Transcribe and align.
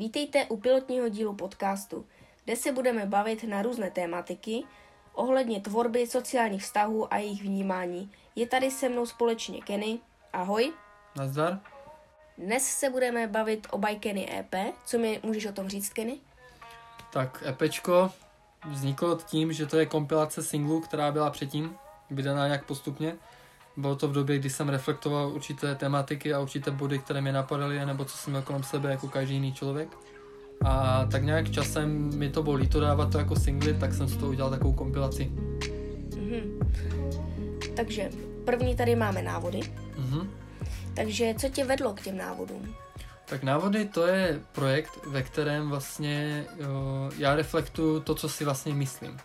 Vítejte 0.00 0.46
u 0.46 0.56
pilotního 0.56 1.08
dílu 1.08 1.34
podcastu, 1.34 2.06
kde 2.44 2.56
se 2.56 2.72
budeme 2.72 3.06
bavit 3.06 3.44
na 3.44 3.62
různé 3.62 3.90
tématiky 3.90 4.64
ohledně 5.12 5.60
tvorby 5.60 6.06
sociálních 6.06 6.62
vztahů 6.62 7.14
a 7.14 7.16
jejich 7.16 7.42
vnímání. 7.42 8.10
Je 8.36 8.46
tady 8.46 8.70
se 8.70 8.88
mnou 8.88 9.06
společně 9.06 9.60
Kenny. 9.60 9.98
Ahoj. 10.32 10.72
Nazdar. 11.16 11.60
Dnes 12.38 12.66
se 12.66 12.90
budeme 12.90 13.26
bavit 13.26 13.66
o 13.70 13.78
By 13.78 13.96
Kenny 13.96 14.38
EP. 14.38 14.74
Co 14.84 14.98
mi 14.98 15.20
můžeš 15.22 15.46
o 15.46 15.52
tom 15.52 15.68
říct, 15.68 15.88
Kenny? 15.88 16.18
Tak 17.12 17.44
EPčko 17.46 18.10
vzniklo 18.68 19.16
tím, 19.16 19.52
že 19.52 19.66
to 19.66 19.78
je 19.78 19.86
kompilace 19.86 20.42
singlů, 20.42 20.80
která 20.80 21.12
byla 21.12 21.30
předtím 21.30 21.76
vydaná 22.10 22.46
nějak 22.46 22.66
postupně. 22.66 23.16
Bylo 23.76 23.96
to 23.96 24.08
v 24.08 24.12
době, 24.12 24.38
kdy 24.38 24.50
jsem 24.50 24.68
reflektoval 24.68 25.28
určité 25.28 25.74
tematiky 25.74 26.34
a 26.34 26.40
určité 26.40 26.70
body, 26.70 26.98
které 26.98 27.20
mě 27.20 27.32
napadaly, 27.32 27.86
nebo 27.86 28.04
co 28.04 28.16
jsem 28.16 28.32
měl 28.32 28.42
kolem 28.42 28.62
sebe 28.62 28.90
jako 28.90 29.08
každý 29.08 29.34
jiný 29.34 29.52
člověk. 29.52 29.88
A 30.64 31.06
tak 31.10 31.22
nějak 31.22 31.50
časem 31.50 32.18
mi 32.18 32.30
to 32.30 32.42
bylo 32.42 32.54
líto 32.54 32.80
dávat 32.80 33.12
to 33.12 33.18
jako 33.18 33.36
singly, 33.36 33.74
tak 33.74 33.94
jsem 33.94 34.08
z 34.08 34.16
toho 34.16 34.30
udělal 34.30 34.50
takovou 34.50 34.72
kompilaci. 34.72 35.32
Mhm. 36.16 36.60
Takže 37.76 38.10
první 38.44 38.76
tady 38.76 38.96
máme 38.96 39.22
návody. 39.22 39.60
Mhm. 39.96 40.30
Takže 40.94 41.34
co 41.38 41.48
tě 41.48 41.64
vedlo 41.64 41.92
k 41.92 42.00
těm 42.00 42.16
návodům? 42.16 42.74
Tak 43.26 43.42
návody 43.42 43.84
to 43.84 44.06
je 44.06 44.40
projekt, 44.52 45.06
ve 45.06 45.22
kterém 45.22 45.68
vlastně 45.68 46.44
jo, 46.58 47.10
já 47.18 47.34
reflektuju 47.34 48.00
to, 48.00 48.14
co 48.14 48.28
si 48.28 48.44
vlastně 48.44 48.74
myslím. 48.74 49.16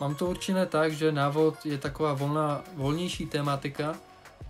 Mám 0.00 0.14
to 0.14 0.26
určené 0.26 0.66
tak, 0.66 0.92
že 0.92 1.12
návod 1.12 1.66
je 1.66 1.78
taková 1.78 2.12
volná, 2.12 2.60
volnější 2.74 3.26
tématika 3.26 3.94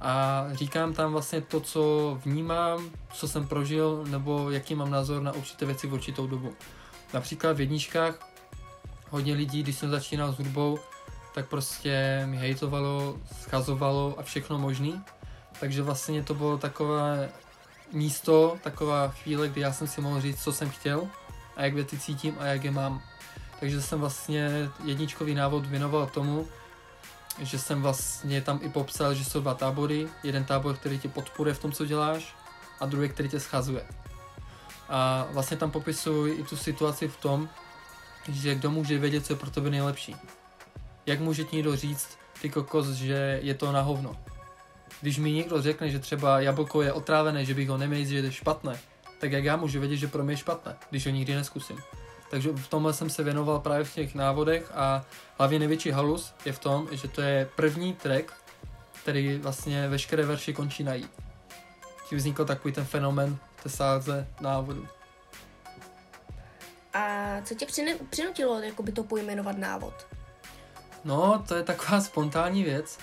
a 0.01 0.45
říkám 0.53 0.95
tam 0.95 1.13
vlastně 1.13 1.41
to, 1.41 1.61
co 1.61 2.19
vnímám, 2.25 2.91
co 3.13 3.29
jsem 3.29 3.49
prožil, 3.49 4.05
nebo 4.09 4.51
jaký 4.51 4.75
mám 4.75 4.91
názor 4.91 5.23
na 5.23 5.33
určité 5.33 5.67
věci 5.67 5.87
v 5.87 5.93
určitou 5.93 6.27
dobu. 6.27 6.53
Například 7.15 7.57
v 7.57 7.61
jedničkách 7.61 8.29
hodně 9.11 9.35
lidí, 9.35 9.63
když 9.63 9.77
jsem 9.77 9.91
začínal 9.91 10.33
s 10.33 10.39
hudbou, 10.39 10.79
tak 11.35 11.49
prostě 11.49 12.23
mi 12.27 12.37
hejtovalo, 12.37 13.17
schazovalo 13.41 14.15
a 14.19 14.23
všechno 14.23 14.59
možný. 14.59 15.03
Takže 15.61 15.83
vlastně 15.83 16.23
to 16.23 16.35
bylo 16.35 16.59
takové 16.59 17.29
místo, 17.93 18.57
taková 18.63 19.09
chvíle, 19.09 19.49
kdy 19.49 19.61
já 19.61 19.73
jsem 19.73 19.87
si 19.87 20.01
mohl 20.01 20.21
říct, 20.21 20.43
co 20.43 20.53
jsem 20.53 20.71
chtěl 20.71 21.09
a 21.57 21.65
jak 21.65 21.75
věci 21.75 21.99
cítím 21.99 22.37
a 22.39 22.47
jak 22.47 22.65
je 22.65 22.71
mám. 22.71 23.03
Takže 23.61 23.83
jsem 23.83 24.01
vlastně 24.01 24.71
jedničkový 24.85 25.35
návod 25.35 25.67
věnoval 25.67 26.07
tomu, 26.07 26.49
že 27.39 27.59
jsem 27.59 27.83
vlastně 27.83 28.41
tam 28.41 28.61
i 28.63 28.69
popsal, 28.69 29.15
že 29.15 29.25
jsou 29.25 29.41
dva 29.41 29.55
tábory. 29.55 30.09
Jeden 30.23 30.45
tábor, 30.45 30.77
který 30.77 30.99
tě 30.99 31.09
podporuje 31.09 31.55
v 31.55 31.59
tom, 31.59 31.73
co 31.73 31.87
děláš 31.87 32.35
a 32.81 32.87
druhý, 32.87 33.09
který 33.09 33.29
tě 33.29 33.41
schazuje. 33.41 33.87
A 34.89 35.27
vlastně 35.31 35.57
tam 35.57 35.71
popisuji 35.71 36.35
i 36.35 36.45
tu 36.45 36.57
situaci 36.57 37.09
v 37.09 37.17
tom, 37.17 37.49
že 38.29 38.55
kdo 38.55 38.71
může 38.71 38.99
vědět, 38.99 39.27
co 39.27 39.33
je 39.33 39.39
pro 39.39 39.51
tebe 39.51 39.71
nejlepší. 39.71 40.17
Jak 41.07 41.21
může 41.21 41.45
ti 41.45 41.57
někdo 41.57 41.77
říct, 41.77 42.19
ty 42.43 42.51
kokos, 42.51 42.89
že 42.89 43.41
je 43.43 43.55
to 43.55 43.73
na 43.73 43.81
hovno. 43.81 44.17
Když 45.01 45.19
mi 45.19 45.33
někdo 45.33 45.63
řekne, 45.63 45.91
že 45.91 45.99
třeba 45.99 46.41
jablko 46.41 46.83
je 46.83 46.93
otrávené, 46.93 47.45
že 47.45 47.55
bych 47.55 47.69
ho 47.69 47.77
neměl 47.77 47.99
jíst, 47.99 48.09
že 48.09 48.17
je 48.17 48.33
špatné, 48.33 48.79
tak 49.21 49.33
jak 49.33 49.45
já 49.45 49.57
můžu 49.57 49.81
vědět, 49.81 49.97
že 49.97 50.09
pro 50.09 50.25
mě 50.25 50.33
je 50.33 50.37
špatné, 50.37 50.77
když 50.91 51.07
ho 51.07 51.13
nikdy 51.13 51.35
neskusím. 51.35 51.77
Takže 52.37 52.53
v 52.53 52.69
tomhle 52.69 52.93
jsem 52.93 53.11
se 53.11 53.23
věnoval 53.23 53.61
právě 53.61 53.85
v 53.85 53.95
těch 53.95 54.15
návodech 54.15 54.71
a 54.75 55.05
hlavně 55.39 55.59
největší 55.59 55.91
halus 55.91 56.35
je 56.45 56.53
v 56.53 56.59
tom, 56.59 56.89
že 56.93 57.09
to 57.09 57.21
je 57.21 57.49
první 57.57 57.95
track, 57.95 58.33
který 59.03 59.39
vlastně 59.39 59.89
veškeré 59.89 60.25
verše 60.25 60.53
končí 60.53 60.85
na 60.85 60.95
jí. 60.95 61.09
Tím 62.09 62.19
vznikl 62.19 62.45
takový 62.45 62.75
ten 62.75 62.85
fenomen 62.85 63.39
té 63.63 63.69
sáze 63.69 64.27
návodu. 64.41 64.87
A 66.95 67.37
co 67.45 67.55
tě 67.55 67.67
přine- 67.67 67.99
přinutilo 68.11 68.61
jakoby 68.61 68.93
to 68.93 69.03
pojmenovat 69.03 69.59
návod? 69.59 70.07
No, 71.05 71.45
to 71.49 71.55
je 71.55 71.63
taková 71.63 72.01
spontánní 72.01 72.63
věc. 72.63 72.99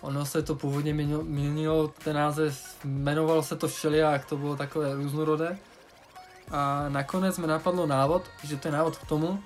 Ono 0.00 0.26
se 0.26 0.42
to 0.42 0.54
původně 0.54 0.94
měnilo, 0.94 1.22
měnilo 1.22 1.88
ten 1.88 2.16
název, 2.16 2.76
jmenovalo 2.84 3.42
se 3.42 3.56
to 3.56 3.68
všelijak, 3.68 4.24
to 4.24 4.36
bylo 4.36 4.56
takové 4.56 4.94
různorodé. 4.94 5.58
A 6.52 6.88
nakonec 6.88 7.38
mi 7.38 7.46
napadlo 7.46 7.86
návod, 7.86 8.22
že 8.44 8.56
to 8.56 8.68
je 8.68 8.72
návod 8.72 8.98
k 8.98 9.06
tomu, 9.06 9.42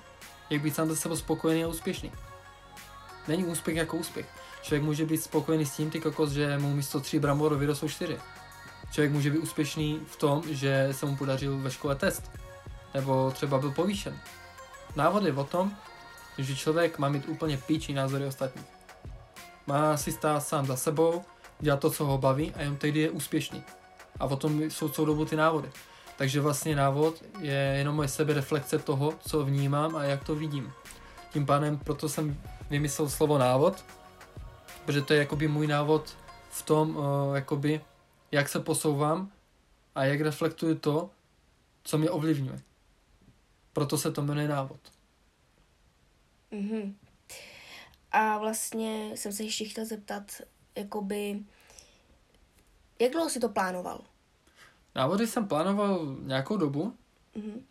jak 0.49 0.61
být 0.61 0.75
sám 0.75 0.89
ze 0.89 0.95
sebou 0.95 1.15
spokojený 1.15 1.63
a 1.63 1.67
úspěšný. 1.67 2.11
Není 3.27 3.45
úspěch 3.45 3.77
jako 3.77 3.97
úspěch. 3.97 4.25
Člověk 4.61 4.83
může 4.83 5.05
být 5.05 5.17
spokojený 5.17 5.65
s 5.65 5.75
tím, 5.75 5.89
ty 5.89 5.99
kokos, 5.99 6.31
že 6.31 6.57
mu 6.57 6.73
místo 6.73 6.99
tří 6.99 7.19
bramboru 7.19 7.57
vyrostou 7.57 7.89
čtyři. 7.89 8.17
Člověk 8.91 9.11
může 9.11 9.31
být 9.31 9.39
úspěšný 9.39 10.01
v 10.07 10.15
tom, 10.15 10.43
že 10.49 10.89
se 10.91 11.05
mu 11.05 11.15
podařil 11.17 11.57
ve 11.57 11.71
škole 11.71 11.95
test. 11.95 12.31
Nebo 12.93 13.31
třeba 13.31 13.59
byl 13.59 13.71
povýšen. 13.71 14.19
Návod 14.95 15.23
je 15.23 15.33
o 15.33 15.43
tom, 15.43 15.71
že 16.37 16.55
člověk 16.55 16.99
má 16.99 17.09
mít 17.09 17.27
úplně 17.27 17.57
píčí 17.57 17.93
názory 17.93 18.25
ostatních. 18.25 18.65
Má 19.67 19.97
si 19.97 20.11
stát 20.11 20.39
sám 20.39 20.65
za 20.65 20.75
sebou, 20.75 21.23
dělat 21.59 21.79
to, 21.79 21.91
co 21.91 22.05
ho 22.05 22.17
baví 22.17 22.53
a 22.55 22.61
jen 22.61 22.77
tehdy 22.77 22.99
je 22.99 23.09
úspěšný. 23.09 23.63
A 24.19 24.25
o 24.25 24.35
tom 24.35 24.61
jsou 24.61 24.89
celou 24.89 25.05
dobu 25.05 25.25
ty 25.25 25.35
návody. 25.35 25.71
Takže 26.17 26.41
vlastně 26.41 26.75
návod 26.75 27.23
je 27.39 27.53
jenom 27.77 27.95
moje 27.95 28.07
sebereflexe 28.07 28.79
toho, 28.79 29.13
co 29.19 29.45
vnímám 29.45 29.95
a 29.95 30.03
jak 30.03 30.23
to 30.23 30.35
vidím. 30.35 30.73
Tím 31.33 31.45
pádem 31.45 31.77
proto 31.77 32.09
jsem 32.09 32.41
vymyslel 32.69 33.09
slovo 33.09 33.37
návod, 33.37 33.85
protože 34.85 35.01
to 35.01 35.13
je 35.13 35.19
jakoby 35.19 35.47
můj 35.47 35.67
návod 35.67 36.17
v 36.49 36.61
tom, 36.61 36.95
uh, 36.95 37.35
jakoby, 37.35 37.81
jak 38.31 38.49
se 38.49 38.59
posouvám 38.59 39.31
a 39.95 40.03
jak 40.03 40.21
reflektuju 40.21 40.75
to, 40.75 41.09
co 41.83 41.97
mě 41.97 42.09
ovlivňuje. 42.09 42.59
Proto 43.73 43.97
se 43.97 44.11
to 44.11 44.21
jmenuje 44.21 44.47
návod. 44.47 44.79
Mhm. 46.51 46.95
A 48.11 48.37
vlastně 48.37 49.11
jsem 49.15 49.31
se 49.33 49.43
ještě 49.43 49.65
chtěl 49.65 49.85
zeptat, 49.85 50.41
jakoby, 50.75 51.39
jak 52.99 53.11
dlouho 53.11 53.29
si 53.29 53.39
to 53.39 53.49
plánoval? 53.49 54.01
Návody 54.97 55.27
jsem 55.27 55.47
plánoval 55.47 56.15
nějakou 56.21 56.57
dobu. 56.57 56.93
Mhm. 57.35 57.61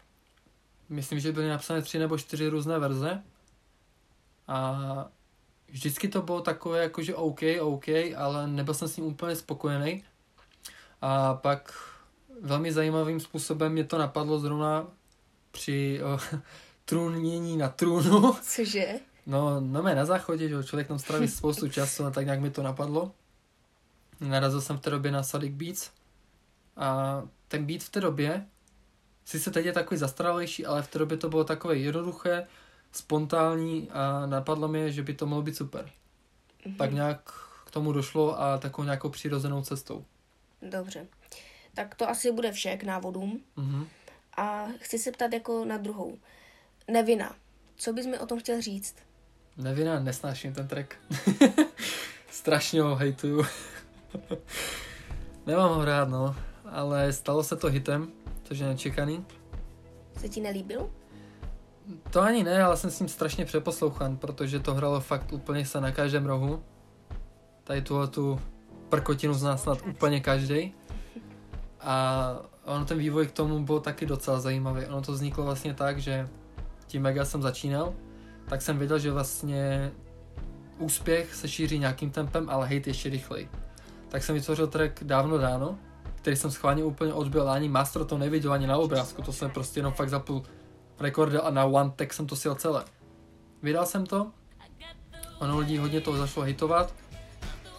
Myslím, 0.89 1.21
že 1.21 1.33
byly 1.33 1.49
napsané 1.49 1.83
tři 1.83 1.99
nebo 1.99 2.19
čtyři 2.19 2.49
různé 2.49 2.79
verze. 2.79 3.23
A 4.49 5.09
vždycky 5.69 6.09
to 6.09 6.23
bylo 6.23 6.41
takové 6.41 6.83
jakože 6.83 7.15
OK, 7.15 7.41
OK, 7.61 7.89
ale 8.17 8.47
nebyl 8.47 8.75
jsem 8.75 8.89
s 8.89 8.97
ním 8.97 9.07
úplně 9.07 9.37
spokojený. 9.37 10.05
A 11.03 11.35
pak 11.35 11.75
velmi 12.43 12.73
zajímavým 12.73 13.21
způsobem 13.21 13.73
mě 13.73 13.85
to 13.85 13.99
napadlo 13.99 14.39
zrovna 14.39 14.87
při 15.51 16.01
o, 16.03 16.39
trůnění 16.85 17.57
na 17.57 17.69
trůnu. 17.69 18.37
Cože? 18.43 19.01
No, 19.27 19.61
no 19.61 19.83
mé 19.83 19.95
na 19.95 20.05
záchodě, 20.05 20.49
že 20.49 20.65
člověk 20.65 20.89
tam 20.89 20.99
stráví 20.99 21.29
spoustu 21.29 21.69
času 21.79 22.05
a 22.05 22.11
tak 22.11 22.25
nějak 22.25 22.41
mi 22.41 22.51
to 22.51 22.63
napadlo. 22.63 23.13
Narazil 24.21 24.61
jsem 24.61 24.77
v 24.77 24.81
té 24.81 24.91
době 24.91 25.13
na 25.13 25.23
Sadik 25.23 25.53
Beats 25.53 25.91
a 26.77 27.23
ten 27.49 27.67
beat 27.67 27.83
v 27.83 27.91
té 27.91 28.01
době, 28.01 28.47
sice 29.25 29.51
teď 29.51 29.67
je 29.67 29.73
takový 29.73 29.99
zastaralejší, 29.99 30.67
ale 30.67 30.83
v 30.83 30.89
té 30.89 30.99
době 30.99 31.17
to 31.17 31.29
bylo 31.29 31.45
takové 31.45 31.77
jednoduché, 31.77 32.47
spontánní 32.93 33.91
a 33.91 34.27
napadlo 34.27 34.69
mi, 34.69 34.93
že 34.93 35.03
by 35.03 35.15
to 35.15 35.27
mohlo 35.27 35.43
být 35.43 35.57
super. 35.57 35.91
Mhm. 36.67 36.77
Pak 36.77 36.93
nějak 36.93 37.21
k 37.67 37.71
tomu 37.71 37.93
došlo 37.93 38.41
a 38.41 38.59
takovou 38.59 38.85
nějakou 38.85 39.09
přirozenou 39.09 39.63
cestou. 39.63 40.05
Dobře. 40.63 41.07
Tak 41.75 41.95
to 41.95 42.09
asi 42.09 42.33
bude 42.33 42.53
vše 42.53 42.77
k 42.77 42.85
návodům. 42.85 43.41
Mhm. 43.57 43.87
A 44.37 44.67
chci 44.79 44.99
se 44.99 45.13
ptat 45.13 45.33
jako 45.33 45.65
na 45.65 45.77
druhou. 45.77 46.19
Nevina. 46.89 47.37
Co 47.77 47.93
bys 47.93 48.07
mi 48.07 48.19
o 48.19 48.27
tom 48.27 48.41
chtěl 48.41 48.61
říct? 48.61 48.97
Nevina, 49.57 50.01
nesnáším 50.01 50.55
ten 50.55 50.69
track. 50.69 50.95
Strašně 52.31 52.83
ho 52.83 52.97
hejtuju. 52.97 53.47
Nemám 55.47 55.75
ho 55.75 55.85
rád, 55.85 56.09
no. 56.09 56.37
Ale 56.71 57.13
stalo 57.13 57.43
se 57.43 57.57
to 57.57 57.67
hitem, 57.67 58.09
což 58.43 58.59
je 58.59 58.67
nečekaný. 58.67 59.25
Se 60.17 60.29
ti 60.29 60.41
nelíbil? 60.41 60.91
To 62.11 62.21
ani 62.21 62.45
ne, 62.45 62.63
ale 62.63 62.77
jsem 62.77 62.91
s 62.91 63.01
ním 63.01 63.09
strašně 63.09 63.45
přeposlouchan, 63.45 64.17
protože 64.17 64.61
to 64.61 64.75
hralo 64.75 65.01
fakt 65.01 65.33
úplně 65.33 65.67
se 65.67 65.81
na 65.81 65.93
každém 65.93 66.27
rohu. 66.27 66.63
Tady 67.65 67.83
tuhle 67.83 68.07
tu 68.07 68.41
prkotinu 68.89 69.35
zná 69.35 69.57
snad 69.57 69.79
úplně 69.87 70.21
každý. 70.21 70.75
A 71.81 72.37
ono 72.65 72.85
ten 72.85 72.99
vývoj 72.99 73.27
k 73.27 73.33
tomu 73.33 73.65
byl 73.65 73.81
taky 73.81 74.07
docela 74.07 74.41
zajímavý. 74.41 74.87
Ono 74.87 75.03
to 75.03 75.13
vzniklo 75.13 75.45
vlastně 75.45 75.75
tak, 75.75 75.99
že 75.99 76.29
tím 76.87 77.05
jak 77.05 77.17
já 77.17 77.25
jsem 77.25 77.43
začínal, 77.43 77.95
tak 78.49 78.63
jsem 78.63 78.79
věděl, 78.79 78.99
že 78.99 79.13
vlastně 79.13 79.93
úspěch 80.79 81.35
se 81.35 81.49
šíří 81.49 81.79
nějakým 81.79 82.11
tempem, 82.11 82.51
ale 82.51 82.67
hate 82.67 82.91
ještě 82.91 83.11
rychleji. 83.11 83.49
Tak 84.09 84.23
jsem 84.23 84.35
vytvořil 84.35 84.67
track 84.67 85.05
dávno 85.05 85.37
ráno, 85.37 85.79
který 86.27 86.37
jsem 86.37 86.51
schválně 86.51 86.85
úplně 86.85 87.13
odbil, 87.13 87.51
ani 87.51 87.69
master 87.69 88.05
to 88.05 88.19
neviděl 88.19 88.53
ani 88.53 88.67
na 88.67 88.77
obrázku, 88.77 89.23
to 89.23 89.33
jsem 89.33 89.51
prostě 89.51 89.79
jenom 89.79 89.93
fakt 89.93 90.09
zapl 90.09 90.43
rekordil 91.01 91.41
a 91.45 91.51
na 91.51 91.65
one 91.65 91.93
tak 91.97 92.13
jsem 92.13 92.27
to 92.27 92.37
sjel 92.37 92.55
celé. 92.55 92.85
Vydal 93.63 93.87
jsem 93.87 94.07
to, 94.07 94.31
ono 95.39 95.59
lidí 95.59 95.79
hodně 95.79 96.01
toho 96.01 96.17
zašlo 96.17 96.43
hitovat, 96.43 96.95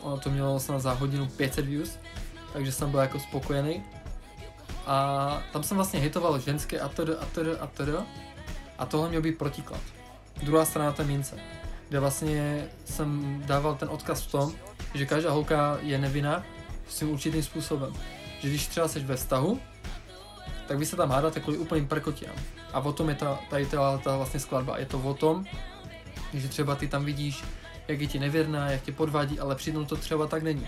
ono 0.01 0.17
to 0.17 0.29
mělo 0.29 0.59
snad 0.59 0.79
za 0.79 0.93
hodinu 0.93 1.27
500 1.27 1.65
views, 1.65 1.99
takže 2.53 2.71
jsem 2.71 2.91
byl 2.91 2.99
jako 2.99 3.19
spokojený. 3.19 3.83
A 4.85 5.43
tam 5.53 5.63
jsem 5.63 5.77
vlastně 5.77 5.99
hitoval 5.99 6.39
ženské 6.39 6.79
a 6.79 6.89
td. 6.89 7.09
a 7.19 7.25
td. 7.25 7.59
a 7.59 7.67
td. 7.67 7.89
A 8.77 8.85
tohle 8.85 9.09
měl 9.09 9.21
být 9.21 9.37
protiklad. 9.37 9.81
Druhá 10.43 10.65
strana 10.65 10.91
té 10.91 11.03
mince. 11.03 11.39
Kde 11.89 11.99
vlastně 11.99 12.67
jsem 12.85 13.41
dával 13.45 13.75
ten 13.75 13.89
odkaz 13.89 14.23
v 14.23 14.31
tom, 14.31 14.53
že 14.93 15.05
každá 15.05 15.31
holka 15.31 15.77
je 15.81 15.97
nevinná 15.97 16.43
svým 16.87 17.11
určitým 17.11 17.43
způsobem. 17.43 17.93
Že 18.39 18.49
když 18.49 18.67
třeba 18.67 18.87
jsi 18.87 18.99
ve 18.99 19.15
vztahu, 19.15 19.59
tak 20.67 20.77
vy 20.77 20.85
se 20.85 20.95
tam 20.95 21.09
hádáte 21.09 21.39
kvůli 21.39 21.57
úplným 21.57 21.87
prkotinám. 21.87 22.35
A 22.73 22.79
o 22.79 22.93
tom 22.93 23.09
je 23.09 23.15
ta, 23.15 23.39
tady 23.49 23.65
ta, 23.65 23.97
ta 23.97 24.17
vlastně 24.17 24.39
skladba. 24.39 24.77
Je 24.77 24.85
to 24.85 24.99
o 24.99 25.13
tom, 25.13 25.45
že 26.33 26.47
třeba 26.47 26.75
ty 26.75 26.87
tam 26.87 27.05
vidíš, 27.05 27.43
jak 27.87 28.01
je 28.01 28.07
ti 28.07 28.19
nevěrná, 28.19 28.71
jak 28.71 28.81
tě 28.81 28.91
podvádí, 28.91 29.39
ale 29.39 29.55
přitom 29.55 29.85
to 29.85 29.95
třeba 29.95 30.27
tak 30.27 30.43
není. 30.43 30.67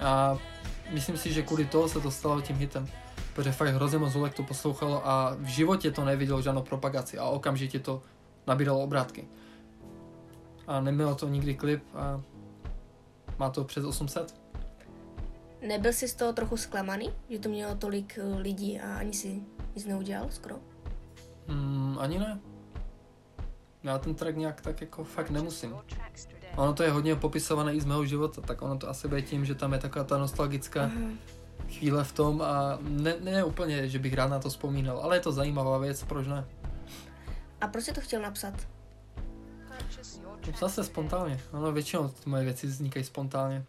A 0.00 0.38
myslím 0.90 1.16
si, 1.16 1.32
že 1.32 1.42
kvůli 1.42 1.64
toho 1.64 1.88
se 1.88 2.00
to 2.00 2.10
stalo 2.10 2.40
tím 2.40 2.56
hitem. 2.56 2.88
Protože 3.34 3.52
fakt 3.52 3.68
hrozně 3.68 3.98
moc 3.98 4.14
holek 4.14 4.34
to 4.34 4.42
poslouchalo 4.42 5.08
a 5.08 5.36
v 5.38 5.46
životě 5.46 5.90
to 5.90 6.04
neviděl 6.04 6.42
žádnou 6.42 6.62
propagaci 6.62 7.18
a 7.18 7.24
okamžitě 7.24 7.78
to 7.78 8.02
nabíralo 8.46 8.80
obrátky. 8.80 9.28
A 10.66 10.80
nemělo 10.80 11.14
to 11.14 11.28
nikdy 11.28 11.54
klip 11.54 11.84
a 11.94 12.20
má 13.38 13.50
to 13.50 13.64
přes 13.64 13.84
800. 13.84 14.43
Nebyl 15.68 15.92
jsi 15.92 16.08
z 16.08 16.14
toho 16.14 16.32
trochu 16.32 16.56
zklamaný, 16.56 17.10
že 17.30 17.38
to 17.38 17.48
mělo 17.48 17.74
tolik 17.74 18.18
eh, 18.18 18.38
lidí 18.38 18.80
a 18.80 18.96
ani 18.96 19.12
si 19.12 19.42
nic 19.74 19.86
neudělal 19.86 20.26
skoro? 20.30 20.56
Mm, 21.48 21.96
ani 21.98 22.18
ne. 22.18 22.40
Já 23.82 23.98
ten 23.98 24.14
track 24.14 24.36
nějak 24.36 24.60
tak 24.60 24.80
jako 24.80 25.04
fakt 25.04 25.30
nemusím. 25.30 25.74
Ono 26.56 26.72
to 26.72 26.82
je 26.82 26.90
hodně 26.90 27.16
popisované 27.16 27.74
i 27.74 27.80
z 27.80 27.84
mého 27.84 28.06
života, 28.06 28.40
tak 28.40 28.62
ono 28.62 28.78
to 28.78 28.88
asi 28.88 29.08
bude 29.08 29.22
tím, 29.22 29.44
že 29.44 29.54
tam 29.54 29.72
je 29.72 29.78
taková 29.78 30.04
ta 30.04 30.18
nostalgická 30.18 30.86
uh-huh. 30.86 31.16
chvíle 31.68 32.04
v 32.04 32.12
tom 32.12 32.42
a 32.42 32.78
ne, 32.80 33.14
ne 33.20 33.44
úplně, 33.44 33.88
že 33.88 33.98
bych 33.98 34.14
rád 34.14 34.30
na 34.30 34.38
to 34.38 34.48
vzpomínal, 34.48 34.98
ale 34.98 35.16
je 35.16 35.20
to 35.20 35.32
zajímavá 35.32 35.78
věc, 35.78 36.04
proč 36.04 36.26
ne? 36.26 36.44
A 37.60 37.68
proč 37.68 37.84
jsi 37.84 37.92
to 37.92 38.00
chtěl 38.00 38.22
napsat? 38.22 38.54
Zase 40.58 40.84
spontánně. 40.84 41.40
Ono 41.52 41.72
většinou 41.72 42.08
ty 42.08 42.30
moje 42.30 42.44
věci 42.44 42.66
vznikají 42.66 43.04
spontánně. 43.04 43.64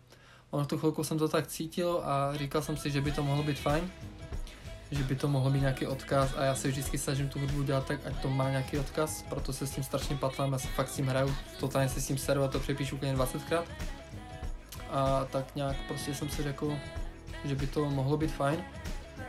Ono 0.56 0.66
tu 0.66 0.78
chvilku 0.78 1.04
jsem 1.04 1.18
to 1.18 1.28
tak 1.28 1.48
cítil 1.48 2.02
a 2.04 2.38
říkal 2.38 2.62
jsem 2.62 2.78
si, 2.78 2.92
že 2.92 3.02
by 3.02 3.12
to 3.12 3.24
mohlo 3.24 3.44
být 3.44 3.60
fajn, 3.60 3.92
že 4.92 5.04
by 5.04 5.16
to 5.16 5.28
mohlo 5.28 5.52
být 5.52 5.60
nějaký 5.60 5.88
odkaz 5.88 6.34
a 6.38 6.44
já 6.44 6.56
se 6.56 6.68
vždycky 6.68 6.98
snažím 6.98 7.30
tu 7.30 7.40
hudbu 7.40 7.63
dělat 7.63 7.86
tak, 7.86 8.00
ať 8.07 8.22
to 8.22 8.30
má 8.30 8.50
nějaký 8.50 8.80
odkaz, 8.80 9.25
proto 9.30 9.54
se 9.54 9.68
s 9.68 9.72
tím 9.72 9.84
strašně 9.84 10.16
patlám, 10.16 10.52
já 10.52 10.60
se 10.60 10.68
fakt 10.68 10.90
s 10.90 10.96
tím 10.96 11.07
hraju, 11.07 11.36
totálně 11.60 11.90
se 11.90 12.02
s 12.02 12.07
tím 12.07 12.18
seru 12.18 12.44
a 12.44 12.48
to 12.48 12.60
přepíšu 12.60 12.96
úplně 12.96 13.16
20krát. 13.16 13.63
A 14.92 15.25
tak 15.25 15.56
nějak 15.56 15.75
prostě 15.88 16.16
jsem 16.16 16.30
si 16.30 16.44
řekl, 16.44 16.78
že 17.46 17.56
by 17.56 17.68
to 17.68 17.90
mohlo 17.90 18.18
být 18.18 18.31
fajn, 18.31 18.63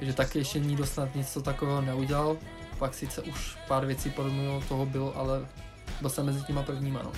že 0.01 0.13
taky 0.13 0.39
ještě 0.39 0.59
nikdo 0.59 0.87
snad 0.87 1.15
nic 1.15 1.39
takového 1.43 1.81
neudělal, 1.81 2.37
pak 2.79 2.95
sice 2.95 3.23
už 3.23 3.57
pár 3.69 3.87
věcí 3.87 4.11
podobného 4.11 4.63
toho 4.69 4.87
bylo, 4.87 5.17
ale 5.17 5.47
byl 6.01 6.11
jsem 6.11 6.27
mezi 6.27 6.43
těma 6.43 6.63
prvníma, 6.63 7.03
no. 7.03 7.13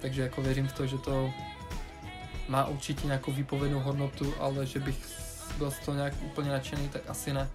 Takže 0.00 0.22
jako 0.22 0.42
věřím 0.42 0.68
v 0.68 0.72
to, 0.72 0.86
že 0.86 0.98
to 0.98 1.30
má 2.50 2.66
určitě 2.66 3.06
nějakou 3.06 3.32
výpovědnou 3.32 3.80
hodnotu, 3.80 4.34
ale 4.38 4.66
že 4.66 4.80
bych 4.80 5.20
byl 5.58 5.70
z 5.70 5.78
toho 5.78 5.96
nějak 5.96 6.14
úplně 6.22 6.50
nadšený, 6.50 6.88
tak 6.88 7.02
asi 7.08 7.32
ne. 7.32 7.50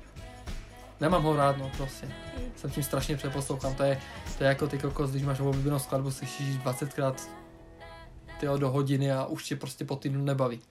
Nemám 1.01 1.23
ho 1.23 1.35
rád, 1.35 1.57
no 1.57 1.71
prostě. 1.77 2.11
Jsem 2.55 2.71
tím 2.71 2.83
strašně 2.83 3.17
přeposlouchám. 3.17 3.75
To 3.75 3.83
je, 3.83 4.01
to 4.37 4.43
je 4.43 4.47
jako 4.47 4.67
ty 4.67 4.77
kokos, 4.77 5.11
když 5.11 5.23
máš 5.23 5.39
oblíbenou 5.39 5.79
skladbu, 5.79 6.11
slyšíš 6.11 6.57
20krát 6.57 7.15
tyjo, 8.39 8.57
do 8.57 8.69
hodiny 8.69 9.11
a 9.11 9.25
už 9.25 9.45
tě 9.45 9.55
prostě 9.55 9.85
po 9.85 9.95
týdnu 9.95 10.23
nebaví. 10.23 10.61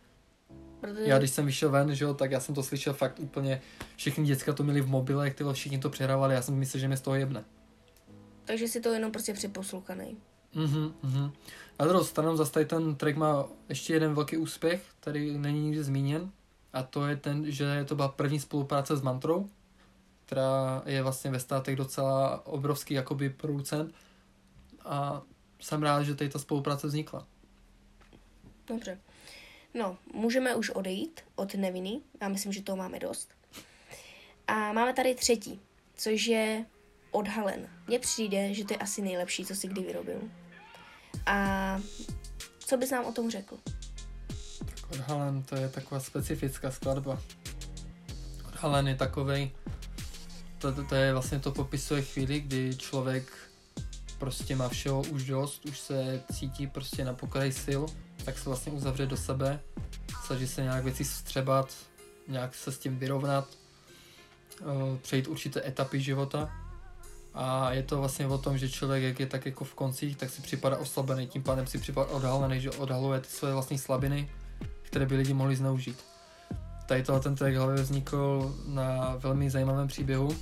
Protože... 0.81 1.03
Já 1.05 1.19
když 1.19 1.31
jsem 1.31 1.47
vyšel 1.47 1.71
ven, 1.71 1.95
že 1.95 2.05
jo, 2.05 2.15
tak 2.15 2.31
já 2.31 2.41
jsem 2.41 2.55
to 2.55 2.63
slyšel 2.63 2.93
fakt 2.93 3.19
úplně, 3.19 3.61
všechny 3.97 4.25
děcka 4.25 4.53
to 4.53 4.63
měli 4.63 4.81
v 4.81 4.89
mobilech, 4.89 5.35
tyhle 5.35 5.55
všichni 5.55 5.79
to 5.79 5.91
přehrávali, 5.91 6.35
já 6.35 6.43
jsem 6.43 6.55
myslel, 6.55 6.81
že 6.81 6.89
mě 6.89 6.97
z 6.97 7.01
toho 7.01 7.17
jebne. 7.17 7.45
Takže 8.45 8.69
si 8.69 8.81
to 8.81 8.93
jenom 8.93 9.13
prostě 9.13 9.33
přeposlouchaný. 9.33 10.17
Mhm, 10.55 10.95
mhm. 11.03 11.33
Na 11.79 11.87
druhou 11.87 12.05
stranu 12.05 12.37
zase 12.37 12.53
tady 12.53 12.67
ten 12.67 12.95
track 12.95 13.17
má 13.17 13.45
ještě 13.69 13.93
jeden 13.93 14.15
velký 14.15 14.37
úspěch, 14.37 14.87
který 15.01 15.39
není 15.39 15.61
nikdy 15.61 15.85
zmíněn, 15.85 16.31
a 16.73 16.83
to 16.83 17.07
je 17.07 17.17
ten, 17.17 17.51
že 17.51 17.85
to 17.85 17.95
byla 17.95 18.09
první 18.09 18.41
spolupráce 18.41 18.97
s 18.97 19.03
Mantrou, 19.03 19.49
která 20.27 20.83
je 20.87 21.03
vlastně 21.03 21.31
ve 21.31 21.41
státech 21.41 21.77
docela 21.77 22.47
obrovský 22.47 22.95
jakoby 22.95 23.31
producent 23.31 23.95
a 24.85 25.23
jsem 25.61 25.83
rád, 25.83 26.03
že 26.03 26.15
tady 26.15 26.31
ta 26.31 26.39
spolupráce 26.39 26.87
vznikla. 26.87 27.27
Dobře. 28.67 28.99
No, 29.75 29.97
můžeme 30.13 30.55
už 30.55 30.71
odejít 30.71 31.21
od 31.35 31.55
Neviny. 31.55 32.01
Já 32.21 32.29
myslím, 32.29 32.53
že 32.53 32.63
toho 32.63 32.77
máme 32.77 32.99
dost. 32.99 33.29
A 34.47 34.73
máme 34.73 34.93
tady 34.93 35.15
třetí, 35.15 35.61
což 35.95 36.27
je 36.27 36.65
odhalen. 37.11 37.69
Mně 37.87 37.99
přijde, 37.99 38.55
že 38.55 38.65
to 38.65 38.73
je 38.73 38.79
asi 38.79 39.03
nejlepší, 39.03 39.45
co 39.45 39.55
si 39.55 39.69
kdy 39.69 39.83
vyrobil. 39.83 40.21
A 41.27 41.79
co 42.59 42.77
bys 42.77 42.91
nám 42.91 43.05
o 43.05 43.13
tom 43.13 43.31
řekl? 43.31 43.57
Tak 44.59 44.91
odhalen 44.93 45.43
to 45.43 45.57
je 45.57 45.69
taková 45.69 46.01
specifická 46.01 46.71
skladba. 46.71 47.19
Odhalen 48.47 48.89
je 48.89 48.95
takovej, 48.95 49.51
to, 50.59 50.73
to, 50.73 50.85
to 50.85 50.95
je 50.95 51.13
vlastně 51.13 51.39
to 51.39 51.53
popisuje 51.53 52.03
chvíli, 52.03 52.41
kdy 52.41 52.77
člověk 52.77 53.33
prostě 54.19 54.57
má 54.57 54.69
všeho 54.69 55.03
už 55.03 55.25
dost, 55.25 55.67
už 55.67 55.79
se 55.79 56.23
cítí 56.33 56.67
prostě 56.67 57.05
na 57.05 57.15
pokraji 57.15 57.53
sil, 57.65 57.83
tak 58.25 58.39
se 58.39 58.49
vlastně 58.49 58.73
uzavře 58.73 59.07
do 59.07 59.17
sebe, 59.17 59.61
snaží 60.27 60.49
se 60.49 60.63
nějak 60.63 60.85
věci 60.85 61.05
střebat, 61.05 61.75
nějak 62.29 62.55
se 62.55 62.73
s 62.73 62.79
tím 62.79 62.99
vyrovnat, 62.99 63.49
eh, 64.61 64.99
přejít 65.03 65.29
určité 65.29 65.69
etapy 65.69 66.01
života 66.01 66.64
a 67.35 67.73
je 67.73 67.83
to 67.83 67.99
vlastně 67.99 68.27
o 68.27 68.39
tom, 68.39 68.59
že 68.59 68.69
člověk, 68.69 69.03
jak 69.03 69.21
je 69.21 69.27
tak 69.27 69.47
jako 69.47 69.65
v 69.65 69.75
koncích, 69.75 70.17
tak 70.17 70.31
si 70.31 70.43
připadá 70.43 70.77
oslabený, 70.77 71.27
tím 71.27 71.43
pádem 71.43 71.67
si 71.67 71.79
připadá 71.79 72.07
odhalený, 72.07 72.61
že 72.61 72.71
odhaluje 72.71 73.21
ty 73.21 73.29
své 73.29 73.53
vlastní 73.53 73.79
slabiny, 73.79 74.31
které 74.83 75.07
by 75.07 75.17
lidi 75.17 75.35
mohli 75.35 75.57
zneužít. 75.57 76.05
Tady 76.87 77.03
tohle 77.03 77.21
ten 77.21 77.35
track 77.35 77.57
hlavě 77.57 77.83
vznikl 77.83 78.55
na 78.67 79.17
velmi 79.17 79.51
zajímavém 79.51 79.89
příběhu. 79.89 80.37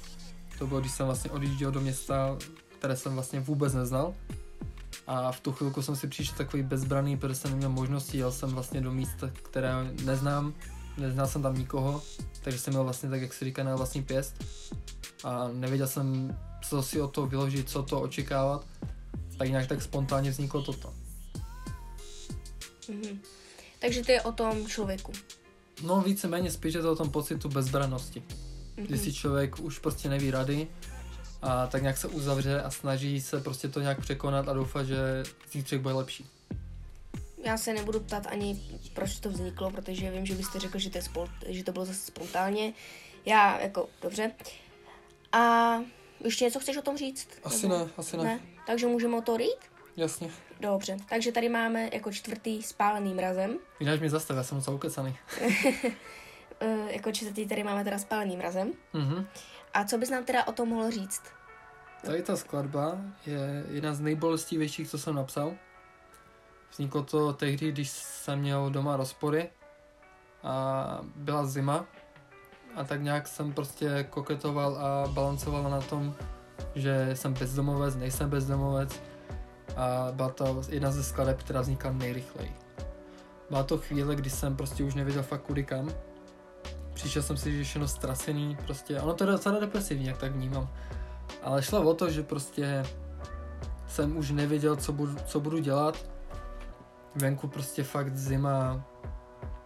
To 0.59 0.67
bylo, 0.67 0.81
když 0.81 0.93
jsem 0.93 1.07
vlastně 1.07 1.31
odjížděl 1.31 1.71
do 1.71 1.81
města, 1.81 2.37
které 2.79 2.97
jsem 2.97 3.15
vlastně 3.15 3.41
vůbec 3.41 3.75
neznal. 3.75 4.15
A 5.07 5.33
v 5.33 5.41
tu 5.41 5.53
chvilku 5.53 5.83
jsem 5.83 5.97
si 5.97 6.09
přišel 6.09 6.35
takový 6.39 6.63
bezbraný, 6.63 7.17
protože 7.17 7.35
jsem 7.35 7.51
neměl 7.51 7.71
možnosti, 7.71 8.19
jel 8.19 8.33
jsem 8.33 8.51
vlastně 8.51 8.81
do 8.81 8.93
místa, 8.93 9.31
které 9.43 9.73
neznám, 10.05 10.55
neznal 10.99 11.27
jsem 11.27 11.43
tam 11.43 11.59
nikoho, 11.59 12.03
takže 12.43 12.59
jsem 12.59 12.73
měl 12.73 12.85
vlastně 12.85 13.11
tak, 13.11 13.23
jak 13.23 13.33
se 13.33 13.45
říká, 13.45 13.63
na 13.63 13.77
vlastní 13.77 14.03
pěst. 14.03 14.45
A 15.25 15.49
nevěděl 15.53 15.87
jsem, 15.87 16.39
co 16.63 16.83
si 16.83 17.01
o 17.01 17.09
to 17.09 17.27
vyložit, 17.27 17.71
co 17.71 17.83
to 17.83 18.01
očekávat, 18.01 18.67
tak 19.39 19.49
nějak 19.49 19.67
tak 19.67 19.83
spontánně 19.83 20.31
vzniklo 20.31 20.63
toto. 20.63 20.95
Mm-hmm. 22.89 23.19
Takže 23.79 24.05
to 24.05 24.13
je 24.13 24.23
o 24.23 24.33
tom 24.33 24.67
člověku. 24.67 25.13
No 25.83 26.01
víceméně 26.01 26.51
spíš 26.51 26.75
je 26.75 26.83
to 26.83 26.93
o 26.93 26.97
tom 26.97 27.11
pocitu 27.11 27.49
bezbranosti. 27.49 28.21
Mm-hmm. 28.21 28.87
Kdy 28.87 28.99
si 28.99 29.13
člověk 29.13 29.59
už 29.59 29.79
prostě 29.79 30.09
neví 30.09 30.31
rady 30.31 30.69
a 31.43 31.67
tak 31.67 31.83
nějak 31.83 31.97
se 31.97 32.09
uzavře 32.09 32.63
a 32.63 32.71
snaží 32.71 33.21
se 33.21 33.41
prostě 33.41 33.69
to 33.69 33.81
nějak 33.81 34.01
překonat 34.01 34.49
a 34.49 34.53
doufá, 34.53 34.85
že 34.85 35.23
zítřek 35.53 35.81
bude 35.81 35.95
lepší. 35.95 36.27
Já 37.45 37.59
se 37.59 37.75
nebudu 37.75 38.01
ptát 38.01 38.27
ani, 38.27 38.61
proč 38.95 39.21
to 39.21 39.31
vzniklo, 39.31 39.71
protože 39.71 40.11
vím, 40.11 40.27
že 40.27 40.35
byste 40.35 40.59
řekl, 40.59 40.79
že 40.79 40.91
to, 40.91 40.99
je 40.99 41.03
spol- 41.03 41.31
že 41.49 41.65
to 41.65 41.73
bylo 41.73 41.85
zase 41.85 41.99
spontánně. 41.99 42.73
Já 43.25 43.61
jako, 43.61 43.89
dobře. 44.03 44.33
A 45.33 45.77
ještě 46.25 46.45
něco 46.45 46.61
chceš 46.61 46.77
o 46.77 46.83
tom 46.83 46.97
říct? 46.97 47.29
Asi 47.45 47.69
Nebo? 47.69 47.85
ne, 47.85 47.91
asi 47.97 48.17
ne. 48.17 48.25
ne. 48.25 48.41
Takže 48.67 48.87
můžeme 48.87 49.17
o 49.17 49.23
to 49.23 49.39
jít? 49.39 49.73
Jasně. 49.97 50.31
Dobře, 50.61 50.97
takže 51.09 51.33
tady 51.33 51.49
máme 51.49 51.91
jako 51.93 52.13
čtvrtý 52.13 52.63
spálený 52.63 53.15
mrazem. 53.15 53.59
Jinak 53.81 54.01
mi 54.01 54.11
zastav, 54.11 54.37
já 54.37 54.43
jsem 54.43 54.57
moc 54.57 54.69
ukecaný. 54.69 55.17
Eh, 56.65 56.93
jako 56.93 57.13
čtvrtý 57.13 57.47
tady 57.47 57.63
máme 57.63 57.85
teda 57.85 57.99
spálený 57.99 58.37
mrazem. 58.37 58.73
Mm-hmm. 58.95 59.27
A 59.75 59.85
co 59.85 59.99
bys 59.99 60.11
nám 60.11 60.25
teda 60.25 60.47
o 60.47 60.53
tom 60.53 60.69
mohl 60.69 60.91
říct? 60.91 61.23
Tady 62.05 62.23
ta 62.23 62.37
skladba 62.37 62.99
je 63.27 63.65
jedna 63.71 63.95
z 63.95 64.01
nejbolestivějších, 64.01 64.89
co 64.89 64.99
jsem 64.99 65.15
napsal. 65.15 65.55
Vzniklo 66.71 67.03
to 67.03 67.33
tehdy, 67.33 67.73
když 67.73 67.91
jsem 67.91 68.39
měl 68.39 68.71
doma 68.71 68.97
rozpory 68.97 69.51
a 70.43 71.01
byla 71.17 71.47
zima 71.47 71.87
a 72.77 72.85
tak 72.85 73.03
nějak 73.03 73.29
jsem 73.29 73.53
prostě 73.53 74.07
koketoval 74.11 74.77
a 74.77 75.09
balancoval 75.09 75.71
na 75.71 75.81
tom, 75.81 76.15
že 76.75 77.11
jsem 77.15 77.35
bezdomovec, 77.35 77.97
nejsem 77.97 78.31
bezdomovec 78.31 79.01
a 79.77 80.09
byla 80.13 80.29
to 80.29 80.63
jedna 80.69 80.91
ze 80.91 81.05
skladeb, 81.05 81.41
která 81.41 81.61
vznikla 81.61 81.93
nejrychleji. 81.93 82.53
Byla 83.51 83.63
to 83.63 83.79
chvíle, 83.79 84.17
kdy 84.17 84.31
jsem 84.31 84.57
prostě 84.57 84.85
už 84.85 84.95
nevěděl 84.95 85.23
fakt 85.23 85.43
kudy 85.43 85.65
kam. 85.65 85.91
Přišel 86.95 87.23
jsem 87.23 87.37
si, 87.37 87.57
že 87.57 87.65
všechno 87.65 87.89
ztracený, 87.89 88.57
prostě, 88.67 89.01
ono 89.01 89.15
to 89.15 89.25
je 89.25 89.31
docela 89.31 89.61
depresivní, 89.61 90.07
jak 90.07 90.19
tak 90.19 90.33
vnímám. 90.33 90.69
Ale 91.43 91.63
šlo 91.63 91.83
o 91.83 91.95
to, 91.95 92.11
že 92.11 92.23
prostě 92.23 92.83
jsem 93.87 94.17
už 94.17 94.31
nevěděl, 94.31 94.77
co 94.77 94.93
budu, 94.93 95.17
co 95.27 95.41
budu 95.41 95.59
dělat. 95.59 96.07
Venku 97.15 97.49
prostě 97.49 97.85
fakt 97.85 98.17
zima, 98.17 98.85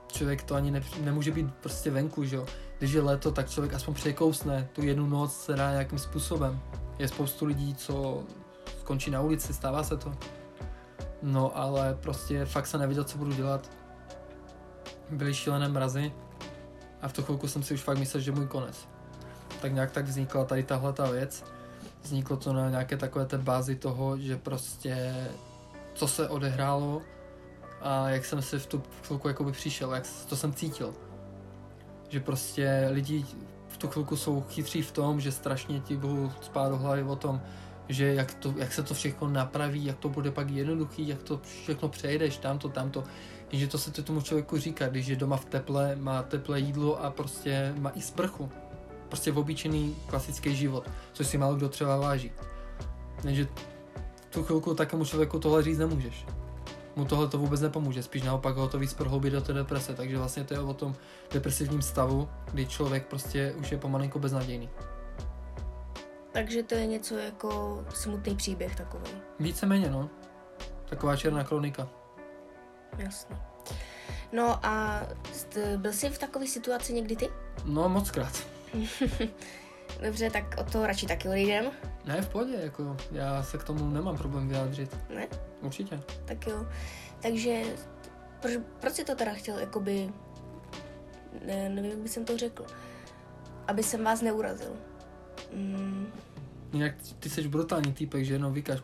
člověk 0.07 0.43
to 0.43 0.55
ani 0.55 0.71
ne, 0.71 0.83
nemůže 1.01 1.31
být 1.31 1.55
prostě 1.55 1.91
venku, 1.91 2.25
že 2.25 2.37
jo 2.37 2.47
když 2.79 2.93
je 2.93 3.03
léto, 3.03 3.33
tak 3.33 3.51
člověk 3.51 3.75
aspoň 3.75 3.95
překousne 3.95 4.69
tu 4.73 4.83
jednu 4.83 5.07
noc, 5.07 5.37
se 5.37 5.53
dá 5.53 5.71
nějakým 5.71 5.99
způsobem. 5.99 6.61
Je 6.99 7.09
spoustu 7.09 7.45
lidí, 7.45 7.75
co 7.75 8.25
skončí 8.81 9.11
na 9.11 9.21
ulici, 9.21 9.55
stává 9.55 9.83
se 9.83 9.97
to. 9.97 10.13
No 11.23 11.59
ale 11.59 11.95
prostě 11.95 12.45
fakt 12.45 12.67
se 12.67 12.79
nevěděl, 12.79 13.05
co 13.05 13.19
budu 13.19 13.33
dělat. 13.33 13.71
Byly 15.11 15.35
šílené 15.35 15.69
mrazy 15.69 16.13
a 17.03 17.09
v 17.09 17.13
tu 17.13 17.23
chvilku 17.23 17.49
jsem 17.49 17.63
si 17.63 17.75
už 17.75 17.81
fakt 17.81 17.99
myslel, 17.99 18.23
že 18.23 18.33
můj 18.33 18.47
konec. 18.47 18.89
Tak 19.61 19.73
nějak 19.73 19.91
tak 19.91 20.05
vznikla 20.05 20.45
tady 20.45 20.63
tahle 20.63 20.93
ta 20.93 21.11
věc. 21.11 21.45
Vzniklo 22.03 22.37
to 22.37 22.53
na 22.53 22.71
nějaké 22.71 22.97
takové 22.97 23.27
té 23.27 23.39
bázi 23.39 23.77
toho, 23.77 24.19
že 24.19 24.37
prostě 24.37 25.15
co 25.95 26.09
se 26.09 26.29
odehrálo 26.29 27.03
a 27.81 28.09
jak 28.09 28.25
jsem 28.25 28.43
si 28.43 28.59
v 28.59 28.67
tu 28.67 28.83
chvilku 29.03 29.29
jakoby 29.29 29.53
přišel, 29.53 29.95
jak 29.95 30.05
to 30.29 30.37
jsem 30.37 30.55
cítil. 30.55 30.95
Že 32.09 32.21
prostě 32.21 32.89
lidi 32.91 33.25
v 33.69 33.77
tu 33.77 33.89
chvilku 33.89 34.17
jsou 34.17 34.41
chytří 34.41 34.83
v 34.83 34.93
tom, 34.93 35.21
že 35.21 35.33
strašně 35.33 35.81
ti 35.81 35.97
budou 35.97 36.33
spát 36.41 36.69
do 36.69 36.77
hlavy 36.77 37.03
o 37.03 37.17
tom, 37.17 37.41
že 37.89 38.15
jak, 38.15 38.35
to, 38.35 38.55
jak 38.57 38.73
se 38.73 38.83
to 38.83 38.95
všechno 38.95 39.29
napraví, 39.29 39.85
jak 39.85 39.99
to 39.99 40.09
bude 40.09 40.31
pak 40.31 40.51
jednoduchý, 40.51 41.09
jak 41.09 41.23
to 41.23 41.41
všechno 41.63 41.89
přejdeš, 41.89 42.37
tamto, 42.37 42.69
tamto. 42.69 43.05
Jenže 43.53 43.67
to 43.67 43.79
se 43.79 43.91
to 43.91 44.03
tomu 44.03 44.21
člověku 44.21 44.59
říká, 44.59 44.89
když 44.89 45.07
je 45.07 45.17
doma 45.17 45.37
v 45.37 45.45
teple, 45.45 45.97
má 45.97 46.23
teplé 46.23 46.61
jídlo 46.61 47.05
a 47.05 47.11
prostě 47.11 47.75
má 47.79 47.91
i 47.91 48.01
sprchu. 48.01 48.51
Prostě 49.09 49.33
v 49.33 49.39
obyčejný 49.39 49.97
klasický 50.07 50.57
život, 50.57 50.91
což 51.13 51.27
si 51.27 51.39
málo 51.39 51.55
kdo 51.55 51.69
třeba 51.69 51.97
váží. 51.97 52.33
Takže 53.23 53.49
tu 54.31 54.43
chvilku 54.43 54.75
takému 54.75 55.05
člověku 55.05 55.39
tohle 55.39 55.63
říct 55.63 55.79
nemůžeš. 55.79 56.27
Mu 56.97 57.05
tohle 57.05 57.29
to 57.29 57.39
vůbec 57.39 57.61
nepomůže, 57.61 58.03
spíš 58.03 58.23
naopak 58.23 58.57
ho 58.57 58.69
to 58.69 58.79
víc 58.79 58.95
prohloubí 58.95 59.31
do 59.31 59.41
té 59.41 59.53
deprese, 59.53 59.95
takže 59.95 60.19
vlastně 60.19 60.45
to 60.45 60.55
je 60.55 60.61
o 60.61 60.75
tom 60.75 60.95
depresivním 61.33 61.83
stavu, 61.83 62.29
kdy 62.53 62.67
člověk 62.67 63.07
prostě 63.07 63.55
už 63.59 63.73
je 63.73 63.79
pomalinko 63.79 64.19
beznadějný. 64.19 64.71
Takže 66.33 66.63
to 66.63 66.75
je 66.75 66.87
něco 66.87 67.17
jako 67.17 67.85
smutný 67.95 68.37
příběh 68.37 68.77
takový. 68.77 69.11
Víceméně, 69.41 69.91
no. 69.91 70.11
Taková 70.89 71.17
černá 71.17 71.45
kronika. 71.45 71.89
Jasně. 72.99 73.37
No 74.33 74.67
a 74.67 75.03
byl 75.77 75.93
jsi 75.93 76.11
v 76.11 76.19
takové 76.19 76.47
situaci 76.47 76.93
někdy 76.93 77.17
ty? 77.17 77.29
No, 77.65 77.89
moc 77.89 78.11
krát. 78.11 78.47
Dobře, 80.03 80.31
tak 80.31 80.55
od 80.59 80.73
toho 80.73 80.87
radši 80.87 81.07
taky 81.07 81.29
odejdem. 81.29 81.71
Ne, 82.07 82.23
v 82.23 82.29
pohodě, 82.29 82.55
jako 82.63 82.97
já 83.13 83.43
se 83.43 83.59
k 83.59 83.65
tomu 83.65 83.91
nemám 83.91 84.17
problém 84.17 84.49
vyjádřit. 84.49 84.97
Ne? 85.15 85.29
Určitě. 85.63 86.01
Tak 86.25 86.47
jo. 86.47 86.67
Takže 87.23 87.63
proč, 88.41 88.55
proč 88.81 88.93
jsi 88.93 89.05
to 89.05 89.15
teda 89.15 89.33
chtěl, 89.33 89.59
jakoby, 89.59 90.11
ne, 91.47 91.69
nevím, 91.69 91.91
jak 91.91 92.01
bych 92.01 92.11
jsem 92.11 92.25
to 92.25 92.39
řekl, 92.39 92.67
aby 93.67 93.83
jsem 93.83 94.05
vás 94.05 94.23
neurazil. 94.23 94.73
Mm. 95.55 96.07
Jinak 96.73 96.95
ty 97.19 97.31
jsi 97.31 97.49
brutální 97.49 97.93
týpek, 97.93 98.25
že 98.25 98.35
jenom 98.35 98.53
vykáš, 98.53 98.81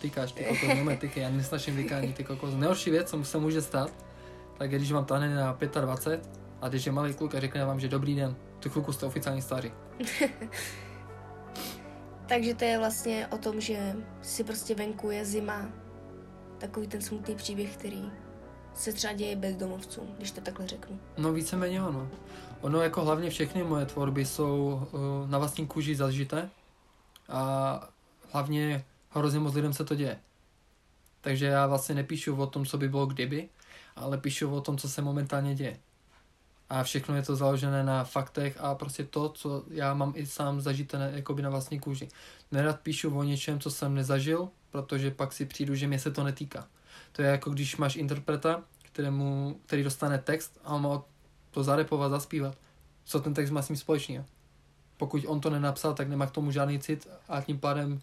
tykáš, 0.00 0.32
ty 0.32 0.44
kokos, 0.44 0.68
no 0.84 0.96
tyky, 0.96 1.20
já 1.20 1.30
nesnaším 1.30 1.76
vykání, 1.76 2.12
ty 2.12 2.24
kokos. 2.24 2.54
Nejhorší 2.54 2.90
věc, 2.90 3.10
co 3.10 3.24
se 3.24 3.38
může 3.38 3.62
stát, 3.62 3.92
tak 4.58 4.72
je, 4.72 4.78
když 4.78 4.92
vám 4.92 5.04
tahne 5.04 5.34
na 5.34 5.58
25 5.80 6.30
a 6.60 6.68
když 6.68 6.86
je 6.86 6.92
malý 6.92 7.14
kluk 7.14 7.34
a 7.34 7.40
řekne 7.40 7.64
vám, 7.64 7.80
že 7.80 7.88
dobrý 7.88 8.14
den, 8.14 8.36
tu 8.58 8.70
chvilku 8.70 8.92
jste 8.92 9.06
oficiální 9.06 9.42
staří. 9.42 9.72
Takže 12.28 12.54
to 12.54 12.64
je 12.64 12.78
vlastně 12.78 13.26
o 13.26 13.38
tom, 13.38 13.60
že 13.60 13.96
si 14.22 14.44
prostě 14.44 14.74
venku 14.74 15.10
je 15.10 15.24
zima. 15.24 15.68
Takový 16.58 16.86
ten 16.86 17.02
smutný 17.02 17.34
příběh, 17.34 17.76
který 17.76 18.10
se 18.74 18.92
třeba 18.92 19.12
děje 19.12 19.36
bezdomovcům, 19.36 20.14
když 20.16 20.30
to 20.30 20.40
takhle 20.40 20.66
řeknu. 20.66 21.00
No 21.18 21.32
víceméně 21.32 21.82
ono. 21.82 22.08
Ono 22.60 22.80
jako 22.82 23.04
hlavně 23.04 23.30
všechny 23.30 23.62
moje 23.64 23.86
tvorby 23.86 24.24
jsou 24.24 24.88
uh, 24.92 25.30
na 25.30 25.38
vlastní 25.38 25.66
kůži 25.66 25.96
zažité 25.96 26.50
a 27.28 27.88
hlavně 28.32 28.84
hrozně 29.10 29.40
moc 29.40 29.54
lidem 29.54 29.72
se 29.72 29.84
to 29.84 29.94
děje. 29.94 30.18
Takže 31.20 31.46
já 31.46 31.66
vlastně 31.66 31.94
nepíšu 31.94 32.36
o 32.36 32.46
tom, 32.46 32.66
co 32.66 32.78
by 32.78 32.88
bylo 32.88 33.06
kdyby, 33.06 33.48
ale 33.96 34.18
píšu 34.18 34.54
o 34.54 34.60
tom, 34.60 34.78
co 34.78 34.88
se 34.88 35.02
momentálně 35.02 35.54
děje. 35.54 35.78
A 36.68 36.82
všechno 36.82 37.16
je 37.16 37.22
to 37.22 37.36
založené 37.36 37.84
na 37.84 38.04
faktech 38.04 38.56
a 38.60 38.74
prostě 38.74 39.04
to, 39.04 39.28
co 39.28 39.64
já 39.70 39.94
mám 39.94 40.12
i 40.16 40.26
sám 40.26 40.60
zažité 40.60 41.12
jakoby 41.14 41.42
na 41.42 41.50
vlastní 41.50 41.80
kůži. 41.80 42.08
Nerad 42.52 42.80
píšu 42.80 43.18
o 43.18 43.22
něčem, 43.22 43.60
co 43.60 43.70
jsem 43.70 43.94
nezažil, 43.94 44.48
protože 44.70 45.10
pak 45.10 45.32
si 45.32 45.46
přijdu, 45.46 45.74
že 45.74 45.86
mě 45.86 45.98
se 45.98 46.10
to 46.10 46.24
netýká. 46.24 46.68
To 47.12 47.22
je 47.22 47.28
jako 47.28 47.50
když 47.50 47.76
máš 47.76 47.96
interpreta, 47.96 48.62
kterému, 48.82 49.60
který 49.66 49.82
dostane 49.82 50.18
text 50.18 50.60
a 50.64 50.74
on 50.74 50.82
má 50.82 51.02
to 51.50 51.64
zarepovat, 51.64 52.10
zaspívat. 52.10 52.56
Co 53.04 53.20
ten 53.20 53.34
text 53.34 53.50
má 53.50 53.62
s 53.62 53.68
ním 53.68 53.76
společného? 53.76 54.24
Pokud 54.96 55.24
on 55.26 55.40
to 55.40 55.50
nenapsal, 55.50 55.94
tak 55.94 56.08
nemá 56.08 56.26
k 56.26 56.30
tomu 56.30 56.50
žádný 56.50 56.78
cit 56.78 57.08
a 57.28 57.40
tím 57.40 57.58
pádem 57.58 58.00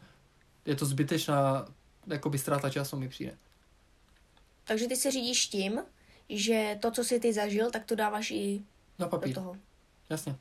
je 0.66 0.76
to 0.76 0.86
zbytečná 0.86 1.66
jakoby 2.08 2.38
ztráta 2.38 2.70
času 2.70 2.98
mi 2.98 3.10
přijde. 3.10 3.38
Takže 4.64 4.88
ty 4.88 4.96
se 4.96 5.12
řídíš 5.12 5.48
tím, 5.48 5.82
že 6.30 6.78
to, 6.82 6.92
co 6.92 7.04
jsi 7.04 7.20
ty 7.20 7.34
zažil, 7.34 7.72
tak 7.72 7.86
to 7.86 7.96
dáváš 7.96 8.32
i 8.32 8.62
Na 9.00 9.08
papír. 9.08 9.36
do 9.36 9.42
toho. 9.42 9.56
Jasně. 10.10 10.36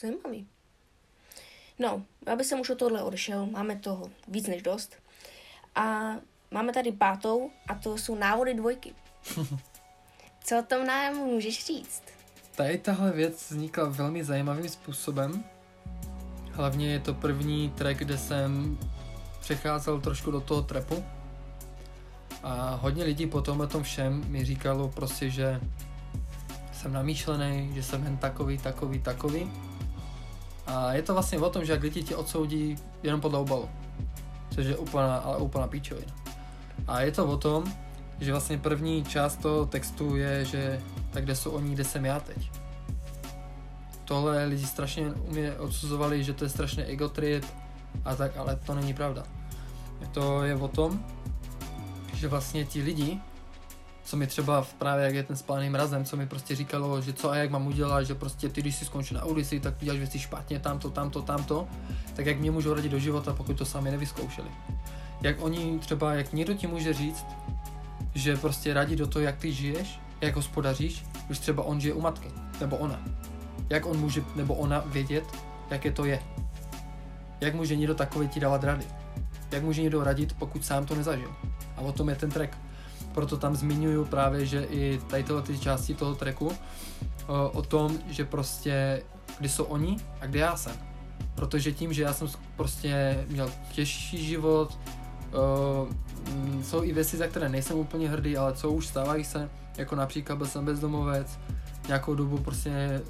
Zajímavý. 0.00 0.46
No, 1.78 2.02
aby 2.32 2.44
jsem 2.44 2.60
už 2.60 2.70
od 2.70 2.78
tohle 2.78 3.02
odešel, 3.02 3.46
máme 3.46 3.76
toho 3.76 4.10
víc 4.28 4.46
než 4.46 4.62
dost. 4.62 4.96
A 5.74 6.12
máme 6.50 6.72
tady 6.72 6.92
pátou 6.92 7.50
a 7.68 7.74
to 7.74 7.98
jsou 7.98 8.14
návody 8.14 8.54
dvojky. 8.54 8.94
Co 10.44 10.58
o 10.58 10.62
tom 10.62 10.86
nám 10.86 11.14
můžeš 11.14 11.66
říct? 11.66 12.02
Tady 12.56 12.78
tahle 12.78 13.12
věc 13.12 13.50
vznikla 13.50 13.88
velmi 13.88 14.24
zajímavým 14.24 14.68
způsobem. 14.68 15.44
Hlavně 16.52 16.92
je 16.92 17.00
to 17.00 17.14
první 17.14 17.70
track, 17.70 17.98
kde 17.98 18.18
jsem 18.18 18.78
přecházel 19.40 20.00
trošku 20.00 20.30
do 20.30 20.40
toho 20.40 20.62
trepu. 20.62 21.04
A 22.42 22.78
hodně 22.82 23.04
lidí 23.04 23.26
po 23.26 23.40
tomhle 23.40 23.66
tom 23.66 23.82
všem 23.82 24.24
mi 24.28 24.44
říkalo 24.44 24.88
prostě, 24.88 25.30
že 25.30 25.60
jsem 26.72 26.92
namýšlený, 26.92 27.70
že 27.74 27.82
jsem 27.82 28.04
jen 28.04 28.16
takový, 28.16 28.58
takový, 28.58 28.98
takový. 28.98 29.50
A 30.66 30.92
je 30.92 31.02
to 31.02 31.12
vlastně 31.12 31.38
o 31.38 31.50
tom, 31.50 31.64
že 31.64 31.72
jak 31.72 31.82
lidi 31.82 32.02
tě 32.02 32.16
odsoudí 32.16 32.76
jenom 33.02 33.20
podle 33.20 33.38
obalu. 33.38 33.68
Což 34.54 34.66
je 34.66 34.76
úplná, 34.76 35.16
ale 35.16 35.36
úplná 35.36 35.66
píčovina. 35.66 36.12
A 36.88 37.00
je 37.00 37.12
to 37.12 37.26
o 37.26 37.36
tom, 37.36 37.64
že 38.20 38.32
vlastně 38.32 38.58
první 38.58 39.04
část 39.04 39.36
toho 39.36 39.66
textu 39.66 40.16
je, 40.16 40.44
že 40.44 40.80
tak 41.10 41.24
kde 41.24 41.34
jsou 41.34 41.50
oni, 41.50 41.74
kde 41.74 41.84
jsem 41.84 42.04
já 42.04 42.20
teď. 42.20 42.50
Tohle 44.04 44.44
lidi 44.44 44.66
strašně 44.66 45.12
u 45.12 45.30
mě 45.30 45.52
odsuzovali, 45.52 46.24
že 46.24 46.32
to 46.32 46.44
je 46.44 46.50
strašně 46.50 46.84
ego 46.84 47.08
trip 47.08 47.44
a 48.04 48.14
tak, 48.14 48.36
ale 48.36 48.56
to 48.56 48.74
není 48.74 48.94
pravda. 48.94 49.22
To 50.12 50.42
je 50.42 50.54
o 50.54 50.68
tom, 50.68 51.04
že 52.16 52.28
vlastně 52.28 52.64
ti 52.64 52.82
lidi, 52.82 53.20
co 54.04 54.16
mi 54.16 54.26
třeba 54.26 54.62
v 54.62 54.74
právě 54.74 55.04
jak 55.04 55.14
je 55.14 55.22
ten 55.22 55.36
spálený 55.36 55.70
mrazem, 55.70 56.04
co 56.04 56.16
mi 56.16 56.26
prostě 56.26 56.56
říkalo, 56.56 57.02
že 57.02 57.12
co 57.12 57.30
a 57.30 57.36
jak 57.36 57.50
mám 57.50 57.66
udělat, 57.66 58.02
že 58.02 58.14
prostě 58.14 58.48
ty, 58.48 58.60
když 58.60 58.76
si 58.76 58.84
skončil 58.84 59.18
na 59.18 59.24
ulici, 59.24 59.60
tak 59.60 59.74
děláš 59.80 59.98
věci 59.98 60.18
špatně, 60.18 60.58
tamto, 60.58 60.90
tamto, 60.90 61.22
tamto, 61.22 61.68
tak 62.14 62.26
jak 62.26 62.38
mě 62.38 62.50
můžou 62.50 62.74
radit 62.74 62.92
do 62.92 62.98
života, 62.98 63.34
pokud 63.34 63.58
to 63.58 63.64
sami 63.64 63.90
nevyzkoušeli. 63.90 64.48
Jak 65.22 65.42
oni 65.42 65.78
třeba, 65.78 66.14
jak 66.14 66.32
někdo 66.32 66.54
ti 66.54 66.66
může 66.66 66.92
říct, 66.92 67.26
že 68.14 68.36
prostě 68.36 68.74
radí 68.74 68.96
do 68.96 69.06
toho, 69.06 69.22
jak 69.22 69.36
ty 69.36 69.52
žiješ, 69.52 70.00
jak 70.20 70.36
hospodaříš, 70.36 71.04
když 71.26 71.38
třeba 71.38 71.62
on 71.62 71.80
žije 71.80 71.94
u 71.94 72.00
matky, 72.00 72.28
nebo 72.60 72.76
ona. 72.76 73.00
Jak 73.70 73.86
on 73.86 73.98
může, 73.98 74.24
nebo 74.36 74.54
ona 74.54 74.82
vědět, 74.86 75.24
jaké 75.70 75.92
to 75.92 76.04
je. 76.04 76.22
Jak 77.40 77.54
může 77.54 77.76
někdo 77.76 77.94
takový 77.94 78.28
ti 78.28 78.40
dávat 78.40 78.64
rady. 78.64 78.84
Jak 79.50 79.62
může 79.62 79.82
někdo 79.82 80.04
radit, 80.04 80.32
pokud 80.38 80.64
sám 80.64 80.86
to 80.86 80.94
nezažil. 80.94 81.30
A 81.76 81.80
o 81.80 81.92
tom 81.92 82.08
je 82.08 82.16
ten 82.16 82.30
track. 82.30 82.58
Proto 83.14 83.36
tam 83.36 83.56
zmiňuju 83.56 84.04
právě, 84.04 84.46
že 84.46 84.64
i 84.64 85.00
tady 85.10 85.24
ty 85.42 85.58
části 85.58 85.94
toho 85.94 86.14
tracku 86.14 86.52
o, 87.26 87.50
o 87.50 87.62
tom, 87.62 87.98
že 88.06 88.24
prostě 88.24 89.02
kdy 89.38 89.48
jsou 89.48 89.64
oni 89.64 89.96
a 90.20 90.26
kde 90.26 90.38
já 90.38 90.56
jsem. 90.56 90.72
Protože 91.34 91.72
tím, 91.72 91.92
že 91.92 92.02
já 92.02 92.12
jsem 92.12 92.28
prostě 92.56 93.24
měl 93.28 93.50
těžší 93.72 94.26
život, 94.26 94.78
o, 95.32 95.86
jsou 96.62 96.82
i 96.82 96.92
věci, 96.92 97.16
za 97.16 97.26
které 97.26 97.48
nejsem 97.48 97.76
úplně 97.76 98.08
hrdý, 98.08 98.36
ale 98.36 98.52
co 98.52 98.70
už 98.70 98.86
stávají 98.86 99.24
se, 99.24 99.50
jako 99.76 99.96
například 99.96 100.36
byl 100.36 100.46
jsem 100.46 100.64
bezdomovec, 100.64 101.38
nějakou 101.88 102.14
dobu 102.14 102.38
prostě 102.38 103.02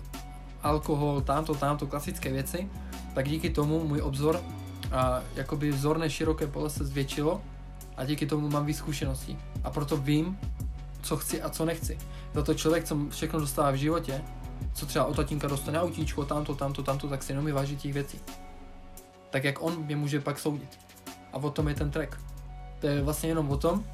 alkohol, 0.63 1.21
tamto, 1.21 1.55
tamto, 1.55 1.87
klasické 1.87 2.33
věci, 2.33 2.69
tak 3.15 3.29
díky 3.29 3.51
tomu 3.51 3.89
můj 3.89 4.01
obzor 4.01 4.41
a 4.93 5.23
jakoby 5.35 5.71
vzorné 5.71 6.11
široké 6.11 6.47
pole 6.47 6.71
se 6.71 6.85
zvětšilo 6.85 7.43
a 7.97 8.05
díky 8.05 8.27
tomu 8.27 8.49
mám 8.49 8.67
víc 8.67 8.77
zkušeností. 8.77 9.39
A 9.65 9.71
proto 9.71 9.97
vím, 9.97 10.39
co 11.03 11.17
chci 11.17 11.43
a 11.43 11.51
co 11.51 11.65
nechci. 11.65 11.99
Za 12.35 12.43
to 12.43 12.55
člověk, 12.55 12.85
co 12.85 12.97
všechno 13.11 13.41
dostává 13.41 13.71
v 13.71 13.75
životě, 13.75 14.25
co 14.75 14.87
třeba 14.87 15.05
od 15.05 15.17
tatínka 15.17 15.49
dostane 15.49 15.81
autíčko, 15.81 16.25
tamto, 16.25 16.55
tamto, 16.55 16.83
tamto, 16.83 17.09
tak 17.09 17.23
si 17.23 17.33
jenom 17.33 17.53
váží 17.53 17.77
těch 17.77 17.93
věcí. 17.93 18.21
Tak 19.31 19.45
jak 19.45 19.63
on 19.63 19.85
mě 19.85 19.97
může 19.97 20.21
pak 20.21 20.39
soudit. 20.39 20.79
A 21.33 21.37
o 21.37 21.51
tom 21.51 21.69
je 21.69 21.75
ten 21.75 21.91
track. 21.91 22.21
To 22.81 22.87
je 22.87 23.03
vlastně 23.03 23.29
jenom 23.29 23.51
o 23.51 23.57
tom, 23.57 23.85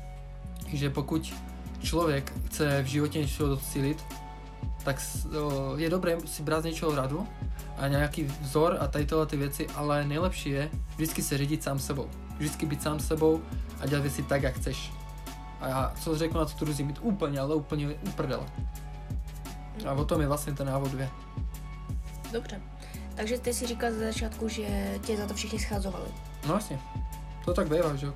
že 0.67 0.91
pokud 0.91 1.35
člověk 1.83 2.33
chce 2.47 2.83
v 2.83 2.87
životě 2.87 3.19
něco 3.19 3.49
docílit, 3.49 4.05
tak 4.85 5.01
je 5.77 5.91
dobré 5.91 6.17
si 6.25 6.43
brát 6.43 6.61
z 6.61 6.65
něčeho 6.65 6.95
radu 6.95 7.29
a 7.77 7.89
nějaký 7.89 8.25
vzor 8.25 8.77
a 8.81 8.87
tady 8.87 9.07
tyhle 9.07 9.27
ty 9.27 9.37
věci, 9.37 9.67
ale 9.67 10.05
nejlepší 10.05 10.51
je 10.51 10.71
vždycky 10.95 11.23
se 11.23 11.39
řídit 11.39 11.63
sám 11.63 11.79
sebou. 11.79 12.09
Vždycky 12.37 12.67
být 12.67 12.83
sám 12.83 13.01
sebou 13.01 13.41
a 13.81 13.87
dělat 13.87 14.03
věci 14.03 14.23
tak, 14.23 14.43
jak 14.43 14.55
chceš. 14.55 14.93
A 15.61 15.69
já, 15.69 15.93
co 16.01 16.19
řeknu 16.19 16.41
na 16.41 16.47
to 16.47 16.65
druzí, 16.65 16.85
mít 16.85 16.99
úplně, 17.03 17.41
ale 17.41 17.55
úplně 17.55 17.89
uprdele. 17.89 18.47
A 19.87 19.93
o 19.93 20.05
tom 20.05 20.21
je 20.21 20.27
vlastně 20.27 20.53
ten 20.53 20.67
návod 20.67 20.91
dvě. 20.91 21.11
Dobře. 22.33 22.61
Takže 23.15 23.39
ty 23.39 23.55
si 23.55 23.67
říkal 23.67 23.93
ze 23.93 24.13
začátku, 24.13 24.49
že 24.49 24.99
tě 25.03 25.17
za 25.17 25.27
to 25.27 25.35
všichni 25.35 25.59
scházovali. 25.59 26.09
No 26.43 26.49
vlastně. 26.49 26.79
To 27.45 27.55
tak 27.55 27.69
bývá, 27.69 27.97
že 27.97 28.07
jo? 28.07 28.13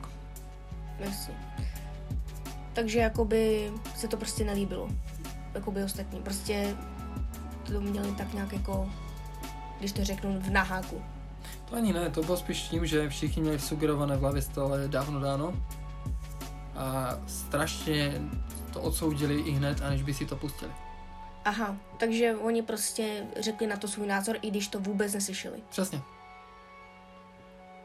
Jasně. 0.99 1.35
Takže 2.73 2.99
jakoby 2.99 3.73
se 3.97 4.09
to 4.09 4.17
prostě 4.17 4.45
nelíbilo. 4.45 4.89
Jakoby 5.57 5.85
ostatní. 5.85 6.23
Prostě 6.23 6.77
to 7.67 7.81
měli 7.81 8.13
tak 8.13 8.35
nějak 8.35 8.53
jako, 8.53 8.91
když 9.79 9.93
to 9.93 10.05
řeknu, 10.05 10.41
v 10.41 10.51
naháku. 10.51 11.03
To 11.65 11.77
ani 11.77 11.93
ne, 11.93 12.11
to 12.11 12.23
bylo 12.23 12.37
spíš 12.37 12.63
tím, 12.63 12.87
že 12.87 13.09
všichni 13.09 13.43
měli 13.43 13.59
sugerované 13.59 14.17
v 14.17 14.21
hlavě 14.21 14.43
stále 14.43 14.89
dávno 14.89 15.21
dáno 15.21 15.55
a 16.77 17.19
strašně 17.27 18.23
to 18.73 18.81
odsoudili 18.81 19.41
i 19.41 19.51
hned, 19.51 19.83
aniž 19.83 20.03
by 20.03 20.15
si 20.15 20.27
to 20.27 20.37
pustili. 20.37 20.73
Aha, 21.45 21.77
takže 21.99 22.37
oni 22.37 22.63
prostě 22.63 23.27
řekli 23.41 23.67
na 23.67 23.77
to 23.77 23.89
svůj 23.89 24.07
názor, 24.07 24.37
i 24.43 24.51
když 24.51 24.69
to 24.69 24.81
vůbec 24.81 25.15
neslyšeli. 25.15 25.63
Přesně. 25.69 26.03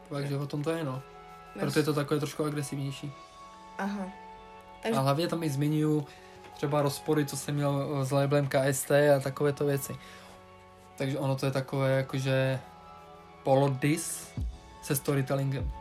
Takže 0.10 0.38
o 0.38 0.48
tom 0.48 0.64
to 0.64 0.70
je, 0.70 0.84
no. 0.84 1.02
Proto 1.60 1.80
je 1.80 1.86
to 1.86 1.94
takové 1.94 2.20
trošku 2.20 2.44
agresivnější. 2.44 3.12
Aha. 3.78 4.04
A 4.04 4.84
Takže, 4.84 5.00
hlavně 5.00 5.28
tam 5.28 5.44
i 5.44 5.50
zmiňuju 5.50 6.06
třeba 6.62 6.82
rozpory, 6.82 7.26
co 7.26 7.38
jsem 7.38 7.56
měl 7.56 8.06
s 8.06 8.12
labelem 8.12 8.48
KST 8.48 8.92
a 8.92 9.20
takovéto 9.24 9.66
věci. 9.66 9.96
Takže 10.98 11.20
ono 11.20 11.36
to 11.36 11.46
je 11.46 11.52
takové 11.52 11.92
jakože 11.92 12.60
polodis 13.44 14.30
se 14.82 14.96
storytellingem. 14.96 15.72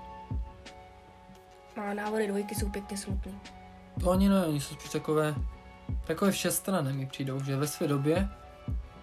a 1.77 1.95
návody 1.95 2.29
dvojky 2.29 2.55
jsou 2.55 2.71
pěkně 2.71 2.97
smutný. 2.97 3.41
To 4.01 4.11
ani 4.11 4.29
ne, 4.29 4.47
oni 4.47 4.61
jsou 4.61 4.75
spíš 4.75 4.91
takové, 4.91 5.35
takové 6.07 6.31
všestranné 6.31 6.93
mi 6.93 7.07
přijdou, 7.07 7.45
že 7.45 7.57
ve 7.57 7.67
své 7.67 7.89
době 7.89 8.29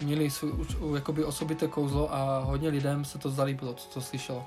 měli 0.02 0.30
svůj 0.30 0.96
jakoby 0.96 1.24
osobité 1.24 1.68
kouzlo 1.68 2.14
a 2.14 2.40
hodně 2.40 2.70
lidem 2.70 3.06
se 3.06 3.18
to 3.18 3.30
zalíbilo, 3.30 3.74
co 3.74 3.90
to 3.90 4.02
slyšelo. 4.02 4.46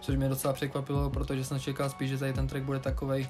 Což 0.00 0.16
mě 0.16 0.28
docela 0.28 0.52
překvapilo, 0.52 1.10
protože 1.10 1.44
jsem 1.44 1.60
čekal 1.60 1.90
spíš, 1.90 2.10
že 2.10 2.18
tady 2.18 2.32
ten 2.32 2.46
track 2.46 2.64
bude 2.64 2.78
takovej, 2.78 3.28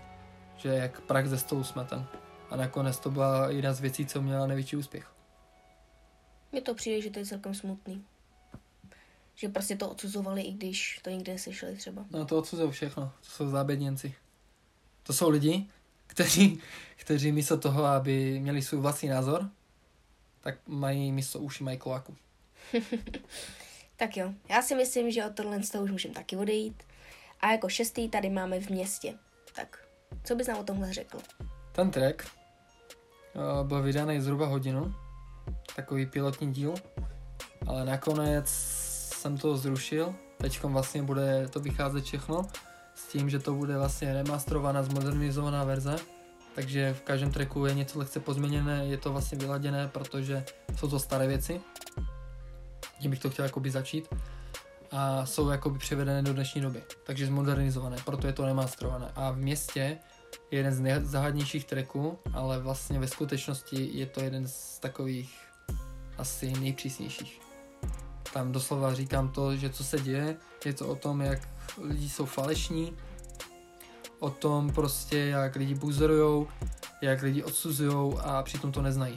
že 0.56 0.68
jak 0.68 1.00
prach 1.00 1.26
ze 1.26 1.38
stolu 1.38 1.64
smeten. 1.64 2.06
A 2.52 2.56
nakonec 2.56 2.98
to 2.98 3.10
byla 3.10 3.50
jedna 3.50 3.72
z 3.72 3.80
věcí, 3.80 4.06
co 4.06 4.22
měla 4.22 4.46
největší 4.46 4.76
úspěch. 4.76 5.12
Mně 6.52 6.60
to 6.60 6.74
přijde, 6.74 7.00
že 7.00 7.10
to 7.10 7.18
je 7.18 7.26
celkem 7.26 7.54
smutný. 7.54 8.04
Že 9.34 9.48
prostě 9.48 9.76
to 9.76 9.90
odsuzovali, 9.90 10.42
i 10.42 10.52
když 10.52 11.00
to 11.02 11.10
nikdy 11.10 11.32
neslyšeli 11.32 11.76
třeba. 11.76 12.04
No 12.10 12.26
to 12.26 12.38
odsuzují 12.38 12.70
všechno, 12.70 13.12
to 13.20 13.30
jsou 13.30 13.50
zábědněnci. 13.50 14.14
To 15.02 15.12
jsou 15.12 15.30
lidi, 15.30 15.66
kteří, 16.06 16.60
kteří 16.96 17.32
místo 17.32 17.58
toho, 17.58 17.84
aby 17.84 18.40
měli 18.40 18.62
svůj 18.62 18.80
vlastní 18.80 19.08
názor, 19.08 19.50
tak 20.40 20.58
mají 20.66 21.12
místo 21.12 21.38
uši 21.38 21.64
mají 21.64 21.78
kloaku. 21.78 22.16
Tak 23.96 24.16
jo, 24.16 24.34
já 24.48 24.62
si 24.62 24.74
myslím, 24.74 25.10
že 25.10 25.24
od 25.24 25.34
tohle 25.34 25.62
z 25.62 25.70
toho 25.70 25.84
už 25.84 25.90
můžeme 25.90 26.14
taky 26.14 26.36
odejít. 26.36 26.82
A 27.40 27.52
jako 27.52 27.68
šestý 27.68 28.08
tady 28.08 28.30
máme 28.30 28.60
v 28.60 28.70
městě. 28.70 29.14
Tak, 29.54 29.88
co 30.24 30.34
bys 30.34 30.46
nám 30.46 30.58
o 30.58 30.64
tomhle 30.64 30.92
řekl? 30.92 31.18
Ten 31.72 31.90
track 31.90 32.41
byl 33.62 33.82
vydaný 33.82 34.20
zhruba 34.20 34.46
hodinu, 34.46 34.94
takový 35.76 36.06
pilotní 36.06 36.52
díl, 36.52 36.74
ale 37.66 37.84
nakonec 37.84 38.48
jsem 39.14 39.38
to 39.38 39.56
zrušil. 39.56 40.14
Teď 40.38 40.62
vlastně 40.62 41.02
bude 41.02 41.48
to 41.48 41.60
vycházet 41.60 42.04
všechno 42.04 42.46
s 42.94 43.08
tím, 43.08 43.30
že 43.30 43.38
to 43.38 43.54
bude 43.54 43.78
vlastně 43.78 44.12
remasterovaná, 44.12 44.82
zmodernizovaná 44.82 45.64
verze. 45.64 45.96
Takže 46.54 46.94
v 46.94 47.00
každém 47.00 47.30
tracku 47.32 47.66
je 47.66 47.74
něco 47.74 47.98
lehce 47.98 48.20
pozměněné, 48.20 48.86
je 48.86 48.96
to 48.96 49.12
vlastně 49.12 49.38
vyladěné, 49.38 49.88
protože 49.88 50.44
jsou 50.76 50.88
to 50.88 50.98
staré 50.98 51.26
věci. 51.26 51.60
Tím 53.00 53.10
bych 53.10 53.20
to 53.20 53.30
chtěl 53.30 53.44
jakoby 53.44 53.70
začít. 53.70 54.08
A 54.90 55.26
jsou 55.26 55.48
jakoby 55.48 55.78
převedené 55.78 56.22
do 56.22 56.32
dnešní 56.32 56.60
doby. 56.60 56.82
Takže 57.06 57.26
zmodernizované, 57.26 57.96
proto 58.04 58.26
je 58.26 58.32
to 58.32 58.46
remasterované. 58.46 59.12
A 59.14 59.30
v 59.30 59.36
městě 59.36 59.98
jeden 60.50 60.72
z 60.72 60.80
nejzáhadnějších 60.80 61.64
tracků, 61.64 62.18
ale 62.32 62.58
vlastně 62.58 62.98
ve 62.98 63.08
skutečnosti 63.08 63.90
je 63.92 64.06
to 64.06 64.20
jeden 64.20 64.48
z 64.48 64.78
takových 64.78 65.34
asi 66.18 66.52
nejpřísnějších. 66.52 67.40
Tam 68.32 68.52
doslova 68.52 68.94
říkám 68.94 69.28
to, 69.28 69.56
že 69.56 69.70
co 69.70 69.84
se 69.84 70.00
děje, 70.00 70.36
je 70.64 70.72
to 70.72 70.88
o 70.88 70.94
tom, 70.94 71.20
jak 71.20 71.48
lidi 71.78 72.08
jsou 72.08 72.26
falešní, 72.26 72.96
o 74.18 74.30
tom 74.30 74.72
prostě, 74.72 75.18
jak 75.18 75.56
lidi 75.56 75.74
buzerujou, 75.74 76.48
jak 77.02 77.22
lidi 77.22 77.42
odsuzujou 77.42 78.18
a 78.18 78.42
přitom 78.42 78.72
to 78.72 78.82
neznají. 78.82 79.16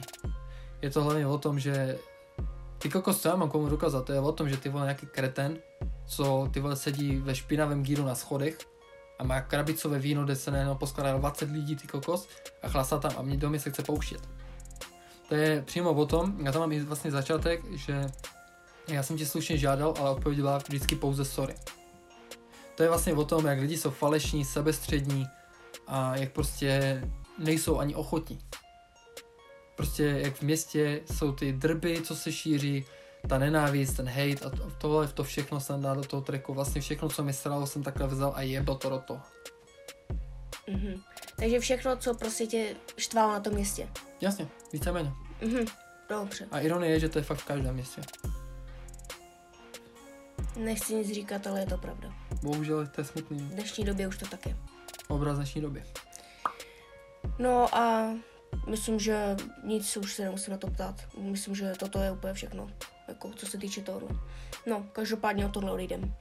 Je 0.82 0.90
to 0.90 1.04
hlavně 1.04 1.26
o 1.26 1.38
tom, 1.38 1.60
že 1.60 1.98
ty 2.78 2.88
kokos, 2.88 3.20
co 3.20 3.28
já 3.28 3.36
mám 3.36 3.50
komu 3.50 3.68
dokázat, 3.68 4.04
to 4.04 4.12
je 4.12 4.20
o 4.20 4.32
tom, 4.32 4.48
že 4.48 4.56
ty 4.56 4.68
vole 4.68 4.84
nějaký 4.84 5.06
kreten, 5.06 5.58
co 6.06 6.48
ty 6.52 6.60
vole 6.60 6.76
sedí 6.76 7.16
ve 7.16 7.34
špinavém 7.34 7.82
gíru 7.82 8.04
na 8.04 8.14
schodech 8.14 8.58
a 9.18 9.24
má 9.24 9.40
krabicové 9.40 9.98
víno, 9.98 10.24
kde 10.24 10.36
se 10.36 10.50
najednou 10.50 10.74
poskládá 10.74 11.18
20 11.18 11.50
lidí, 11.50 11.76
ty 11.76 11.86
kokos, 11.86 12.28
a 12.62 12.68
chlastá 12.68 12.98
tam 12.98 13.12
a 13.18 13.22
mě 13.22 13.36
do 13.36 13.50
mě 13.50 13.60
se 13.60 13.70
chce 13.70 13.82
pouštět. 13.82 14.28
To 15.28 15.34
je 15.34 15.62
přímo 15.62 15.90
o 15.92 16.06
tom, 16.06 16.46
já 16.46 16.52
tam 16.52 16.60
mám 16.60 16.72
i 16.72 16.80
vlastně 16.80 17.10
začátek, 17.10 17.64
že 17.74 18.06
já 18.88 19.02
jsem 19.02 19.16
tě 19.16 19.26
slušně 19.26 19.58
žádal, 19.58 19.94
ale 19.98 20.10
odpověď 20.10 20.38
byla 20.38 20.58
vždycky 20.58 20.96
pouze 20.96 21.24
sorry. 21.24 21.54
To 22.74 22.82
je 22.82 22.88
vlastně 22.88 23.14
o 23.14 23.24
tom, 23.24 23.46
jak 23.46 23.58
lidi 23.58 23.76
jsou 23.76 23.90
falešní, 23.90 24.44
sebestřední 24.44 25.26
a 25.86 26.16
jak 26.16 26.32
prostě 26.32 27.02
nejsou 27.38 27.78
ani 27.78 27.94
ochotní. 27.94 28.38
Prostě 29.76 30.04
jak 30.04 30.34
v 30.34 30.42
městě 30.42 31.00
jsou 31.12 31.32
ty 31.32 31.52
drby, 31.52 32.02
co 32.02 32.16
se 32.16 32.32
šíří, 32.32 32.84
ta 33.28 33.38
nenávist, 33.38 33.96
ten 33.96 34.08
hate 34.08 34.44
a 34.46 34.50
to, 34.50 34.70
tohle, 34.78 35.08
to 35.08 35.24
všechno 35.24 35.60
jsem 35.60 35.82
dal 35.82 35.96
do 35.96 36.04
toho 36.04 36.22
tracku. 36.22 36.54
Vlastně 36.54 36.80
všechno, 36.80 37.08
co 37.08 37.22
mi 37.24 37.32
sralo, 37.32 37.66
jsem 37.66 37.82
takhle 37.82 38.06
vzal 38.06 38.32
a 38.36 38.42
jebl 38.42 38.74
to 38.74 38.90
do 38.90 38.98
toho. 38.98 39.20
Mhm. 40.70 41.00
Takže 41.36 41.60
všechno, 41.60 41.96
co 41.96 42.14
prostě 42.14 42.46
tě 42.46 42.74
štvalo 42.96 43.32
na 43.32 43.40
tom 43.40 43.52
městě. 43.54 43.88
Jasně, 44.20 44.48
víceméně. 44.72 45.12
Mhm. 45.42 45.64
Dobře. 46.08 46.46
A 46.50 46.60
ironie 46.60 46.92
je, 46.92 47.00
že 47.00 47.08
to 47.08 47.18
je 47.18 47.22
fakt 47.24 47.38
v 47.38 47.44
každém 47.44 47.74
městě. 47.74 48.00
Nechci 50.56 50.94
nic 50.94 51.12
říkat, 51.14 51.46
ale 51.46 51.60
je 51.60 51.66
to 51.66 51.78
pravda. 51.78 52.12
Bohužel 52.42 52.86
to 52.86 53.00
je 53.00 53.04
smutný 53.04 53.38
V 53.38 53.42
dnešní 53.54 53.84
době 53.84 54.08
už 54.08 54.18
to 54.18 54.26
tak 54.26 54.46
je. 54.46 54.56
obraz 55.08 55.36
dnešní 55.36 55.60
doby. 55.60 55.84
No 57.38 57.74
a 57.74 58.14
myslím, 58.68 58.98
že 59.00 59.36
nic 59.64 59.96
už 59.96 60.14
se 60.14 60.22
nemusím 60.24 60.52
na 60.52 60.58
to 60.58 60.66
ptát. 60.70 60.94
Myslím, 61.18 61.54
že 61.54 61.72
toto 61.78 61.98
je 61.98 62.10
úplně 62.12 62.32
všechno, 62.34 62.70
jako 63.08 63.32
co 63.32 63.46
se 63.46 63.58
týče 63.58 63.82
tohohle. 63.82 64.08
No, 64.66 64.86
každopádně 64.92 65.46
o 65.46 65.48
tohle 65.48 65.72
odejdem. 65.72 66.14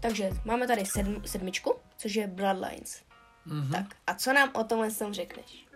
Takže 0.00 0.30
máme 0.44 0.66
tady 0.66 0.86
sedm, 0.86 1.22
sedmičku, 1.26 1.74
což 1.96 2.14
je 2.14 2.26
Bloodlines. 2.26 3.02
Mhm. 3.46 3.72
Tak 3.72 3.96
a 4.06 4.14
co 4.14 4.32
nám 4.32 4.50
o 4.54 4.64
tomhle 4.64 4.90
tom 4.90 5.14
řekneš? 5.14 5.66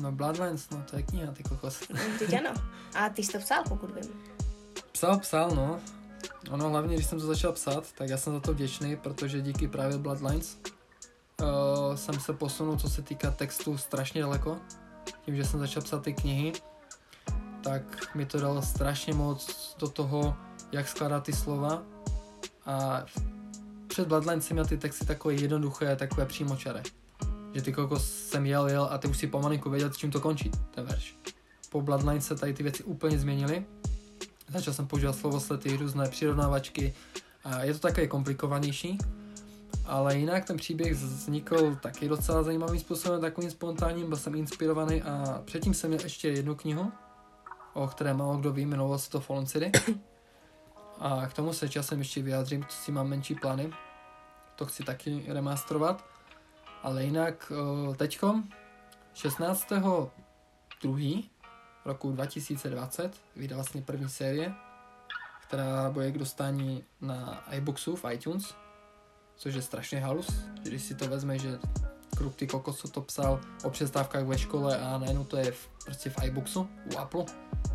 No 0.00 0.12
Bloodlines, 0.12 0.70
no 0.70 0.84
to 0.90 0.96
je 0.96 1.02
kniha, 1.02 1.32
ty 1.32 1.42
kokos. 1.42 1.80
Teď 2.18 2.34
ano. 2.34 2.50
A 2.94 3.08
ty 3.08 3.22
jsi 3.22 3.32
to 3.32 3.38
psal, 3.38 3.64
pokud 3.68 3.90
vím. 3.90 4.22
Psal, 4.92 5.18
psal, 5.18 5.50
no. 5.50 5.80
Ono 6.50 6.68
hlavně, 6.70 6.94
když 6.94 7.06
jsem 7.06 7.20
to 7.20 7.26
začal 7.26 7.52
psát, 7.52 7.92
tak 7.92 8.08
já 8.08 8.16
jsem 8.16 8.32
za 8.32 8.40
to 8.40 8.52
vděčný, 8.52 8.96
protože 8.96 9.40
díky 9.40 9.68
právě 9.68 9.98
Bloodlines 9.98 10.58
uh, 11.42 11.96
jsem 11.96 12.20
se 12.20 12.32
posunul, 12.32 12.78
co 12.78 12.90
se 12.90 13.02
týká 13.02 13.30
textu, 13.30 13.78
strašně 13.78 14.20
daleko. 14.20 14.58
Tím, 15.24 15.36
že 15.36 15.44
jsem 15.44 15.60
začal 15.60 15.82
psát 15.82 16.02
ty 16.02 16.12
knihy, 16.12 16.52
tak 17.64 18.14
mi 18.14 18.26
to 18.26 18.40
dalo 18.40 18.62
strašně 18.62 19.14
moc 19.14 19.74
do 19.78 19.88
toho, 19.88 20.36
jak 20.72 20.88
skládat 20.88 21.24
ty 21.24 21.32
slova. 21.32 21.82
A 22.66 23.04
před 23.86 24.08
Bloodlines 24.08 24.46
jsem 24.46 24.54
měl 24.54 24.66
ty 24.66 24.76
texty 24.76 25.06
takové 25.06 25.34
jednoduché, 25.34 25.96
takové 25.96 26.26
přímočaré. 26.26 26.82
Že 27.54 27.62
ty 27.62 27.72
kokos 27.72 28.12
jsem 28.12 28.46
jel, 28.46 28.68
jel 28.68 28.88
a 28.90 28.98
ty 28.98 29.08
už 29.08 29.18
si 29.18 29.26
pomalinku 29.26 29.70
věděl, 29.70 29.90
čím 29.90 30.10
to 30.10 30.20
končí, 30.20 30.50
ten 30.70 30.84
verš. 30.84 31.16
Po 31.70 31.82
Bloodlines 31.82 32.26
se 32.26 32.36
tady 32.36 32.54
ty 32.54 32.62
věci 32.62 32.82
úplně 32.82 33.18
změnily 33.18 33.64
Začal 34.48 34.74
jsem 34.74 34.86
používat 34.86 35.16
slovoslety, 35.16 35.76
různé 35.76 36.08
přirovnávačky 36.08 36.94
a 37.44 37.64
je 37.64 37.72
to 37.72 37.78
také 37.78 38.06
komplikovanější. 38.06 38.98
Ale 39.86 40.16
jinak 40.18 40.44
ten 40.44 40.56
příběh 40.56 40.92
vznikl 40.92 41.76
taky 41.76 42.08
docela 42.08 42.42
zajímavým 42.42 42.80
způsobem, 42.80 43.20
takovým 43.20 43.50
spontánním, 43.50 44.08
byl 44.08 44.16
jsem 44.16 44.34
inspirovaný 44.34 45.02
a 45.02 45.42
předtím 45.44 45.74
jsem 45.74 45.90
měl 45.90 46.02
ještě 46.02 46.28
jednu 46.28 46.54
knihu, 46.54 46.92
o 47.74 47.86
které 47.86 48.14
málo 48.14 48.36
kdo 48.36 48.52
ví, 48.52 48.62
jmenovala 48.62 48.98
se 48.98 49.10
to 49.10 49.20
Fallen 49.20 49.46
City. 49.46 49.72
A 50.98 51.26
k 51.26 51.32
tomu 51.32 51.52
se 51.52 51.68
časem 51.68 51.98
ještě 51.98 52.22
vyjádřím, 52.22 52.62
to 52.62 52.72
si 52.72 52.92
mám 52.92 53.08
menší 53.08 53.34
plány. 53.34 53.72
To 54.56 54.66
chci 54.66 54.82
taky 54.82 55.24
remasterovat. 55.28 56.04
Ale 56.82 57.04
jinak 57.04 57.52
teďkom 57.96 58.48
16. 59.14 59.66
2. 60.82 61.22
roku 61.84 62.12
2020 62.12 63.20
vyjde 63.36 63.54
vlastně 63.54 63.82
první 63.82 64.08
série, 64.08 64.54
která 65.42 65.90
bude 65.90 66.12
k 66.12 66.18
dostání 66.18 66.84
na 67.00 67.44
iBooxu 67.50 67.96
v 67.96 68.12
iTunes, 68.12 68.54
což 69.36 69.54
je 69.54 69.62
strašně 69.62 70.00
halus, 70.00 70.26
když 70.62 70.82
si 70.82 70.94
to 70.94 71.08
vezme, 71.08 71.38
že 71.38 71.58
Krupty 72.16 72.46
Kokos 72.46 72.90
to 72.90 73.00
psal 73.00 73.40
o 73.64 73.70
přestávkách 73.70 74.24
ve 74.24 74.38
škole 74.38 74.78
a 74.78 74.98
najednou 74.98 75.24
to 75.24 75.36
je 75.36 75.52
v, 75.52 75.68
prostě 75.84 76.10
v 76.10 76.24
iBooxu 76.24 76.68
u 76.94 76.98
Apple, 76.98 77.24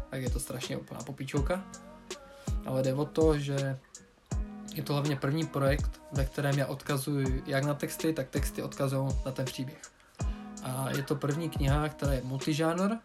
tak 0.10 0.22
je 0.22 0.30
to 0.30 0.40
strašně 0.40 0.78
úplná 0.78 1.04
popičovka. 1.04 1.64
Ale 2.66 2.84
jde 2.84 2.94
o 2.94 3.06
to, 3.06 3.40
že 3.40 3.80
je 4.74 4.84
to 4.84 4.94
hlavně 4.94 5.16
první 5.16 5.46
projekt, 5.46 6.02
ve 6.12 6.26
kterém 6.26 6.58
já 6.58 6.66
odkazuji 6.66 7.44
jak 7.46 7.64
na 7.64 7.74
texty, 7.74 8.14
tak 8.14 8.30
texty 8.30 8.64
odkazují 8.64 9.10
na 9.26 9.32
ten 9.32 9.46
příběh. 9.46 9.82
A 10.64 10.90
je 10.90 11.04
to 11.04 11.16
první 11.16 11.50
kniha, 11.50 11.90
která 11.90 12.14
je 12.14 12.22
multižánr. 12.24 12.96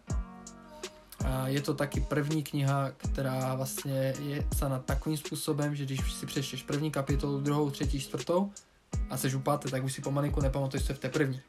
A 1.25 1.49
je 1.49 1.61
to 1.61 1.75
taky 1.75 2.01
první 2.01 2.43
kniha, 2.43 2.91
která 2.91 3.55
vlastně 3.55 4.15
je 4.19 4.43
psána 4.43 4.79
takovým 4.79 5.19
způsobem, 5.19 5.77
že 5.77 5.85
když 5.85 6.13
si 6.13 6.27
přečteš 6.27 6.63
první 6.63 6.91
kapitolu, 6.91 7.41
druhou, 7.41 7.71
třetí, 7.71 8.01
čtvrtou 8.01 8.53
a 9.11 9.17
seš 9.17 9.35
u 9.35 9.41
páté, 9.41 9.71
tak 9.71 9.85
už 9.85 9.93
si 9.93 10.01
pomalinku 10.01 10.41
nepamatuješ, 10.41 10.87
co 10.87 10.93
je 10.93 10.97
v 10.97 10.99
té 10.99 11.09
první. 11.09 11.41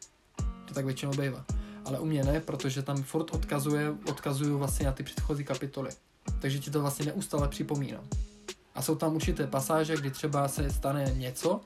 To 0.67 0.73
tak 0.73 0.85
většinou 0.85 1.11
bývá. 1.11 1.45
Ale 1.85 1.99
u 1.99 2.05
mě 2.05 2.23
ne, 2.23 2.39
protože 2.39 2.81
tam 2.81 3.03
furt 3.03 3.33
odkazuje, 3.33 3.93
odkazuju 4.09 4.57
vlastně 4.57 4.85
na 4.85 4.91
ty 4.91 5.03
předchozí 5.03 5.43
kapitoly. 5.43 5.89
Takže 6.39 6.59
ti 6.59 6.71
to 6.71 6.81
vlastně 6.81 7.05
neustále 7.05 7.47
připomínám. 7.47 8.03
A 8.75 8.81
jsou 8.81 8.95
tam 8.95 9.15
určité 9.15 9.47
pasáže, 9.47 9.95
kdy 9.95 10.11
třeba 10.11 10.47
se 10.47 10.69
stane 10.69 11.11
něco, 11.15 11.61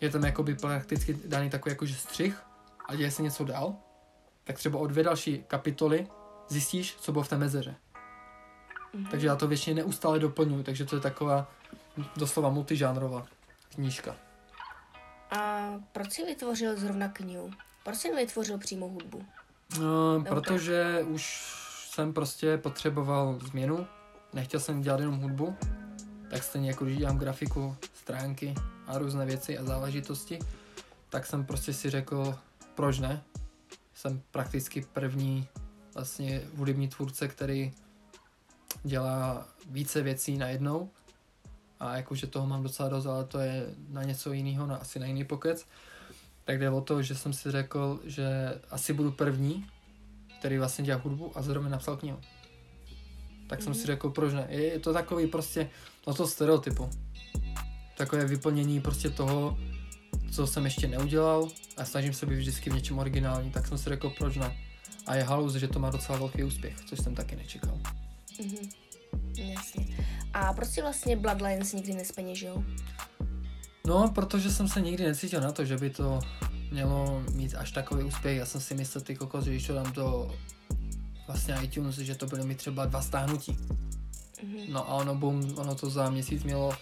je 0.00 0.10
tam 0.10 0.24
jakoby 0.24 0.54
prakticky 0.54 1.18
daný 1.24 1.50
takový 1.50 1.72
jakože 1.72 1.94
střih 1.94 2.42
a 2.88 2.94
děje 2.94 3.10
se 3.10 3.22
něco 3.22 3.44
dál, 3.44 3.74
tak 4.44 4.56
třeba 4.56 4.78
o 4.78 4.86
dvě 4.86 5.04
další 5.04 5.44
kapitoly 5.46 6.06
zjistíš, 6.48 6.96
co 7.00 7.12
bylo 7.12 7.24
v 7.24 7.28
té 7.28 7.38
mezeře. 7.38 7.74
Mm-hmm. 8.94 9.10
Takže 9.10 9.26
já 9.26 9.36
to 9.36 9.48
většině 9.48 9.74
neustále 9.74 10.18
doplňuji, 10.18 10.64
takže 10.64 10.84
to 10.84 10.96
je 10.96 11.00
taková 11.00 11.50
doslova 12.16 12.50
multižánrová 12.50 13.26
knížka. 13.74 14.16
A 15.30 15.70
proč 15.92 16.12
jsi 16.12 16.24
vytvořil 16.24 16.76
zrovna 16.76 17.08
knihu? 17.08 17.50
Proč 17.84 17.96
jsi 17.96 18.14
vytvořil 18.14 18.58
přímo 18.58 18.88
hudbu? 18.88 19.24
No, 19.80 20.24
protože 20.28 21.04
už 21.08 21.54
jsem 21.90 22.12
prostě 22.12 22.58
potřeboval 22.58 23.38
změnu. 23.42 23.86
Nechtěl 24.32 24.60
jsem 24.60 24.80
dělat 24.80 25.00
jenom 25.00 25.20
hudbu, 25.20 25.56
tak 26.30 26.42
stejně 26.42 26.70
jako 26.70 26.84
když 26.84 26.98
dělám 26.98 27.18
grafiku, 27.18 27.76
stránky 27.94 28.54
a 28.86 28.98
různé 28.98 29.26
věci 29.26 29.58
a 29.58 29.64
záležitosti, 29.64 30.38
tak 31.08 31.26
jsem 31.26 31.44
prostě 31.44 31.72
si 31.72 31.90
řekl, 31.90 32.38
proč 32.74 32.98
ne? 32.98 33.22
Jsem 33.94 34.22
prakticky 34.30 34.80
první 34.92 35.48
vlastně 35.94 36.42
hudební 36.56 36.88
tvůrce, 36.88 37.28
který 37.28 37.72
dělá 38.82 39.48
více 39.66 40.02
věcí 40.02 40.38
najednou 40.38 40.90
a 41.80 41.96
jakože 41.96 42.26
toho 42.26 42.46
mám 42.46 42.62
docela 42.62 42.88
dost, 42.88 43.06
ale 43.06 43.24
to 43.24 43.38
je 43.38 43.66
na 43.88 44.02
něco 44.02 44.32
jiného, 44.32 44.66
na, 44.66 44.76
asi 44.76 44.98
na 44.98 45.06
jiný 45.06 45.24
pokec. 45.24 45.66
Tak 46.44 46.58
jde 46.58 46.70
o 46.70 46.80
to, 46.80 47.02
že 47.02 47.14
jsem 47.14 47.32
si 47.32 47.50
řekl, 47.50 48.00
že 48.04 48.28
asi 48.70 48.92
budu 48.92 49.10
první, 49.10 49.66
který 50.38 50.58
vlastně 50.58 50.84
dělá 50.84 51.00
hudbu 51.00 51.38
a 51.38 51.42
zároveň 51.42 51.70
napsal 51.70 51.96
knihu. 51.96 52.18
Tak 53.46 53.60
mm-hmm. 53.60 53.64
jsem 53.64 53.74
si 53.74 53.80
mhm. 53.80 53.86
řekl, 53.86 54.10
proč 54.10 54.32
ne. 54.32 54.46
Je, 54.48 54.62
je 54.62 54.78
to 54.78 54.92
takový 54.92 55.26
prostě, 55.26 55.70
no 56.06 56.14
to 56.14 56.26
stereotypu. 56.26 56.90
Takové 57.96 58.24
vyplnění 58.24 58.80
prostě 58.80 59.10
toho, 59.10 59.58
co 60.32 60.46
jsem 60.46 60.64
ještě 60.64 60.88
neudělal 60.88 61.48
a 61.76 61.84
snažím 61.84 62.12
se 62.12 62.26
být 62.26 62.36
vždycky 62.36 62.70
v 62.70 62.74
něčem 62.74 62.98
originální, 62.98 63.50
tak 63.50 63.66
jsem 63.66 63.78
si 63.78 63.88
řekl, 63.88 64.10
proč 64.10 64.36
ne. 64.36 64.56
A 65.06 65.14
je 65.14 65.22
halus, 65.22 65.54
že 65.54 65.68
to 65.68 65.78
má 65.78 65.90
docela 65.90 66.18
velký 66.18 66.44
úspěch, 66.44 66.80
což 66.80 66.98
jsem 67.00 67.14
taky 67.14 67.36
nečekal. 67.36 67.78
Mm-hmm. 68.38 68.89
Jasně. 69.36 69.86
A 70.32 70.52
proč 70.52 70.68
si 70.68 70.82
vlastně 70.82 71.16
Bloodlines 71.16 71.72
nikdy 71.72 71.94
nespeněžil? 71.94 72.64
No, 73.86 74.10
protože 74.14 74.50
jsem 74.50 74.68
se 74.68 74.80
nikdy 74.80 75.04
necítil 75.04 75.40
na 75.40 75.52
to, 75.52 75.64
že 75.64 75.76
by 75.76 75.90
to 75.90 76.20
mělo 76.70 77.22
mít 77.32 77.54
až 77.54 77.72
takový 77.72 78.04
úspěch. 78.04 78.36
Já 78.36 78.46
jsem 78.46 78.60
si 78.60 78.74
myslel, 78.74 79.02
ty 79.02 79.16
kokos, 79.16 79.44
že 79.44 79.50
když 79.50 79.66
to 79.66 79.74
dám 79.74 79.92
do 79.92 80.34
vlastně 81.26 81.54
iTunes, 81.62 81.94
že 81.94 82.14
to 82.14 82.26
bude 82.26 82.44
mít 82.44 82.58
třeba 82.58 82.86
dva 82.86 83.02
stáhnutí. 83.02 83.52
Mm-hmm. 83.52 84.72
No 84.72 84.90
a 84.90 84.94
ono, 84.94 85.14
boom, 85.14 85.58
ono 85.58 85.74
to 85.74 85.90
za 85.90 86.10
měsíc 86.10 86.42
mělo 86.42 86.72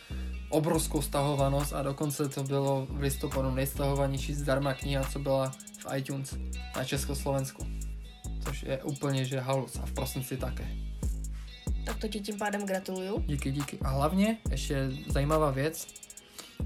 obrovskou 0.49 1.03
stahovanost 1.03 1.73
a 1.73 1.83
dokonce 1.83 2.29
to 2.29 2.45
bylo 2.45 2.87
v 2.91 3.01
listopadu 3.01 3.51
nejstahovanější 3.51 4.35
zdarma 4.35 4.75
kniha, 4.75 5.05
co 5.05 5.19
byla 5.19 5.53
v 5.79 5.97
iTunes 5.97 6.35
na 6.77 6.85
Československu. 6.85 7.67
Což 8.45 8.63
je 8.63 8.83
úplně, 8.83 9.25
že 9.25 9.41
halus 9.41 9.77
a 9.77 9.87
v 9.87 9.93
prosinci 9.93 10.37
také. 10.37 10.88
Tak 11.89 11.99
to 11.99 12.09
ti 12.09 12.21
tím 12.21 12.39
pádem 12.39 12.67
gratuluju. 12.67 13.25
Díky, 13.27 13.53
díky. 13.53 13.79
A 13.83 13.89
hlavně, 13.91 14.39
ještě 14.51 14.91
zajímavá 15.07 15.51
věc, 15.51 15.87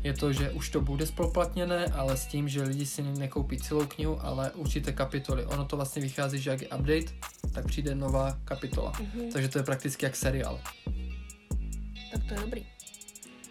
je 0.02 0.12
to, 0.12 0.32
že 0.32 0.50
už 0.50 0.70
to 0.70 0.80
bude 0.80 1.06
spoplatněné, 1.06 1.86
ale 1.86 2.16
s 2.16 2.26
tím, 2.26 2.48
že 2.48 2.62
lidi 2.62 2.86
si 2.86 3.02
nekoupí 3.02 3.58
celou 3.58 3.86
knihu, 3.86 4.18
ale 4.20 4.50
určité 4.50 4.92
kapitoly. 4.92 5.46
Ono 5.46 5.64
to 5.64 5.76
vlastně 5.76 6.02
vychází, 6.02 6.38
že 6.38 6.50
jak 6.50 6.62
je 6.62 6.68
update, 6.68 7.12
tak 7.52 7.66
přijde 7.66 7.94
nová 7.94 8.38
kapitola. 8.44 8.92
Mm-hmm. 8.92 9.32
Takže 9.32 9.48
to 9.48 9.58
je 9.58 9.64
prakticky 9.64 10.04
jak 10.04 10.16
seriál. 10.16 10.60
Tak 12.12 12.24
to 12.28 12.34
je 12.34 12.40
dobrý. 12.40 12.66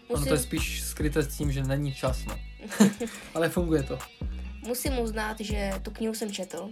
Musím... 0.10 0.15
Ono 0.15 0.25
to 0.25 0.34
je 0.34 0.39
spíš 0.39 0.84
skryté 0.84 1.23
s 1.23 1.38
tím, 1.38 1.51
že 1.51 1.63
není 1.63 1.93
čas, 1.93 2.25
no. 2.25 2.39
ale 3.34 3.49
funguje 3.49 3.84
to. 3.84 3.99
Musím 4.67 4.99
uznat, 4.99 5.39
že 5.39 5.71
tu 5.81 5.91
knihu 5.91 6.13
jsem 6.13 6.31
četl 6.31 6.69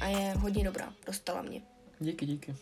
a 0.00 0.06
je 0.06 0.34
hodně 0.38 0.64
dobrá. 0.64 0.92
Dostala 1.06 1.42
mě. 1.42 1.62
Díky, 2.00 2.26
díky. 2.26 2.54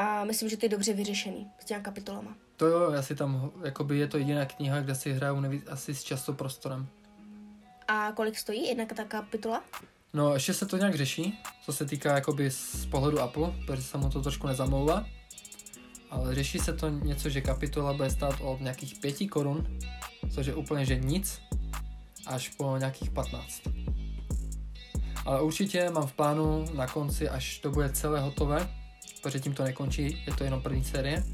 A 0.00 0.24
myslím, 0.24 0.48
že 0.48 0.56
to 0.56 0.64
je 0.64 0.70
dobře 0.70 0.92
vyřešený 0.92 1.50
s 1.58 1.64
těma 1.64 1.80
kapitolama. 1.80 2.34
To 2.56 2.66
jo, 2.66 2.92
asi 2.98 3.14
tam, 3.14 3.50
jakoby 3.64 3.98
je 3.98 4.06
to 4.06 4.18
jediná 4.18 4.44
kniha, 4.44 4.80
kde 4.80 4.94
si 4.94 5.12
hraju 5.12 5.40
neví, 5.40 5.62
asi 5.68 5.94
s 5.94 6.02
časoprostorem. 6.02 6.86
A 7.88 8.12
kolik 8.12 8.38
stojí 8.38 8.66
jedna 8.66 8.84
ta 8.84 9.04
kapitola? 9.04 9.64
No, 10.12 10.34
ještě 10.34 10.54
se 10.54 10.66
to 10.66 10.76
nějak 10.76 10.94
řeší, 10.94 11.38
co 11.64 11.72
se 11.72 11.84
týká 11.84 12.14
jakoby 12.14 12.50
z 12.50 12.86
pohledu 12.86 13.20
Apple, 13.20 13.52
protože 13.66 13.82
se 13.82 13.98
mu 13.98 14.10
to 14.10 14.22
trošku 14.22 14.46
nezamlouvá. 14.46 15.06
Ale 16.10 16.34
řeší 16.34 16.58
se 16.58 16.72
to 16.72 16.88
něco, 16.88 17.28
že 17.28 17.40
kapitola 17.40 17.92
bude 17.92 18.10
stát 18.10 18.34
od 18.40 18.60
nějakých 18.60 18.98
5 18.98 19.28
korun, 19.28 19.78
což 20.34 20.46
je 20.46 20.54
úplně, 20.54 20.84
že 20.84 20.96
nic, 20.96 21.40
až 22.26 22.48
po 22.48 22.76
nějakých 22.76 23.10
15. 23.10 23.62
Ale 25.26 25.42
určitě 25.42 25.90
mám 25.90 26.06
v 26.06 26.12
plánu 26.12 26.64
na 26.74 26.86
konci, 26.86 27.28
až 27.28 27.58
to 27.58 27.70
bude 27.70 27.88
celé 27.92 28.20
hotové, 28.20 28.79
protože 29.22 29.40
tím 29.40 29.54
to 29.54 29.64
nekončí, 29.64 30.22
je 30.26 30.34
to 30.38 30.44
jenom 30.44 30.62
první 30.62 30.84
série, 30.84 31.24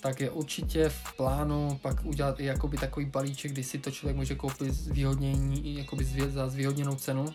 tak 0.00 0.20
je 0.20 0.30
určitě 0.30 0.88
v 0.88 1.16
plánu 1.16 1.78
pak 1.82 2.04
udělat 2.04 2.40
i 2.40 2.44
jakoby 2.44 2.76
takový 2.76 3.06
balíček, 3.06 3.52
kdy 3.52 3.64
si 3.64 3.78
to 3.78 3.90
člověk 3.90 4.16
může 4.16 4.34
koupit 4.34 4.72
zvýhodnění, 4.72 5.76
jakoby 5.78 6.04
za 6.04 6.48
zvýhodněnou 6.48 6.94
cenu, 6.94 7.26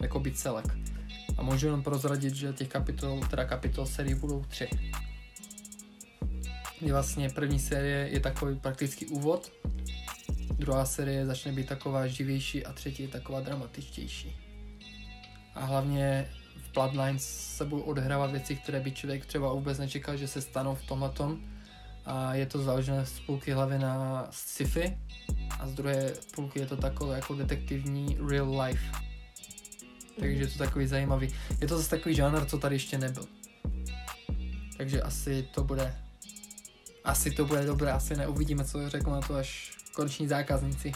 jakoby 0.00 0.32
celek. 0.32 0.66
A 1.38 1.42
můžu 1.42 1.66
jenom 1.66 1.82
prozradit, 1.82 2.34
že 2.34 2.52
těch 2.52 2.68
kapitol, 2.68 3.20
teda 3.30 3.44
kapitol 3.44 3.86
série 3.86 4.14
budou 4.14 4.44
tři. 4.48 4.68
Kdy 6.80 6.92
vlastně 6.92 7.30
první 7.30 7.58
série 7.58 8.08
je 8.08 8.20
takový 8.20 8.58
praktický 8.58 9.06
úvod, 9.06 9.52
druhá 10.52 10.86
série 10.86 11.26
začne 11.26 11.52
být 11.52 11.68
taková 11.68 12.06
živější 12.06 12.66
a 12.66 12.72
třetí 12.72 13.02
je 13.02 13.08
taková 13.08 13.40
dramatičtější. 13.40 14.36
A 15.54 15.64
hlavně 15.64 16.30
v 16.62 16.72
Bloodlines 16.72 17.56
se 17.56 17.64
budou 17.64 17.82
odehrávat 17.82 18.30
věci, 18.30 18.56
které 18.56 18.80
by 18.80 18.92
člověk 18.92 19.26
třeba 19.26 19.52
vůbec 19.52 19.78
nečekal, 19.78 20.16
že 20.16 20.28
se 20.28 20.42
stanou 20.42 20.74
v 20.74 20.82
tomhletom 20.82 21.40
a 22.06 22.34
je 22.34 22.46
to 22.46 22.62
založené 22.62 23.06
z 23.06 23.20
půlky 23.20 23.52
hlavy 23.52 23.78
na 23.78 24.26
sci-fi 24.30 24.98
a 25.60 25.66
z 25.66 25.74
druhé 25.74 26.12
půlky 26.34 26.60
je 26.60 26.66
to 26.66 26.76
takové 26.76 27.16
jako 27.16 27.34
detektivní 27.34 28.18
real 28.28 28.60
life. 28.60 28.84
Takže 30.20 30.42
je 30.42 30.46
to 30.46 30.58
takový 30.58 30.86
zajímavý. 30.86 31.34
Je 31.60 31.68
to 31.68 31.76
zase 31.76 31.90
takový 31.90 32.14
žánr, 32.14 32.44
co 32.44 32.58
tady 32.58 32.74
ještě 32.74 32.98
nebyl. 32.98 33.24
Takže 34.76 35.02
asi 35.02 35.48
to 35.54 35.64
bude 35.64 35.94
asi 37.04 37.30
to 37.30 37.44
bude 37.44 37.64
dobré, 37.64 37.92
asi 37.92 38.16
neuvidíme, 38.16 38.64
co 38.64 38.90
řeknu 38.90 39.12
na 39.12 39.20
to 39.20 39.34
až 39.34 39.76
koneční 39.92 40.28
zákazníci. 40.28 40.92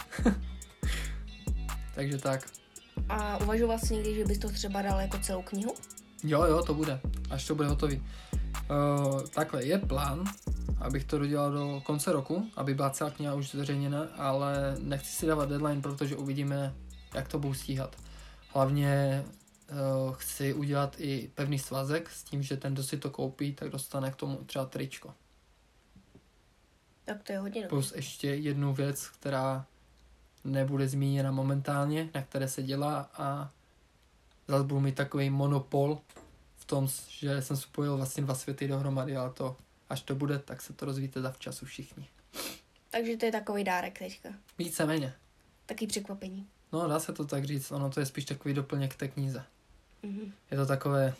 Takže 1.95 2.19
tak. 2.19 2.64
A 3.09 3.39
uvažoval 3.39 3.79
jsi 3.79 3.95
někdy, 3.95 4.15
že 4.15 4.25
bys 4.25 4.39
to 4.39 4.49
třeba 4.49 4.83
dal 4.83 5.01
jako 5.01 5.19
celou 5.19 5.43
knihu? 5.43 5.75
Jo, 6.25 6.45
jo, 6.45 6.63
to 6.63 6.75
bude, 6.75 7.01
až 7.31 7.47
to 7.47 7.55
bude 7.55 7.69
hotový. 7.69 8.03
Uh, 8.71 9.23
takhle, 9.23 9.65
je 9.65 9.79
plán, 9.79 10.25
abych 10.79 11.05
to 11.05 11.19
dodělal 11.19 11.53
do 11.53 11.83
konce 11.85 12.13
roku, 12.13 12.51
aby 12.57 12.75
byla 12.75 12.91
celá 12.91 13.11
kniha 13.11 13.35
už 13.35 13.51
zveřejněna, 13.51 14.09
ale 14.17 14.77
nechci 14.81 15.13
si 15.13 15.27
dávat 15.27 15.49
deadline, 15.49 15.83
protože 15.83 16.17
uvidíme, 16.17 16.75
jak 17.15 17.29
to 17.29 17.39
budu 17.39 17.55
stíhat. 17.55 17.97
Hlavně 18.55 19.25
uh, 19.27 20.15
chci 20.15 20.55
udělat 20.55 20.97
i 20.99 21.31
pevný 21.35 21.59
svazek 21.59 22.11
s 22.11 22.25
tím, 22.25 22.43
že 22.43 22.57
ten, 22.57 22.73
kdo 22.73 22.83
si 22.83 22.97
to 22.97 23.11
koupí, 23.11 23.53
tak 23.53 23.71
dostane 23.71 24.11
k 24.11 24.17
tomu 24.17 24.37
třeba 24.37 24.65
tričko. 24.65 25.15
Tak 27.05 27.23
to 27.23 27.33
je 27.33 27.39
hodně. 27.39 27.67
Plus 27.67 27.93
ještě 27.97 28.29
jednu 28.29 28.75
věc, 28.75 29.09
která 29.09 29.67
nebude 30.45 30.89
zmíněna 30.89 31.31
momentálně, 31.31 32.11
na 32.15 32.23
které 32.23 32.49
se 32.49 32.63
dělá 32.63 33.11
a 33.15 33.51
zase 34.49 34.65
budu 34.65 34.81
mít 34.81 34.95
takový 34.95 35.31
monopol 35.31 36.01
v 36.57 36.65
tom, 36.65 36.89
že 37.09 37.43
jsem 37.43 37.57
spojil 37.57 37.97
vlastně 37.97 38.23
dva 38.23 38.35
světy 38.35 38.69
dohromady, 38.69 39.17
ale 39.17 39.31
to, 39.31 39.57
až 39.91 40.01
to 40.03 40.15
bude, 40.15 40.39
tak 40.39 40.63
se 40.63 40.73
to 40.73 40.87
rozvíte 40.87 41.21
za 41.23 41.31
včasu 41.31 41.67
všichni. 41.67 42.09
Takže 42.91 43.17
to 43.17 43.27
je 43.27 43.33
takový 43.33 43.65
dárek 43.65 43.99
teďka. 43.99 44.29
Víceméně. 44.59 45.15
Taky 45.67 45.87
překvapení. 45.87 46.47
No, 46.73 46.89
dá 46.89 47.01
se 47.01 47.13
to 47.13 47.25
tak 47.25 47.45
říct, 47.45 47.71
ono 47.71 47.91
to 47.91 48.01
je 48.01 48.07
spíš 48.07 48.25
takový 48.25 48.55
doplněk 48.55 48.95
té 48.97 49.09
knize. 49.09 49.45
Mhm. 50.03 50.33
Je 50.51 50.57
to 50.57 50.67
takové 50.67 51.15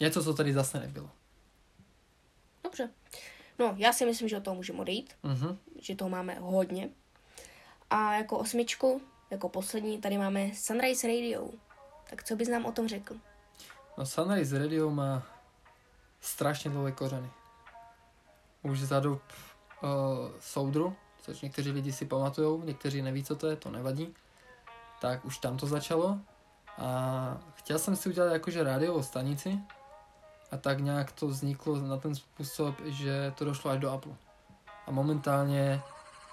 něco, 0.00 0.24
co 0.24 0.34
tady 0.34 0.52
zase 0.52 0.80
nebylo. 0.80 1.10
Dobře. 2.64 2.90
No, 3.58 3.74
já 3.78 3.92
si 3.92 4.06
myslím, 4.06 4.28
že 4.28 4.36
od 4.36 4.44
toho 4.44 4.54
můžeme 4.54 4.78
odejít, 4.78 5.14
Mhm. 5.22 5.58
že 5.82 5.96
toho 5.96 6.08
máme 6.10 6.34
hodně. 6.40 6.88
A 7.92 8.14
jako 8.14 8.38
osmičku, 8.38 9.00
jako 9.30 9.48
poslední, 9.48 10.00
tady 10.00 10.18
máme 10.18 10.54
Sunrise 10.54 11.06
Radio. 11.06 11.48
Tak 12.10 12.24
co 12.24 12.36
bys 12.36 12.48
nám 12.48 12.64
o 12.64 12.72
tom 12.72 12.88
řekl? 12.88 13.14
No 13.98 14.06
Sunrise 14.06 14.58
Radio 14.58 14.90
má 14.90 15.22
strašně 16.20 16.70
dlouhé 16.70 16.92
kořeny. 16.92 17.30
Už 18.62 18.80
za 18.80 19.00
dob 19.00 19.22
uh, 19.82 19.88
soudru, 20.40 20.96
což 21.22 21.40
někteří 21.40 21.70
lidi 21.70 21.92
si 21.92 22.06
pamatujou, 22.06 22.62
někteří 22.62 23.02
neví, 23.02 23.24
co 23.24 23.36
to 23.36 23.46
je, 23.46 23.56
to 23.56 23.70
nevadí. 23.70 24.14
Tak 25.00 25.24
už 25.24 25.38
tam 25.38 25.56
to 25.56 25.66
začalo. 25.66 26.18
A 26.78 27.38
chtěl 27.54 27.78
jsem 27.78 27.96
si 27.96 28.08
udělat 28.08 28.32
jakože 28.32 28.64
rádiovou 28.64 29.02
stanici. 29.02 29.58
A 30.50 30.56
tak 30.56 30.80
nějak 30.80 31.12
to 31.12 31.26
vzniklo 31.26 31.76
na 31.76 31.96
ten 31.96 32.14
způsob, 32.14 32.74
že 32.84 33.32
to 33.36 33.44
došlo 33.44 33.70
až 33.70 33.78
do 33.80 33.90
Apple. 33.90 34.12
A 34.86 34.90
momentálně 34.90 35.82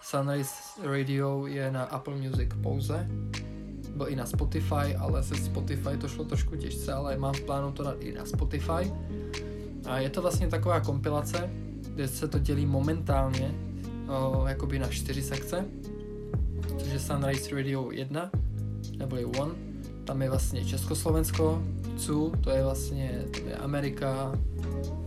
Sunrise 0.02 0.54
Radio 0.84 1.48
je 1.48 1.72
na 1.72 1.84
Apple 1.84 2.16
Music 2.16 2.50
pouze. 2.64 3.08
Byl 3.96 4.08
i 4.10 4.16
na 4.16 4.26
Spotify, 4.26 4.96
ale 5.00 5.24
se 5.24 5.36
Spotify 5.36 5.98
to 5.98 6.08
šlo 6.08 6.26
trošku 6.26 6.56
těžce, 6.56 6.94
ale 6.94 7.18
mám 7.18 7.34
v 7.34 7.42
plánu 7.42 7.72
to 7.72 7.84
dát 7.84 7.96
i 8.00 8.14
na 8.14 8.26
Spotify. 8.26 8.94
A 9.86 10.00
je 10.00 10.10
to 10.10 10.22
vlastně 10.22 10.48
taková 10.48 10.80
kompilace, 10.80 11.50
kde 11.82 12.08
se 12.08 12.28
to 12.28 12.40
dělí 12.40 12.66
momentálně 12.66 13.56
o, 14.08 14.48
jakoby 14.48 14.80
na 14.80 14.88
čtyři 14.88 15.22
sekce, 15.22 15.66
což 16.78 16.88
je 16.92 17.00
Sunrise 17.00 17.56
Radio 17.56 17.92
1, 17.92 18.30
neboli 18.98 19.26
One. 19.26 19.54
Tam 20.06 20.22
je 20.22 20.30
vlastně 20.30 20.66
Československo, 20.66 21.64
CU, 21.98 22.34
to 22.42 22.50
je 22.50 22.64
vlastně 22.64 23.26
to 23.32 23.50
je 23.50 23.56
Amerika, 23.56 24.32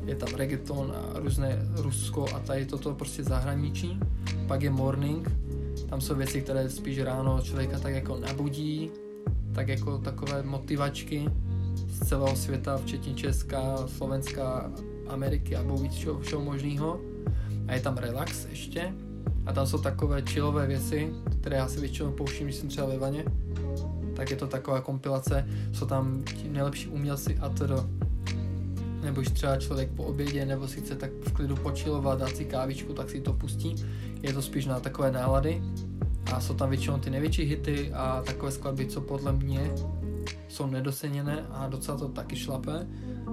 je 0.06 0.14
tam 0.14 0.34
reggaeton 0.34 0.92
a 0.96 1.18
různé 1.18 1.58
Rusko 1.76 2.26
a 2.34 2.38
tady 2.38 2.66
toto 2.66 2.94
prostě 2.94 3.24
zahraničí. 3.24 3.98
Pak 4.46 4.62
je 4.62 4.70
Morning, 4.70 5.28
tam 5.88 6.00
jsou 6.00 6.14
věci, 6.14 6.42
které 6.42 6.70
spíš 6.70 7.00
ráno 7.00 7.40
člověka 7.42 7.78
tak 7.78 7.94
jako 7.94 8.16
nabudí, 8.16 8.90
tak 9.54 9.68
jako 9.68 9.98
takové 9.98 10.42
motivačky 10.42 11.28
z 11.88 12.08
celého 12.08 12.36
světa, 12.36 12.78
včetně 12.78 13.14
Česka, 13.14 13.86
Slovenska, 13.86 14.72
Ameriky 15.08 15.56
a 15.56 15.62
bůh 15.62 15.90
všeho, 15.90 16.20
všeho 16.20 16.42
možného. 16.42 17.00
A 17.68 17.74
je 17.74 17.80
tam 17.80 17.96
relax 17.96 18.46
ještě. 18.50 18.94
A 19.46 19.52
tam 19.52 19.66
jsou 19.66 19.78
takové 19.78 20.22
chillové 20.22 20.66
věci, 20.66 21.12
které 21.40 21.56
já 21.56 21.68
si 21.68 21.80
většinou 21.80 22.12
pouštím, 22.12 22.46
když 22.46 22.56
jsem 22.56 22.68
třeba 22.68 22.86
ve 22.86 22.98
vaně. 22.98 23.24
Tak 24.16 24.30
je 24.30 24.36
to 24.36 24.46
taková 24.46 24.80
kompilace, 24.80 25.48
jsou 25.72 25.86
tam 25.86 26.22
ti 26.22 26.48
nejlepší 26.48 26.88
umělci 26.88 27.38
a 27.38 27.48
to 27.48 27.64
nebo 29.02 29.20
když 29.20 29.32
třeba 29.32 29.56
člověk 29.56 29.90
po 29.90 30.04
obědě 30.04 30.46
nebo 30.46 30.68
si 30.68 30.80
chce 30.80 30.96
tak 30.96 31.10
v 31.10 31.32
klidu 31.32 31.56
počilovat, 31.56 32.18
dát 32.18 32.36
si 32.36 32.44
kávičku, 32.44 32.92
tak 32.92 33.10
si 33.10 33.20
to 33.20 33.32
pustí. 33.32 33.74
Je 34.22 34.32
to 34.32 34.42
spíš 34.42 34.66
na 34.66 34.80
takové 34.80 35.10
nálady 35.10 35.62
a 36.32 36.40
jsou 36.40 36.54
tam 36.54 36.68
většinou 36.68 36.98
ty 36.98 37.10
největší 37.10 37.42
hity 37.42 37.92
a 37.92 38.22
takové 38.26 38.52
skladby, 38.52 38.86
co 38.86 39.00
podle 39.00 39.32
mě 39.32 39.72
jsou 40.48 40.66
nedoceněné 40.66 41.46
a 41.50 41.68
docela 41.68 41.98
to 41.98 42.08
taky 42.08 42.36
šlape. 42.36 42.86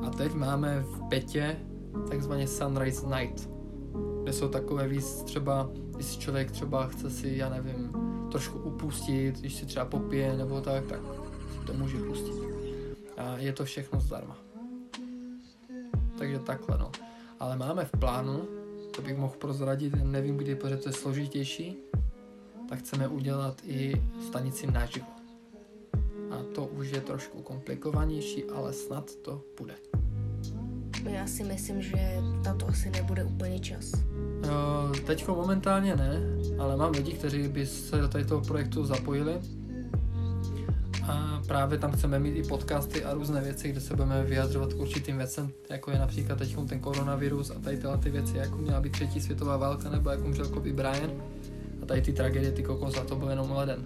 A 0.05 0.09
teď 0.09 0.33
máme 0.33 0.79
v 0.79 1.09
Petě 1.09 1.55
takzvaně 2.09 2.47
Sunrise 2.47 3.07
Night, 3.07 3.49
kde 4.23 4.33
jsou 4.33 4.47
takové 4.47 4.87
víc 4.87 5.23
třeba, 5.23 5.69
když 5.95 6.05
si 6.05 6.19
člověk 6.19 6.51
třeba 6.51 6.87
chce 6.87 7.09
si, 7.09 7.33
já 7.35 7.49
nevím, 7.49 7.91
trošku 8.31 8.59
upustit, 8.59 9.39
když 9.39 9.55
si 9.55 9.65
třeba 9.65 9.85
popije 9.85 10.37
nebo 10.37 10.61
tak, 10.61 10.85
tak 10.85 10.99
to 11.65 11.73
může 11.73 11.97
pustit. 11.97 12.33
A 13.17 13.37
je 13.37 13.53
to 13.53 13.65
všechno 13.65 13.99
zdarma. 13.99 14.48
Takže 16.19 16.39
takhle 16.39 16.77
no. 16.77 16.91
Ale 17.39 17.57
máme 17.57 17.85
v 17.85 17.91
plánu, 17.91 18.47
to 18.95 19.01
bych 19.01 19.17
mohl 19.17 19.33
prozradit, 19.39 19.93
nevím 20.03 20.37
kdy, 20.37 20.55
protože 20.55 20.77
to 20.77 20.89
je 20.89 20.93
složitější, 20.93 21.77
tak 22.69 22.79
chceme 22.79 23.07
udělat 23.07 23.61
i 23.67 24.01
stanici 24.27 24.67
naživo. 24.71 25.07
A 26.31 26.43
to 26.55 26.65
už 26.65 26.91
je 26.91 27.01
trošku 27.01 27.41
komplikovanější, 27.41 28.43
ale 28.43 28.73
snad 28.73 29.15
to 29.15 29.41
bude. 29.59 29.75
No 31.03 31.11
já 31.11 31.27
si 31.27 31.43
myslím, 31.43 31.81
že 31.81 32.17
na 32.45 32.53
to 32.55 32.67
asi 32.67 32.89
nebude 32.89 33.23
úplně 33.23 33.59
čas. 33.59 33.91
Teďko 35.05 35.35
momentálně 35.35 35.95
ne, 35.95 36.19
ale 36.59 36.77
mám 36.77 36.91
lidi, 36.91 37.13
kteří 37.13 37.47
by 37.47 37.65
se 37.65 37.97
do 37.97 38.07
tady 38.07 38.25
toho 38.25 38.41
projektu 38.41 38.85
zapojili. 38.85 39.41
A 41.09 41.41
právě 41.47 41.77
tam 41.77 41.91
chceme 41.91 42.19
mít 42.19 42.35
i 42.35 42.43
podcasty 42.43 43.03
a 43.03 43.13
různé 43.13 43.41
věci, 43.41 43.69
kde 43.69 43.81
se 43.81 43.95
budeme 43.95 44.23
vyjadřovat 44.23 44.73
k 44.73 44.79
určitým 44.79 45.17
věcem, 45.17 45.51
jako 45.69 45.91
je 45.91 45.99
například 45.99 46.37
teď 46.37 46.55
ten 46.69 46.79
koronavirus 46.79 47.51
a 47.51 47.59
tady 47.59 47.77
tyhle 47.77 47.97
ty 47.97 48.09
věci, 48.09 48.37
jako 48.37 48.57
měla 48.57 48.81
být 48.81 48.91
třetí 48.91 49.21
světová 49.21 49.57
válka, 49.57 49.89
nebo 49.89 50.09
jako 50.09 50.23
umřel 50.23 50.47
Kobe 50.47 50.73
Bryant. 50.73 51.13
A 51.83 51.85
tady 51.85 52.01
ty 52.01 52.13
tragédie, 52.13 52.51
ty 52.51 52.63
kokos, 52.63 52.97
a 52.97 53.03
to 53.03 53.15
byl 53.15 53.29
jenom 53.29 53.51
leden. 53.51 53.85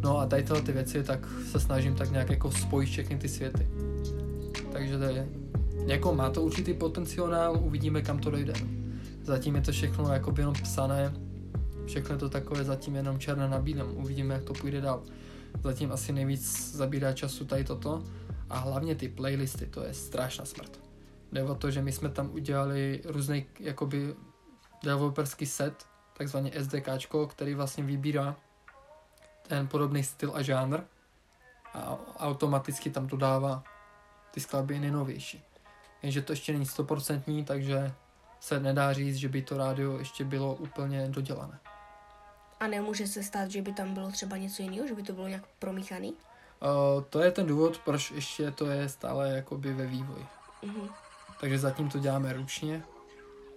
No 0.00 0.18
a 0.18 0.26
tady 0.26 0.42
tyhle 0.42 0.62
ty 0.62 0.72
věci, 0.72 1.02
tak 1.02 1.28
se 1.50 1.60
snažím 1.60 1.94
tak 1.94 2.10
nějak 2.10 2.30
jako 2.30 2.50
spojit 2.50 2.86
všechny 2.86 3.18
ty 3.18 3.28
světy. 3.28 3.68
Takže 4.72 4.98
to 4.98 5.04
je, 5.04 5.28
jako 5.86 6.14
má 6.14 6.30
to 6.30 6.42
určitý 6.42 6.74
potenciál, 6.74 7.58
uvidíme 7.62 8.02
kam 8.02 8.18
to 8.18 8.30
dojde. 8.30 8.52
Zatím 9.24 9.54
je 9.54 9.60
to 9.60 9.72
všechno 9.72 10.12
jako 10.12 10.34
jenom 10.38 10.54
psané, 10.54 11.12
všechno 11.86 12.14
je 12.14 12.18
to 12.18 12.28
takové 12.28 12.64
zatím 12.64 12.96
jenom 12.96 13.18
černé 13.18 13.48
na 13.48 13.58
bílém, 13.58 13.86
uvidíme 13.94 14.34
jak 14.34 14.44
to 14.44 14.52
půjde 14.52 14.80
dál. 14.80 15.02
Zatím 15.62 15.92
asi 15.92 16.12
nejvíc 16.12 16.74
zabírá 16.74 17.12
času 17.12 17.44
tady 17.44 17.64
toto 17.64 18.02
a 18.50 18.58
hlavně 18.58 18.94
ty 18.94 19.08
playlisty, 19.08 19.66
to 19.66 19.82
je 19.84 19.94
strašná 19.94 20.44
smrt. 20.44 20.80
Jde 21.32 21.42
o 21.42 21.54
to, 21.54 21.70
že 21.70 21.82
my 21.82 21.92
jsme 21.92 22.08
tam 22.08 22.30
udělali 22.30 23.02
různý 23.04 23.46
jakoby 23.60 24.14
developerský 24.84 25.46
set, 25.46 25.86
takzvaně 26.16 26.52
SDKčko, 26.62 27.26
který 27.26 27.54
vlastně 27.54 27.84
vybírá 27.84 28.36
ten 29.48 29.68
podobný 29.68 30.04
styl 30.04 30.32
a 30.34 30.42
žánr 30.42 30.80
a 31.74 31.98
automaticky 32.18 32.90
tam 32.90 33.06
dodává 33.06 33.64
ty 34.30 34.40
skladby 34.40 34.78
nejnovější. 34.78 35.44
Jenže 36.02 36.22
to 36.22 36.32
ještě 36.32 36.52
není 36.52 36.66
stoprocentní, 36.66 37.44
takže 37.44 37.92
se 38.40 38.60
nedá 38.60 38.92
říct, 38.92 39.16
že 39.16 39.28
by 39.28 39.42
to 39.42 39.56
rádio 39.56 39.98
ještě 39.98 40.24
bylo 40.24 40.54
úplně 40.54 41.08
dodělané. 41.08 41.60
A 42.60 42.66
nemůže 42.66 43.06
se 43.06 43.22
stát, 43.22 43.50
že 43.50 43.62
by 43.62 43.72
tam 43.72 43.94
bylo 43.94 44.10
třeba 44.10 44.36
něco 44.36 44.62
jiného, 44.62 44.88
že 44.88 44.94
by 44.94 45.02
to 45.02 45.12
bylo 45.12 45.28
nějak 45.28 45.44
promíchaný? 45.58 46.12
Uh, 46.12 47.02
to 47.10 47.20
je 47.20 47.30
ten 47.30 47.46
důvod, 47.46 47.80
proč 47.84 48.10
ještě 48.10 48.50
to 48.50 48.66
je 48.66 48.88
stále 48.88 49.30
jakoby 49.30 49.72
ve 49.72 49.86
vývoji. 49.86 50.26
Mhm. 50.62 50.88
Takže 51.40 51.58
zatím 51.58 51.88
to 51.88 51.98
děláme 51.98 52.32
ručně, 52.32 52.82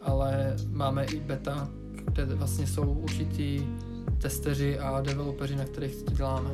ale 0.01 0.55
máme 0.69 1.05
i 1.05 1.19
beta, 1.19 1.69
kde 1.91 2.25
vlastně 2.25 2.67
jsou 2.67 2.93
určitý 2.93 3.67
testeři 4.21 4.79
a 4.79 5.01
developeři, 5.01 5.55
na 5.55 5.65
kterých 5.65 6.03
to 6.03 6.11
děláme. 6.11 6.49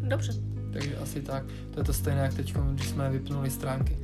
Dobře. 0.00 0.32
Takže 0.72 0.96
asi 0.96 1.22
tak. 1.22 1.44
To 1.70 1.80
je 1.80 1.84
to 1.84 1.92
stejné, 1.92 2.20
jak 2.20 2.34
teď, 2.34 2.54
když 2.72 2.88
jsme 2.88 3.10
vypnuli 3.10 3.50
stránky. 3.50 3.98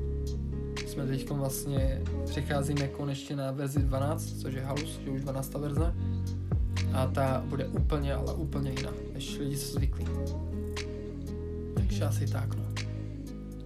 Jsme 0.86 1.06
teď 1.06 1.30
vlastně 1.30 2.02
přecházíme 2.24 2.88
konečně 2.88 3.36
na 3.36 3.50
verzi 3.50 3.78
12, 3.78 4.40
což 4.40 4.54
je 4.54 4.64
Halus, 4.64 5.00
že 5.04 5.10
už 5.10 5.20
12. 5.20 5.54
verze. 5.54 5.94
A 6.94 7.06
ta 7.06 7.42
bude 7.46 7.66
úplně, 7.66 8.14
ale 8.14 8.34
úplně 8.34 8.70
jiná, 8.70 8.92
než 9.14 9.38
lidi 9.38 9.56
jsou 9.56 9.72
zvyklí. 9.72 10.06
Takže 11.74 12.04
asi 12.04 12.26
tak, 12.26 12.54
no. 12.54 12.64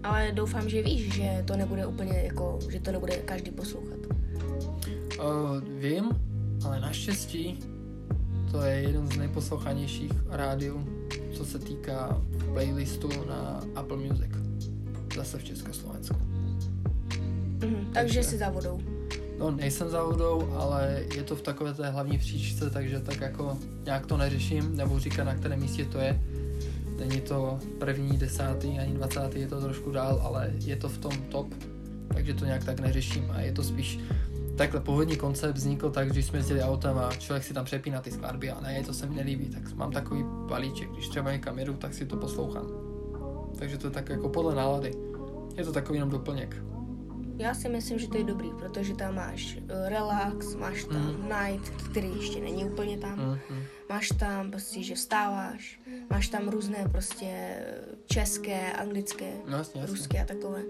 Ale 0.02 0.32
doufám, 0.32 0.68
že 0.68 0.82
víš, 0.82 1.14
že 1.14 1.44
to 1.46 1.56
nebude 1.56 1.86
úplně 1.86 2.12
jako, 2.12 2.58
že 2.70 2.80
to 2.80 2.92
nebude 2.92 3.16
každý 3.16 3.50
poslouchat. 3.50 3.98
Uh, 5.18 5.60
vím, 5.78 6.10
ale 6.64 6.80
naštěstí 6.80 7.58
to 8.50 8.62
je 8.62 8.74
jeden 8.74 9.06
z 9.06 9.16
nejposlouchanějších 9.16 10.12
rádiů, 10.28 11.06
co 11.32 11.44
se 11.44 11.58
týká 11.58 12.22
playlistu 12.52 13.08
na 13.28 13.62
Apple 13.74 13.96
Music. 13.96 14.30
Zase 15.16 15.38
v 15.38 15.44
Československu. 15.44 16.16
Mhm. 17.60 17.90
Takže 17.94 18.22
si 18.22 18.38
za 18.38 18.50
vodou. 18.50 18.95
No, 19.38 19.51
nejsem 19.51 19.88
za 19.88 20.03
vodou, 20.03 20.55
ale 20.57 21.05
je 21.14 21.22
to 21.22 21.37
v 21.37 21.42
takové 21.42 21.75
té 21.75 21.90
hlavní 21.90 22.18
příčce, 22.18 22.70
takže 22.70 23.01
tak 23.01 23.20
jako 23.20 23.59
nějak 23.85 24.07
to 24.07 24.16
neřeším, 24.16 24.77
nebo 24.77 24.99
říkat, 24.99 25.25
na 25.25 25.35
kterém 25.35 25.61
místě 25.61 25.85
to 25.85 25.99
je. 25.99 26.20
Není 26.99 27.20
to 27.20 27.59
první, 27.79 28.16
desátý, 28.18 28.79
ani 28.79 28.94
dvacátý, 28.94 29.40
je 29.40 29.49
to 29.49 29.61
trošku 29.61 29.90
dál, 29.90 30.20
ale 30.25 30.53
je 30.59 30.77
to 30.77 30.88
v 30.88 30.99
tom 30.99 31.12
top, 31.12 31.55
takže 32.14 32.35
to 32.35 32.44
nějak 32.44 32.64
tak 32.64 32.81
neřeším 32.81 33.31
a 33.31 33.40
je 33.40 33.53
to 33.53 33.62
spíš 33.62 33.99
takhle 34.57 34.81
původní 34.81 35.16
koncept 35.16 35.57
vznikl 35.57 35.90
tak, 35.90 36.11
když 36.11 36.27
jsme 36.27 36.38
jezdili 36.38 36.62
autem 36.62 36.99
a 36.99 37.14
člověk 37.14 37.44
si 37.44 37.55
tam 37.55 37.64
přepíná 37.64 38.01
ty 38.01 38.11
skladby 38.11 38.51
a 38.51 38.61
ne, 38.61 38.83
to 38.83 38.94
se 38.94 39.07
mi 39.07 39.14
nelíbí, 39.14 39.46
tak 39.49 39.72
mám 39.75 39.92
takový 39.92 40.25
balíček, 40.49 40.90
když 40.90 41.09
třeba 41.09 41.33
někam 41.33 41.59
jedu, 41.59 41.75
tak 41.75 41.94
si 41.94 42.07
to 42.07 42.16
poslouchám. 42.16 42.66
Takže 43.59 43.79
to 43.79 43.87
je 43.87 43.90
tak 43.90 44.09
jako 44.09 44.29
podle 44.29 44.55
nálady. 44.55 44.92
Je 45.57 45.64
to 45.64 45.72
takový 45.72 45.96
jenom 45.96 46.11
doplněk. 46.11 46.57
Já 47.38 47.55
si 47.55 47.68
myslím, 47.68 47.99
že 47.99 48.09
to 48.09 48.18
je 48.18 48.25
dobrý, 48.25 48.51
protože 48.59 48.94
tam 48.94 49.14
máš 49.14 49.57
uh, 49.57 49.88
relax, 49.88 50.55
máš 50.55 50.85
tam 50.85 51.03
mm. 51.03 51.29
night, 51.29 51.83
který 51.90 52.12
ještě 52.16 52.40
není 52.40 52.64
úplně 52.64 52.99
tam. 52.99 53.38
Mm. 53.51 53.62
Máš 53.88 54.09
tam 54.09 54.51
prostě, 54.51 54.83
že 54.83 54.94
vstáváš, 54.94 55.81
máš 56.11 56.29
tam 56.29 56.49
různé 56.49 56.88
prostě 56.92 57.59
české, 58.07 58.72
anglické, 58.72 59.33
no, 59.46 59.57
jasně, 59.57 59.81
jasně. 59.81 59.96
ruské 59.96 60.22
a 60.22 60.25
takové. 60.25 60.62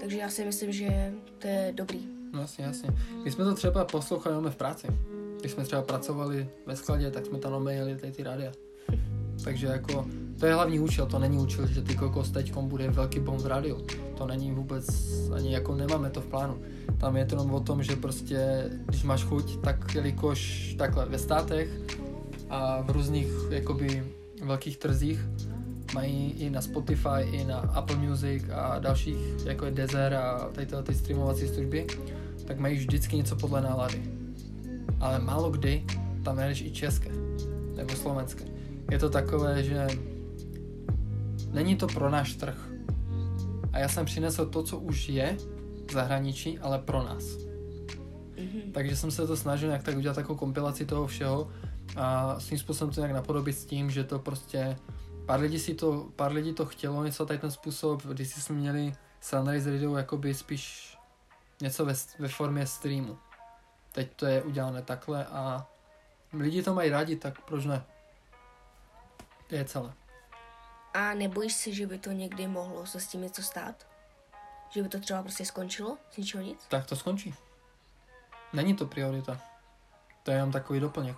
Takže 0.00 0.18
já 0.18 0.28
si 0.28 0.44
myslím, 0.44 0.72
že 0.72 1.12
to 1.38 1.46
je 1.46 1.72
dobrý. 1.74 2.08
No 2.32 2.40
jasně, 2.40 2.64
jasně. 2.64 2.90
My 3.24 3.32
jsme 3.32 3.44
to 3.44 3.54
třeba 3.54 3.84
poslouchali 3.84 4.50
v 4.50 4.56
práci. 4.56 4.86
Když 5.40 5.52
jsme 5.52 5.64
třeba 5.64 5.82
pracovali 5.82 6.48
ve 6.66 6.76
skladě, 6.76 7.10
tak 7.10 7.26
jsme 7.26 7.38
tam 7.38 7.68
jeli 7.68 7.96
tady 7.96 8.12
ty 8.12 8.22
rádia. 8.22 8.52
Takže 9.44 9.66
jako, 9.66 10.06
to 10.38 10.46
je 10.46 10.54
hlavní 10.54 10.80
účel, 10.80 11.06
to 11.06 11.18
není 11.18 11.38
účel, 11.38 11.66
že 11.66 11.82
ty 11.82 11.96
kokos 11.96 12.30
teďkom 12.30 12.68
bude 12.68 12.90
velký 12.90 13.20
bomb 13.20 13.40
v 13.40 13.46
rádiu. 13.46 13.86
To 14.18 14.26
není 14.26 14.50
vůbec, 14.50 14.86
ani 15.34 15.52
jako 15.52 15.74
nemáme 15.74 16.10
to 16.10 16.20
v 16.20 16.26
plánu. 16.26 16.58
Tam 16.98 17.16
je 17.16 17.24
to 17.24 17.34
jenom 17.34 17.54
o 17.54 17.60
tom, 17.60 17.82
že 17.82 17.96
prostě, 17.96 18.70
když 18.86 19.02
máš 19.02 19.24
chuť, 19.24 19.60
tak 19.60 19.94
jelikož 19.94 20.74
takhle 20.78 21.06
ve 21.06 21.18
státech 21.18 21.68
a 22.50 22.82
v 22.82 22.90
různých 22.90 23.28
jakoby 23.50 24.04
velkých 24.44 24.78
trzích 24.78 25.20
mají 25.94 26.30
i 26.30 26.50
na 26.50 26.60
Spotify, 26.60 27.22
i 27.30 27.44
na 27.44 27.58
Apple 27.58 27.96
Music 27.96 28.44
a 28.52 28.78
dalších, 28.78 29.16
jako 29.44 29.64
je 29.64 29.70
Deezer 29.70 30.14
a 30.14 30.48
tady 30.52 30.66
ty 30.82 30.94
streamovací 30.94 31.48
služby, 31.48 31.86
tak 32.46 32.58
mají 32.58 32.76
vždycky 32.76 33.16
něco 33.16 33.36
podle 33.36 33.60
nálady. 33.60 34.02
Ale 35.00 35.18
málo 35.18 35.50
kdy 35.50 35.84
tam 36.24 36.36
najdeš 36.36 36.60
i 36.60 36.70
české 36.70 37.10
nebo 37.76 37.94
slovenské. 37.94 38.44
Je 38.90 38.98
to 38.98 39.10
takové, 39.10 39.62
že 39.62 39.86
není 41.54 41.76
to 41.76 41.86
pro 41.86 42.10
náš 42.10 42.34
trh. 42.34 42.68
A 43.72 43.78
já 43.78 43.88
jsem 43.88 44.06
přinesl 44.06 44.46
to, 44.46 44.62
co 44.62 44.78
už 44.78 45.08
je 45.08 45.36
v 45.88 45.92
zahraničí, 45.92 46.58
ale 46.58 46.78
pro 46.78 47.02
nás. 47.02 47.24
Mm-hmm. 47.24 48.72
Takže 48.72 48.96
jsem 48.96 49.10
se 49.10 49.26
to 49.26 49.36
snažil 49.36 49.68
nějak 49.68 49.82
tak 49.82 49.96
udělat 49.96 50.14
takovou 50.14 50.38
kompilaci 50.38 50.86
toho 50.86 51.06
všeho 51.06 51.50
a 51.96 52.40
svým 52.40 52.58
způsobem 52.58 52.94
to 52.94 53.00
nějak 53.00 53.14
napodobit 53.14 53.58
s 53.58 53.64
tím, 53.64 53.90
že 53.90 54.04
to 54.04 54.18
prostě 54.18 54.76
pár 55.26 55.40
lidí, 55.40 55.58
si 55.58 55.74
to, 55.74 56.08
pár 56.16 56.32
lidí 56.32 56.52
to 56.52 56.66
chtělo 56.66 57.04
něco 57.04 57.26
tady 57.26 57.38
ten 57.38 57.50
způsob, 57.50 58.02
když 58.02 58.34
jsme 58.34 58.56
měli 58.56 58.92
Sunrise 59.20 59.70
Radio 59.70 59.96
jakoby 59.96 60.34
spíš 60.34 60.96
něco 61.62 61.84
ve, 61.84 61.94
ve 62.18 62.28
formě 62.28 62.66
streamu. 62.66 63.18
Teď 63.92 64.08
to 64.16 64.26
je 64.26 64.42
udělané 64.42 64.82
takhle 64.82 65.26
a 65.26 65.66
lidi 66.32 66.62
to 66.62 66.74
mají 66.74 66.90
rádi, 66.90 67.16
tak 67.16 67.40
proč 67.44 67.64
ne? 67.64 67.84
To 69.48 69.54
je 69.54 69.64
celé. 69.64 69.92
A 70.94 71.14
nebojíš 71.14 71.52
si, 71.52 71.74
že 71.74 71.86
by 71.86 71.98
to 71.98 72.12
někdy 72.12 72.46
mohlo 72.46 72.86
se 72.86 73.00
s 73.00 73.06
tím 73.06 73.22
něco 73.22 73.42
stát? 73.42 73.86
Že 74.70 74.82
by 74.82 74.88
to 74.88 75.00
třeba 75.00 75.22
prostě 75.22 75.44
skončilo 75.44 75.96
z 76.10 76.16
ničeho 76.16 76.44
nic? 76.44 76.58
Tak 76.68 76.86
to 76.86 76.96
skončí. 76.96 77.34
Není 78.52 78.74
to 78.74 78.86
priorita. 78.86 79.40
To 80.22 80.30
je 80.30 80.36
jenom 80.36 80.52
takový 80.52 80.80
doplněk. 80.80 81.16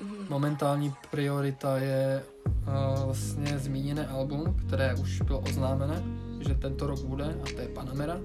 Mm-hmm. 0.00 0.28
Momentální 0.28 0.94
priorita 1.10 1.78
je 1.78 2.24
uh, 2.46 3.04
vlastně 3.04 3.58
zmíněné 3.58 4.06
album, 4.06 4.56
které 4.66 4.94
už 4.94 5.22
bylo 5.22 5.40
oznámené, 5.40 6.02
že 6.48 6.54
tento 6.54 6.86
rok 6.86 7.00
bude, 7.00 7.24
a 7.24 7.44
to 7.54 7.60
je 7.60 7.68
Panamera. 7.68 8.20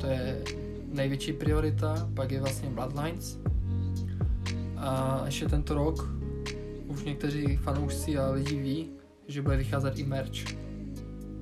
To 0.00 0.06
je 0.06 0.42
největší 0.84 1.32
priorita, 1.32 2.08
pak 2.16 2.30
je 2.30 2.40
vlastně 2.40 2.70
Bloodlines. 2.70 3.38
A 4.76 5.22
ještě 5.24 5.48
tento 5.48 5.74
rok 5.74 6.08
už 6.86 7.02
někteří 7.02 7.56
fanoušci 7.56 8.18
a 8.18 8.30
lidi 8.30 8.60
ví, 8.60 8.98
že 9.28 9.42
bude 9.42 9.56
vycházet 9.56 9.98
i 9.98 10.04
merch. 10.04 10.44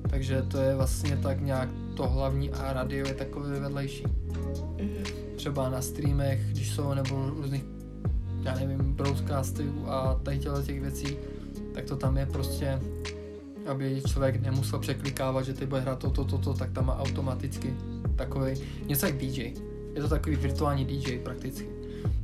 Takže 0.09 0.41
to 0.41 0.57
je 0.57 0.75
vlastně 0.75 1.17
tak 1.17 1.41
nějak 1.41 1.69
to 1.95 2.07
hlavní 2.09 2.51
a 2.51 2.73
radio 2.73 3.07
je 3.07 3.13
takové 3.13 3.59
vedlejší. 3.59 4.03
Mm-hmm. 4.03 5.05
Třeba 5.35 5.69
na 5.69 5.81
streamech, 5.81 6.39
když 6.51 6.71
jsou 6.71 6.93
nebo 6.93 7.29
různých, 7.29 7.63
já 8.43 8.55
nevím, 8.55 8.93
broadcastů 8.93 9.85
a 9.87 10.19
tady 10.23 10.39
těch 10.65 10.81
věcí, 10.81 11.17
tak 11.73 11.85
to 11.85 11.95
tam 11.95 12.17
je 12.17 12.25
prostě, 12.25 12.79
aby 13.67 14.01
člověk 14.07 14.41
nemusel 14.41 14.79
překlikávat, 14.79 15.45
že 15.45 15.53
ty 15.53 15.65
bude 15.65 15.81
hrát 15.81 15.99
toto, 15.99 16.25
toto, 16.25 16.37
to, 16.37 16.53
tak 16.53 16.71
tam 16.71 16.85
má 16.85 16.99
automaticky 16.99 17.73
takový, 18.15 18.53
něco 18.85 19.05
jak 19.05 19.17
DJ. 19.17 19.53
Je 19.93 20.01
to 20.01 20.09
takový 20.09 20.35
virtuální 20.35 20.85
DJ 20.85 21.19
prakticky. 21.19 21.76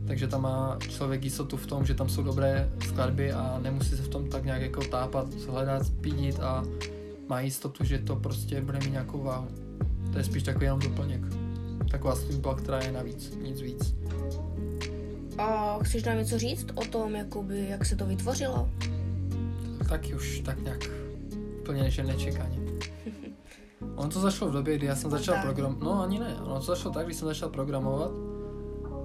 Takže 0.07 0.27
tam 0.27 0.41
má 0.41 0.77
člověk 0.89 1.23
jistotu 1.23 1.57
v 1.57 1.67
tom, 1.67 1.85
že 1.85 1.93
tam 1.93 2.09
jsou 2.09 2.23
dobré 2.23 2.69
skladby 2.87 3.31
a 3.31 3.59
nemusí 3.61 3.89
se 3.89 4.03
v 4.03 4.07
tom 4.07 4.29
tak 4.29 4.45
nějak 4.45 4.61
jako 4.61 4.81
tápat, 4.81 5.33
hledat, 5.33 5.85
spídit 5.85 6.39
a 6.39 6.63
má 7.27 7.41
jistotu, 7.41 7.83
že 7.83 7.99
to 7.99 8.15
prostě 8.15 8.61
bude 8.61 8.79
mít 8.79 8.91
nějakou 8.91 9.23
váhu. 9.23 9.47
To 10.11 10.17
je 10.17 10.23
spíš 10.23 10.43
takový 10.43 10.65
jenom 10.65 10.79
doplněk. 10.79 11.21
Taková 11.91 12.15
služba, 12.15 12.55
která 12.55 12.79
je 12.79 12.91
navíc, 12.91 13.33
nic 13.41 13.61
víc. 13.61 13.95
A 15.37 15.79
chceš 15.83 16.03
nám 16.03 16.17
něco 16.17 16.39
říct 16.39 16.65
o 16.75 16.85
tom, 16.85 17.15
jakoby, 17.15 17.67
jak 17.69 17.85
se 17.85 17.95
to 17.95 18.05
vytvořilo? 18.05 18.69
Taky 19.89 20.15
už 20.15 20.39
tak 20.39 20.63
nějak 20.63 20.89
úplně 21.61 21.91
že 21.91 22.03
nečekaně. 22.03 22.59
On 23.95 24.09
to 24.09 24.19
zašlo 24.19 24.49
v 24.49 24.53
době, 24.53 24.77
kdy 24.77 24.87
já 24.87 24.95
jsem 24.95 25.11
začal 25.11 25.35
programovat. 25.41 25.83
No 25.83 26.03
ani 26.03 26.19
ne, 26.19 26.35
ono 26.43 26.59
to 26.59 26.65
zašlo 26.65 26.91
tak, 26.91 27.05
když 27.05 27.17
jsem 27.17 27.27
začal 27.27 27.49
programovat 27.49 28.11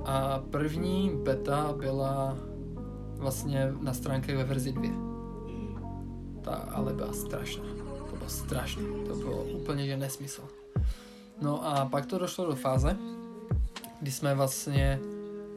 a 0.09 0.43
první 0.51 1.11
beta 1.23 1.75
byla 1.81 2.37
vlastně 3.17 3.73
na 3.81 3.95
stránkách 3.95 4.37
ve 4.37 4.45
verzi 4.45 4.73
2. 4.73 4.85
Ta 6.43 6.55
ale 6.55 6.93
byla 6.93 7.13
strašná. 7.13 7.65
To 8.11 8.17
bylo 8.17 8.31
strašné. 8.31 8.83
To 9.09 9.15
bylo 9.15 9.43
úplně 9.43 9.87
že 9.87 9.97
nesmysl. 9.97 10.43
No 11.41 11.67
a 11.67 11.85
pak 11.87 12.07
to 12.07 12.19
došlo 12.19 12.47
do 12.47 12.55
fáze, 12.55 12.97
kdy 14.01 14.13
jsme 14.13 14.35
vlastně 14.35 15.01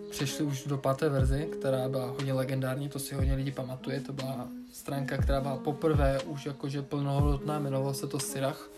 přešli 0.09 0.45
už 0.45 0.63
do 0.63 0.77
páté 0.77 1.09
verzi, 1.09 1.49
která 1.51 1.89
byla 1.89 2.05
hodně 2.05 2.33
legendární, 2.33 2.89
to 2.89 2.99
si 2.99 3.15
hodně 3.15 3.35
lidí 3.35 3.51
pamatuje, 3.51 4.01
to 4.01 4.13
byla 4.13 4.47
stránka, 4.73 5.17
která 5.17 5.41
byla 5.41 5.57
poprvé 5.57 6.21
už 6.21 6.45
jakože 6.45 6.81
plnohodnotná, 6.81 7.59
jmenovalo 7.59 7.93
se 7.93 8.07
to 8.07 8.19
Sirach 8.19 8.69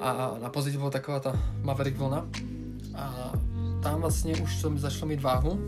a 0.00 0.36
na 0.42 0.50
pozici 0.50 0.78
byla 0.78 0.90
taková 0.90 1.20
ta 1.20 1.40
Maverick 1.62 1.96
vlna 1.96 2.28
a 2.94 3.25
tam 3.86 4.00
vlastně 4.00 4.36
už 4.36 4.62
to 4.62 4.78
začalo 4.78 5.08
mít 5.08 5.20
váhu, 5.20 5.58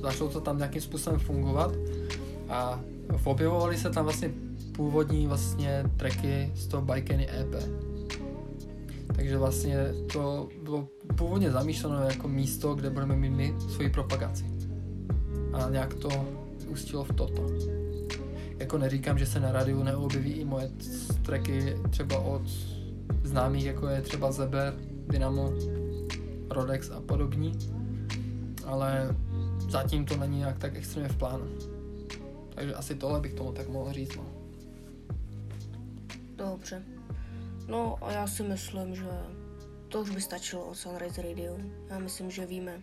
začalo 0.00 0.30
to 0.30 0.40
tam 0.40 0.58
nějakým 0.58 0.82
způsobem 0.82 1.18
fungovat 1.18 1.72
a 2.48 2.80
objevovaly 3.24 3.76
se 3.76 3.90
tam 3.90 4.04
vlastně 4.04 4.30
původní 4.76 5.26
vlastně 5.26 5.84
tracky 5.96 6.52
z 6.54 6.66
toho 6.66 6.82
Bikeny 6.82 7.28
EP. 7.30 7.54
Takže 9.16 9.38
vlastně 9.38 9.76
to 10.12 10.48
bylo 10.62 10.88
původně 11.16 11.50
zamýšleno 11.50 12.02
jako 12.02 12.28
místo, 12.28 12.74
kde 12.74 12.90
budeme 12.90 13.16
mít 13.16 13.30
my 13.30 13.54
svoji 13.68 13.90
propagaci. 13.90 14.44
A 15.52 15.70
nějak 15.70 15.94
to 15.94 16.08
ustilo 16.68 17.04
v 17.04 17.12
toto. 17.12 17.46
Jako 18.58 18.78
neříkám, 18.78 19.18
že 19.18 19.26
se 19.26 19.40
na 19.40 19.52
rádiu 19.52 19.82
neobjeví 19.82 20.32
i 20.32 20.44
moje 20.44 20.70
tracky 21.22 21.76
třeba 21.90 22.18
od 22.18 22.42
známých, 23.24 23.64
jako 23.64 23.88
je 23.88 24.02
třeba 24.02 24.32
Zeber, 24.32 24.74
Dynamo, 25.08 25.52
Rodex 26.52 26.90
a 26.90 27.00
podobní, 27.00 27.58
ale 28.66 29.16
zatím 29.68 30.04
to 30.04 30.16
není 30.16 30.38
nějak 30.38 30.58
tak 30.58 30.76
extrémně 30.76 31.08
v 31.08 31.16
plánu. 31.16 31.44
Takže 32.54 32.74
asi 32.74 32.94
tohle 32.94 33.20
bych 33.20 33.34
tomu 33.34 33.52
tak 33.52 33.68
mohl 33.68 33.92
říct. 33.92 34.16
No. 34.16 34.24
Dobře. 36.36 36.82
No 37.68 37.98
a 38.02 38.12
já 38.12 38.26
si 38.26 38.42
myslím, 38.42 38.94
že 38.94 39.04
to 39.88 40.00
už 40.00 40.10
by 40.10 40.20
stačilo 40.20 40.64
o 40.64 40.74
Sunrise 40.74 41.22
Radio. 41.22 41.58
Já 41.88 41.98
myslím, 41.98 42.30
že 42.30 42.46
víme. 42.46 42.80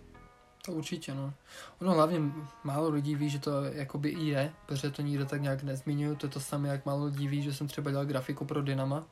To 0.65 0.71
určitě, 0.71 1.13
no. 1.13 1.33
Ono 1.81 1.93
hlavně 1.93 2.19
málo 2.63 2.89
lidí 2.89 3.15
ví, 3.15 3.29
že 3.29 3.39
to 3.39 3.63
jakoby 3.63 4.09
i 4.09 4.25
je, 4.25 4.53
protože 4.65 4.89
to 4.89 5.01
nikdo 5.01 5.25
tak 5.25 5.41
nějak 5.41 5.63
nezmiňuju. 5.63 6.15
To 6.15 6.25
je 6.25 6.29
to 6.29 6.39
samé, 6.39 6.69
jak 6.69 6.85
málo 6.85 7.05
lidí 7.05 7.27
ví, 7.27 7.41
že 7.41 7.53
jsem 7.53 7.67
třeba 7.67 7.91
dělal 7.91 8.05
grafiku 8.05 8.45
pro 8.45 8.61
Dynama 8.61 9.07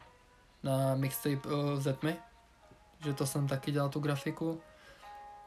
na 0.64 0.96
mixtape 0.96 1.50
uh, 1.50 1.80
Zetmy, 1.80 2.16
že 3.06 3.14
to 3.14 3.26
jsem 3.26 3.48
taky 3.48 3.72
dělal 3.72 3.90
tu 3.90 4.00
grafiku 4.00 4.62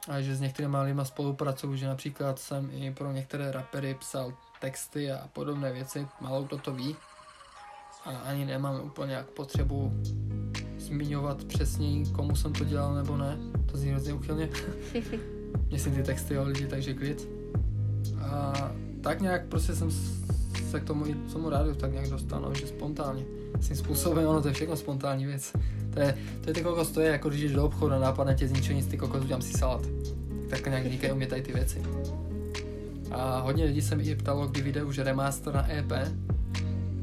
a 0.09 0.21
že 0.21 0.37
s 0.37 0.41
některými 0.41 0.77
lidmi 0.77 1.03
spolupracuju, 1.05 1.77
že 1.77 1.87
například 1.87 2.39
jsem 2.39 2.71
i 2.73 2.95
pro 2.95 3.13
některé 3.13 3.53
rapery 3.53 3.95
psal 3.95 4.33
texty 4.61 5.13
a 5.13 5.29
podobné 5.33 5.73
věci, 5.73 6.09
málo 6.21 6.43
kdo 6.43 6.59
to 6.59 6.75
ví 6.75 6.97
a 8.05 8.11
ani 8.11 8.45
nemám 8.45 8.81
úplně 8.81 9.15
jak 9.15 9.27
potřebu 9.27 9.93
zmiňovat 10.79 11.45
přesně, 11.45 12.07
komu 12.13 12.37
jsem 12.37 12.53
to 12.53 12.65
dělal 12.65 12.95
nebo 12.95 13.17
ne, 13.17 13.39
to 13.71 13.77
zní 13.77 13.91
hrozně 13.91 14.13
uchylně. 14.13 14.49
Si 15.77 15.91
ty 15.95 16.03
texty 16.03 16.39
o 16.39 16.45
lidi, 16.45 16.67
takže 16.67 16.95
klid. 16.95 17.29
A 18.23 18.53
tak 19.03 19.21
nějak 19.21 19.47
prostě 19.47 19.75
jsem 19.75 19.91
se 20.71 20.81
k 20.81 20.85
tomu, 20.85 21.05
tomu 21.33 21.51
rádiu 21.51 21.75
tak 21.75 21.93
nějak 21.93 22.09
dostal, 22.09 22.41
no, 22.41 22.55
že 22.55 22.67
spontánně. 22.67 23.25
Svým 23.61 23.77
způsobem, 23.77 24.27
ono 24.27 24.43
to 24.43 24.49
je 24.49 24.55
všechno 24.55 24.77
spontánní 24.77 25.27
věc. 25.27 25.53
To 25.95 26.01
je, 26.01 26.19
to 26.41 26.51
je 26.51 26.55
ty 26.55 26.61
kokos, 26.61 26.91
to 26.91 27.01
je 27.01 27.11
jako 27.11 27.29
když 27.29 27.41
jdeš 27.41 27.53
do 27.53 27.65
obchodu 27.65 27.95
a 27.95 27.99
nápadne 27.99 28.35
tě 28.35 28.49
z 28.49 28.53
ničeho 28.53 28.77
nic, 28.77 28.87
ty 28.87 28.97
kokos, 28.97 29.25
udělám 29.25 29.43
si 29.43 29.59
salát. 29.59 29.87
Tak 30.51 30.67
nějak 30.67 30.85
vznikají 30.85 31.13
u 31.13 31.17
mě 31.17 31.27
tady 31.27 31.43
ty 31.43 31.53
věci. 31.53 31.83
A 33.11 33.41
hodně 33.41 33.65
lidí 33.65 33.83
se 33.83 33.97
mi 33.97 34.03
i 34.03 34.15
ptalo, 34.15 34.47
kdy 34.47 34.63
vyjde 34.63 34.85
už 34.85 34.99
remaster 34.99 35.55
na 35.55 35.73
EP. 35.73 35.93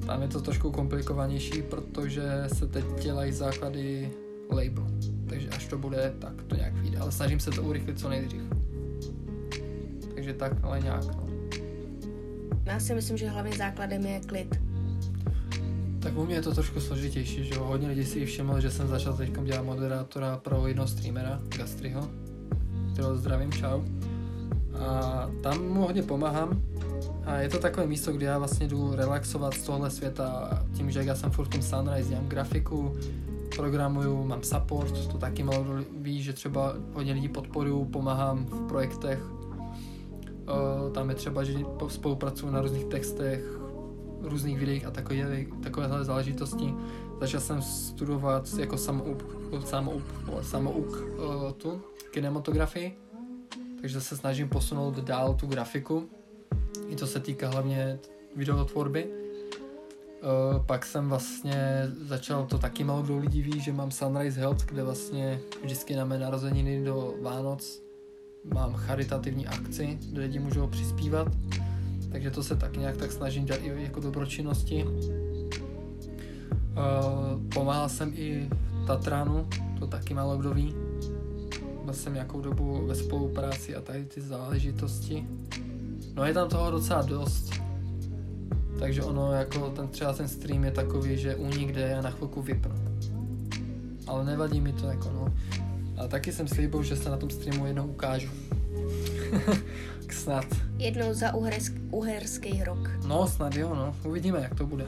Tam 0.06 0.22
je 0.22 0.28
to 0.28 0.42
trošku 0.42 0.72
komplikovanější, 0.72 1.62
protože 1.62 2.24
se 2.54 2.68
teď 2.68 2.86
dělají 3.02 3.32
základy 3.32 4.12
label. 4.50 4.88
Takže 5.30 5.50
až 5.50 5.68
to 5.68 5.78
bude, 5.78 6.14
tak 6.20 6.44
to 6.48 6.56
nějak 6.56 6.74
vyjde. 6.74 6.98
Ale 6.98 7.12
snažím 7.12 7.40
se 7.40 7.52
to 7.52 7.64
urychlit 7.64 8.00
co 8.00 8.10
nejdřív. 8.10 8.42
Takže 10.16 10.34
tak, 10.34 10.52
ale 10.64 10.80
nějak, 10.80 11.06
no. 11.06 11.28
Já 12.66 12.80
si 12.80 12.96
myslím, 12.96 13.18
že 13.18 13.30
hlavně 13.30 13.58
základem 13.58 14.06
je 14.06 14.20
klid. 14.20 14.67
Tak 16.08 16.18
u 16.18 16.26
mě 16.26 16.36
je 16.36 16.42
to 16.42 16.54
trošku 16.54 16.80
složitější, 16.80 17.44
že 17.44 17.56
jo. 17.56 17.64
Hodně 17.64 17.88
lidí 17.88 18.06
si 18.06 18.26
všimlo, 18.26 18.62
že 18.62 18.72
jsem 18.72 18.88
začal 18.88 19.14
teď 19.14 19.42
dělat 19.44 19.66
moderátora 19.66 20.38
pro 20.38 20.68
jednoho 20.68 20.88
streamera, 20.88 21.40
Gastriho, 21.58 22.10
kterého 22.94 23.18
zdravím, 23.18 23.52
čau. 23.52 23.82
A 24.80 25.30
tam 25.44 25.68
mu 25.68 25.82
hodně 25.82 26.04
pomáhám. 26.04 26.62
A 27.26 27.38
je 27.38 27.50
to 27.50 27.60
takové 27.60 27.88
místo, 27.88 28.12
kde 28.12 28.26
já 28.26 28.38
vlastně 28.38 28.68
jdu 28.68 28.96
relaxovat 28.96 29.54
z 29.54 29.64
tohle 29.64 29.90
světa 29.90 30.50
tím, 30.74 30.92
že 30.92 31.04
já 31.04 31.16
jsem 31.16 31.32
furt 31.32 31.46
v 31.46 31.50
tom 31.50 31.62
Sunrise, 31.62 32.10
dělám 32.10 32.28
grafiku, 32.28 32.94
programuju, 33.56 34.24
mám 34.24 34.44
support, 34.44 35.08
to 35.08 35.18
taky 35.18 35.44
malo 35.44 35.66
ví, 35.98 36.24
že 36.24 36.34
třeba 36.34 36.74
hodně 36.94 37.14
lidí 37.14 37.30
podporuju, 37.30 37.86
pomáhám 37.86 38.46
v 38.46 38.68
projektech. 38.68 39.20
Uh, 39.22 40.94
tam 40.94 41.10
je 41.10 41.16
třeba, 41.16 41.44
že 41.44 41.54
spolupracuju 41.88 42.52
na 42.52 42.62
různých 42.62 42.86
textech, 42.86 43.57
různých 44.22 44.60
videích 44.60 44.86
a 44.86 44.92
takové, 44.92 45.46
takovéhle 45.64 46.06
záležitosti. 46.06 46.74
Začal 47.20 47.42
jsem 47.42 47.62
studovat 47.62 48.50
jako 48.60 48.78
samouk, 48.78 49.24
samouk, 49.66 50.04
samouk 50.42 50.88
uh, 50.88 51.52
tu 51.52 51.82
kinematografii, 52.12 52.98
takže 53.82 54.02
se 54.02 54.18
snažím 54.18 54.50
posunout 54.50 54.96
dál 55.00 55.34
tu 55.34 55.48
grafiku. 55.48 56.10
I 56.88 56.96
to 56.96 57.08
se 57.08 57.20
týká 57.20 57.50
hlavně 57.50 58.00
videotvorby. 58.36 59.08
Uh, 59.08 60.66
pak 60.66 60.86
jsem 60.86 61.10
vlastně 61.10 61.92
začal, 62.02 62.46
to 62.46 62.58
taky 62.58 62.84
malo 62.84 63.02
kdo 63.02 63.18
lidí 63.18 63.42
ví, 63.42 63.60
že 63.60 63.74
mám 63.74 63.92
Sunrise 63.92 64.40
Health, 64.40 64.66
kde 64.66 64.84
vlastně 64.84 65.40
vždycky 65.64 65.96
na 65.96 66.06
mé 66.06 66.20
narozeniny 66.20 66.84
do 66.84 67.14
Vánoc 67.22 67.82
mám 68.54 68.74
charitativní 68.74 69.48
akci, 69.48 70.00
kde 70.12 70.22
lidi 70.22 70.40
můžou 70.40 70.68
přispívat. 70.68 71.28
Takže 72.12 72.32
to 72.32 72.44
se 72.44 72.56
tak 72.56 72.78
nějak 72.78 72.98
tak 72.98 73.12
snažím 73.12 73.46
dělat 73.46 73.62
i 73.64 73.84
jako 73.84 74.00
dobročinnosti. 74.00 74.86
Uh, 74.86 74.94
pomáhal 77.54 77.90
jsem 77.90 78.12
i 78.16 78.50
Tatranu, 78.88 79.48
to 79.80 79.88
taky 79.88 80.14
málo 80.14 80.38
kdo 80.38 80.54
ví. 80.54 80.74
Byl 81.86 81.94
jsem 81.94 82.14
nějakou 82.14 82.42
dobu 82.42 82.88
ve 82.88 82.96
spolupráci 82.96 83.76
a 83.76 83.82
tady 83.82 84.06
ty 84.06 84.22
záležitosti. 84.22 85.28
No 86.14 86.26
je 86.26 86.34
tam 86.34 86.50
toho 86.50 86.72
docela 86.72 87.02
dost. 87.02 87.54
Takže 88.80 89.04
ono 89.04 89.32
jako 89.32 89.70
ten 89.70 89.88
třeba 89.88 90.14
ten 90.14 90.28
stream 90.28 90.64
je 90.64 90.72
takový, 90.72 91.18
že 91.18 91.36
únik 91.36 91.72
jde 91.72 91.82
já 91.82 92.02
na 92.02 92.12
chvilku 92.12 92.42
vypnu. 92.42 92.76
Ale 94.08 94.26
nevadí 94.26 94.62
mi 94.62 94.74
to 94.74 94.88
jako 94.88 95.10
no. 95.10 95.34
A 95.98 96.08
taky 96.08 96.32
jsem 96.32 96.48
slíbil, 96.48 96.84
že 96.84 96.96
se 96.96 97.10
na 97.10 97.18
tom 97.18 97.30
streamu 97.30 97.66
jednou 97.66 97.88
ukážu. 97.88 98.30
snad. 100.12 100.46
Jednou 100.78 101.14
za 101.14 101.34
uhersk, 101.34 101.74
uherský 101.92 102.64
rok. 102.64 102.90
No 103.06 103.28
snad 103.28 103.56
jo, 103.56 103.76
no. 103.76 103.96
Uvidíme, 104.04 104.40
jak 104.42 104.56
to 104.56 104.66
bude. 104.66 104.88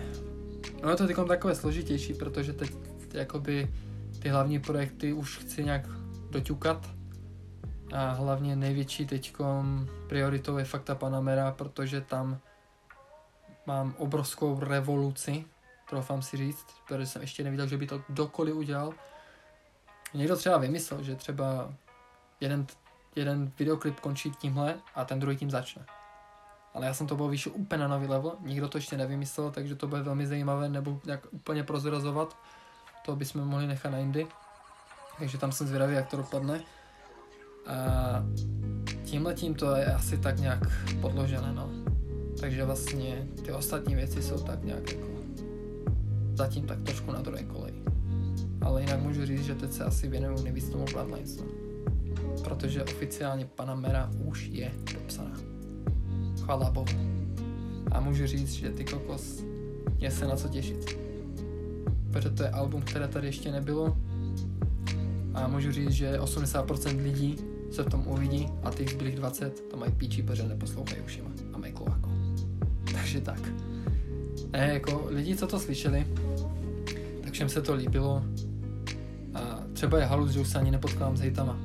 No 0.83 0.89
je 0.89 0.95
to 0.95 1.07
teď 1.07 1.15
takové 1.27 1.55
složitější, 1.55 2.13
protože 2.13 2.53
teď 2.53 2.71
jakoby 3.13 3.73
ty 4.19 4.29
hlavní 4.29 4.59
projekty 4.59 5.13
už 5.13 5.37
chci 5.37 5.63
nějak 5.63 5.87
doťukat. 6.29 6.89
A 7.93 8.11
hlavně 8.11 8.55
největší 8.55 9.05
teďkom 9.05 9.87
prioritou 10.09 10.57
je 10.57 10.65
fakt 10.65 10.83
ta 10.83 10.95
Panamera, 10.95 11.51
protože 11.51 12.01
tam 12.01 12.39
mám 13.65 13.93
obrovskou 13.97 14.59
revoluci, 14.59 15.45
troufám 15.89 16.21
si 16.21 16.37
říct, 16.37 16.65
protože 16.87 17.05
jsem 17.05 17.21
ještě 17.21 17.43
neviděl, 17.43 17.67
že 17.67 17.77
by 17.77 17.87
to 17.87 18.01
dokoliv 18.09 18.55
udělal. 18.55 18.93
Někdo 20.13 20.35
třeba 20.35 20.57
vymyslel, 20.57 21.03
že 21.03 21.15
třeba 21.15 21.73
jeden, 22.39 22.67
jeden 23.15 23.51
videoklip 23.59 23.99
končí 23.99 24.31
tímhle 24.31 24.75
a 24.95 25.05
ten 25.05 25.19
druhý 25.19 25.37
tím 25.37 25.51
začne. 25.51 25.85
Ale 26.73 26.85
já 26.85 26.93
jsem 26.93 27.07
to 27.07 27.15
byl 27.15 27.27
vyšel 27.27 27.51
úplně 27.55 27.81
na 27.81 27.87
nový 27.87 28.07
level, 28.07 28.31
nikdo 28.41 28.67
to 28.67 28.77
ještě 28.77 28.97
nevymyslel, 28.97 29.51
takže 29.51 29.75
to 29.75 29.87
bude 29.87 30.01
velmi 30.01 30.27
zajímavé, 30.27 30.69
nebo 30.69 31.01
jak 31.05 31.27
úplně 31.31 31.63
prozrazovat, 31.63 32.37
to 33.05 33.15
bychom 33.15 33.45
mohli 33.45 33.67
nechat 33.67 33.89
na 33.89 33.97
jindy. 33.97 34.27
Takže 35.19 35.37
tam 35.37 35.51
jsem 35.51 35.67
zvědavý, 35.67 35.93
jak 35.93 36.07
to 36.07 36.17
dopadne. 36.17 36.61
A 37.67 37.75
tímhle 39.03 39.33
tím 39.33 39.55
to 39.55 39.75
je 39.75 39.85
asi 39.85 40.17
tak 40.17 40.39
nějak 40.39 40.59
podložené, 41.01 41.53
no. 41.53 41.69
Takže 42.39 42.65
vlastně 42.65 43.27
ty 43.45 43.51
ostatní 43.51 43.95
věci 43.95 44.23
jsou 44.23 44.43
tak 44.43 44.63
nějak 44.63 44.91
jako 44.91 45.07
zatím 46.33 46.67
tak 46.67 46.81
trošku 46.81 47.11
na 47.11 47.21
druhé 47.21 47.43
koleji. 47.43 47.83
Ale 48.61 48.81
jinak 48.81 48.99
můžu 48.99 49.25
říct, 49.25 49.45
že 49.45 49.55
teď 49.55 49.73
se 49.73 49.85
asi 49.85 50.07
věnuju 50.07 50.43
nejvíc 50.43 50.69
tomu 50.69 50.85
Bloodlines, 50.85 51.37
no. 51.37 51.43
Protože 52.43 52.83
oficiálně 52.83 53.45
Panamera 53.45 54.11
už 54.25 54.45
je 54.45 54.71
dopsaná. 54.93 55.37
Chvala 56.41 56.71
Bohu. 56.71 57.19
A 57.91 57.99
můžu 57.99 58.27
říct, 58.27 58.51
že 58.51 58.69
ty 58.69 58.85
kokos 58.85 59.43
je 59.97 60.11
se 60.11 60.27
na 60.27 60.35
co 60.35 60.47
těšit. 60.47 60.97
Protože 62.11 62.29
to 62.29 62.43
je 62.43 62.49
album, 62.49 62.81
které 62.81 63.07
tady 63.07 63.27
ještě 63.27 63.51
nebylo. 63.51 63.97
A 65.33 65.47
můžu 65.47 65.71
říct, 65.71 65.91
že 65.91 66.19
80% 66.19 67.03
lidí 67.03 67.35
se 67.71 67.83
v 67.83 67.89
tom 67.89 68.07
uvidí 68.07 68.47
a 68.63 68.71
těch 68.71 68.89
zbylých 68.89 69.15
20 69.15 69.59
to 69.59 69.77
mají 69.77 69.91
píči, 69.91 70.23
protože 70.23 70.43
neposlouchají 70.43 71.01
ušima 71.01 71.29
a 71.53 71.57
mají 71.57 71.73
klováko. 71.73 72.09
Takže 72.93 73.21
tak. 73.21 73.39
Ne, 74.51 74.73
jako 74.73 75.05
lidi, 75.09 75.35
co 75.35 75.47
to 75.47 75.59
slyšeli, 75.59 76.07
tak 77.23 77.33
všem 77.33 77.49
se 77.49 77.61
to 77.61 77.73
líbilo. 77.73 78.23
A 79.33 79.59
třeba 79.73 79.99
je 79.99 80.05
halus, 80.05 80.31
že 80.31 80.39
už 80.39 80.47
se 80.47 80.59
ani 80.59 80.71
nepotkám 80.71 81.17
s 81.17 81.19
hejtama. 81.19 81.59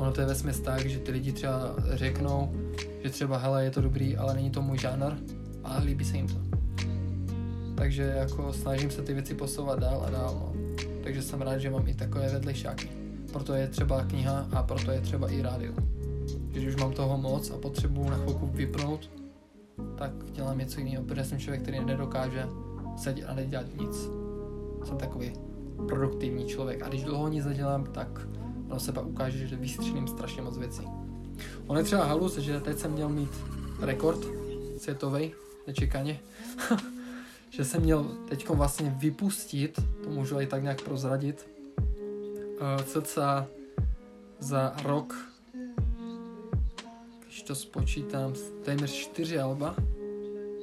Ono 0.00 0.12
to 0.12 0.20
je 0.20 0.26
vesměs 0.26 0.60
tak, 0.60 0.86
že 0.86 0.98
ty 0.98 1.12
lidi 1.12 1.32
třeba 1.32 1.74
řeknou, 1.92 2.52
že 3.04 3.10
třeba 3.10 3.38
hele, 3.38 3.64
je 3.64 3.70
to 3.70 3.80
dobrý, 3.80 4.16
ale 4.16 4.34
není 4.34 4.50
to 4.50 4.62
můj 4.62 4.78
žánr, 4.78 5.12
ale 5.64 5.84
líbí 5.84 6.04
se 6.04 6.16
jim 6.16 6.28
to. 6.28 6.34
Takže 7.74 8.02
jako 8.02 8.52
snažím 8.52 8.90
se 8.90 9.02
ty 9.02 9.14
věci 9.14 9.34
posouvat 9.34 9.78
dál 9.78 10.02
a 10.06 10.10
dál, 10.10 10.34
no. 10.34 10.52
Takže 11.04 11.22
jsem 11.22 11.42
rád, 11.42 11.58
že 11.58 11.70
mám 11.70 11.88
i 11.88 11.94
takové 11.94 12.28
vedlejšáky. 12.28 12.88
Proto 13.32 13.54
je 13.54 13.68
třeba 13.68 14.04
kniha 14.04 14.48
a 14.52 14.62
proto 14.62 14.90
je 14.90 15.00
třeba 15.00 15.28
i 15.28 15.42
rádio. 15.42 15.72
Když 16.48 16.66
už 16.66 16.76
mám 16.76 16.92
toho 16.92 17.18
moc 17.18 17.50
a 17.50 17.58
potřebuji 17.58 18.10
na 18.10 18.16
chvilku 18.16 18.46
vypnout, 18.46 19.10
tak 19.98 20.10
dělám 20.32 20.58
něco 20.58 20.80
jiného, 20.80 21.04
protože 21.04 21.24
jsem 21.24 21.38
člověk, 21.38 21.62
který 21.62 21.84
nedokáže 21.84 22.46
sedět 22.96 23.26
a 23.26 23.34
nedělat 23.34 23.66
nic. 23.80 23.96
Jsem 24.84 24.96
takový 24.98 25.32
produktivní 25.88 26.46
člověk 26.46 26.82
a 26.82 26.88
když 26.88 27.04
dlouho 27.04 27.28
nic 27.28 27.44
nedělám, 27.44 27.84
tak 27.84 28.28
ono 28.70 28.80
se 28.80 28.92
pak 28.92 29.06
ukáže, 29.06 29.46
že 29.46 29.56
vystřelím 29.56 30.08
strašně 30.08 30.42
moc 30.42 30.58
věcí. 30.58 30.82
On 31.66 31.76
je 31.76 31.84
třeba 31.84 32.04
halus, 32.04 32.38
že 32.38 32.60
teď 32.60 32.78
jsem 32.78 32.92
měl 32.92 33.08
mít 33.08 33.30
rekord 33.80 34.18
světový, 34.78 35.32
nečekaně, 35.66 36.20
že 37.50 37.64
jsem 37.64 37.82
měl 37.82 38.04
teď 38.28 38.48
vlastně 38.48 38.96
vypustit, 38.98 39.80
to 40.04 40.10
můžu 40.10 40.40
i 40.40 40.46
tak 40.46 40.62
nějak 40.62 40.82
prozradit, 40.82 41.48
uh, 41.78 42.82
cca 42.84 43.46
za 44.38 44.74
rok, 44.84 45.14
když 47.24 47.42
to 47.42 47.54
spočítám, 47.54 48.32
téměř 48.64 48.90
čtyři 48.90 49.38
alba, 49.38 49.74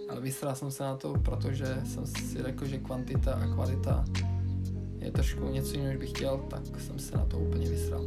ale 0.10 0.22
vysral 0.22 0.56
jsem 0.56 0.72
se 0.72 0.84
na 0.84 0.98
to, 0.98 1.14
protože 1.14 1.82
jsem 1.86 2.06
si 2.08 2.44
řekl, 2.44 2.66
že 2.66 2.78
kvantita 2.78 3.34
a 3.34 3.48
kvalita 3.54 4.06
je 5.08 5.12
trošku 5.12 5.50
něco 5.50 5.74
jiného, 5.74 6.00
bych 6.00 6.10
chtěl, 6.10 6.38
tak 6.50 6.82
jsem 6.82 7.00
se 7.00 7.18
na 7.18 7.26
to 7.26 7.38
úplně 7.38 7.70
vysral. 7.70 8.06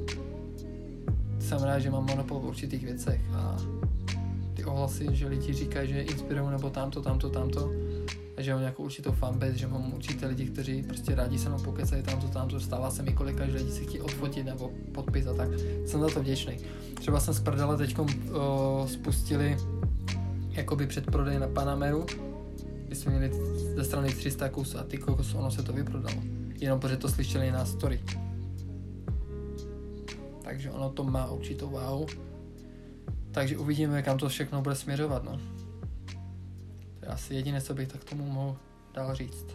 Jsem 1.39 1.63
rád, 1.63 1.79
že 1.79 1.91
mám 1.91 2.07
monopol 2.07 2.41
v 2.41 2.45
určitých 2.45 2.85
věcech 2.85 3.21
a 3.35 3.57
ty 4.55 4.65
ohlasy, 4.65 5.07
že 5.13 5.29
lidi 5.29 5.53
říkají, 5.53 5.89
že 5.89 6.01
inspirují 6.01 6.51
nebo 6.51 6.71
tamto, 6.71 7.03
tamto, 7.03 7.31
tamto, 7.31 7.73
a 8.37 8.43
že 8.43 8.53
mám 8.53 8.61
nějakou 8.61 8.85
určitou 8.85 9.13
fanbase, 9.13 9.59
že 9.59 9.67
mám 9.67 9.95
určité 9.95 10.27
lidi, 10.27 10.47
kteří 10.47 10.83
prostě 10.83 11.15
rádi 11.15 11.39
se 11.39 11.49
mnou 11.49 11.59
pokecají 11.59 12.03
tamto, 12.03 12.29
tamto, 12.29 12.61
stává 12.61 12.91
se 12.91 13.03
mi 13.03 13.13
kolika, 13.13 13.47
že 13.47 13.57
lidi 13.57 13.71
si 13.71 13.85
chtějí 13.85 14.01
odfotit 14.01 14.47
nebo 14.47 14.71
podpis 14.93 15.27
a 15.27 15.35
tak. 15.35 15.49
Jsem 15.87 16.01
za 16.01 16.09
to 16.09 16.21
vděčný. 16.21 16.57
Třeba 16.95 17.21
jsem 17.21 17.35
z 17.35 17.41
prdele 17.41 17.77
teď 17.77 17.97
spustili 18.87 19.57
jakoby 20.49 20.87
předprodej 20.87 21.39
na 21.39 21.49
Panameru, 21.49 22.07
kdy 22.87 22.97
jsme 22.97 23.13
měli 23.13 23.33
ze 23.75 23.85
strany 23.85 24.09
300 24.09 24.49
kus 24.49 24.75
a 24.75 24.83
ty 24.83 24.99
kokos, 24.99 25.35
ono 25.35 25.51
se 25.51 25.63
to 25.63 25.73
vyprodalo. 25.73 26.40
Jenom 26.61 26.81
protože 26.81 26.97
to 26.97 27.09
slyšeli 27.09 27.51
na 27.53 27.65
story. 27.67 28.01
Takže 30.43 30.71
ono 30.71 30.91
to 30.91 31.05
má 31.05 31.31
určitou 31.31 31.71
váhu. 31.71 32.07
Takže 33.33 33.59
uvidíme, 33.59 34.03
kam 34.03 34.19
to 34.19 34.29
všechno 34.29 34.63
bude 34.63 34.75
směřovat, 34.75 35.25
no. 35.25 35.41
To 37.01 37.07
je 37.07 37.09
asi 37.09 37.35
jediné, 37.35 37.61
co 37.61 37.75
bych 37.75 37.89
tak 37.89 38.05
tomu 38.05 38.27
mohl 38.27 38.57
dál 38.95 39.15
říct. 39.15 39.47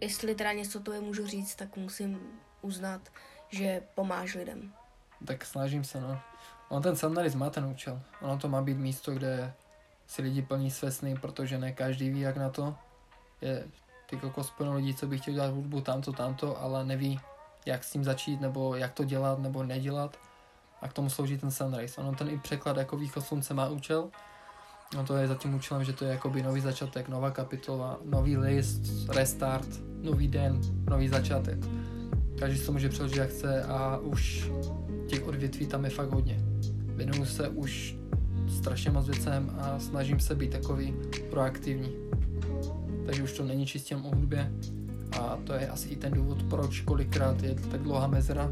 Jestli 0.00 0.34
teda 0.34 0.52
něco 0.52 0.80
to 0.80 0.92
je 0.92 1.00
můžu 1.00 1.26
říct, 1.26 1.54
tak 1.54 1.76
musím 1.76 2.18
uznat, 2.62 3.08
že 3.48 3.82
pomáš 3.94 4.34
lidem. 4.34 4.72
Tak 5.24 5.44
snažím 5.44 5.84
se, 5.84 6.00
no. 6.00 6.20
On 6.68 6.82
ten 6.82 6.96
Sunrise 6.96 7.38
má 7.38 7.50
ten 7.50 7.64
účel. 7.64 8.00
Ono 8.22 8.38
to 8.38 8.48
má 8.48 8.62
být 8.62 8.78
místo, 8.78 9.12
kde 9.12 9.52
si 10.06 10.22
lidi 10.22 10.42
plní 10.42 10.70
své 10.70 10.90
sny, 10.90 11.16
protože 11.20 11.58
ne 11.58 11.72
každý 11.72 12.10
ví, 12.10 12.20
jak 12.20 12.36
na 12.36 12.50
to. 12.50 12.74
Je 13.40 13.64
ty 14.10 14.16
kokos 14.16 14.50
plno 14.50 14.74
lidí, 14.74 14.94
co 14.94 15.06
by 15.06 15.18
chtěl 15.18 15.34
dělat 15.34 15.54
hudbu 15.54 15.80
tamto, 15.80 16.12
tamto, 16.12 16.62
ale 16.62 16.84
neví, 16.84 17.20
jak 17.66 17.84
s 17.84 17.92
tím 17.92 18.04
začít, 18.04 18.40
nebo 18.40 18.74
jak 18.76 18.92
to 18.92 19.04
dělat, 19.04 19.38
nebo 19.38 19.62
nedělat. 19.62 20.16
A 20.82 20.88
k 20.88 20.92
tomu 20.92 21.10
slouží 21.10 21.38
ten 21.38 21.50
Sunrise. 21.50 22.00
Ono 22.00 22.14
ten 22.14 22.28
i 22.28 22.38
překlad 22.38 22.76
jako 22.76 22.96
východ 22.96 23.24
slunce 23.24 23.54
má 23.54 23.68
účel. 23.68 24.08
No 24.96 25.06
to 25.06 25.16
je 25.16 25.28
za 25.28 25.34
tím 25.34 25.54
účelem, 25.54 25.84
že 25.84 25.92
to 25.92 26.04
je 26.04 26.10
jakoby 26.10 26.42
nový 26.42 26.60
začátek, 26.60 27.08
nová 27.08 27.30
kapitola, 27.30 27.98
nový 28.04 28.36
list, 28.36 28.82
restart, 29.08 29.68
nový 30.02 30.28
den, 30.28 30.60
nový 30.90 31.08
začátek. 31.08 31.58
Každý 32.38 32.66
to 32.66 32.72
může 32.72 32.88
přeložit 32.88 33.16
jak 33.16 33.30
chce 33.30 33.62
a 33.62 33.96
už 33.96 34.50
těch 35.08 35.26
odvětví 35.26 35.66
tam 35.66 35.84
je 35.84 35.90
fakt 35.90 36.10
hodně. 36.10 36.38
Věnuju 36.96 37.24
se 37.24 37.48
už 37.48 37.96
strašně 38.48 38.90
moc 38.90 39.06
věcem 39.06 39.56
a 39.60 39.78
snažím 39.78 40.20
se 40.20 40.34
být 40.34 40.50
takový 40.50 40.94
proaktivní. 41.30 41.92
Takže 43.08 43.22
už 43.22 43.32
to 43.32 43.44
není 43.44 43.66
čistě 43.66 43.96
o 43.96 44.08
hudbě 44.08 44.52
a 45.12 45.38
to 45.44 45.52
je 45.52 45.68
asi 45.68 45.88
i 45.88 45.96
ten 45.96 46.12
důvod, 46.12 46.42
proč 46.42 46.80
kolikrát 46.80 47.42
je 47.42 47.54
tak 47.54 47.82
dlouhá 47.82 48.06
mezera, 48.06 48.50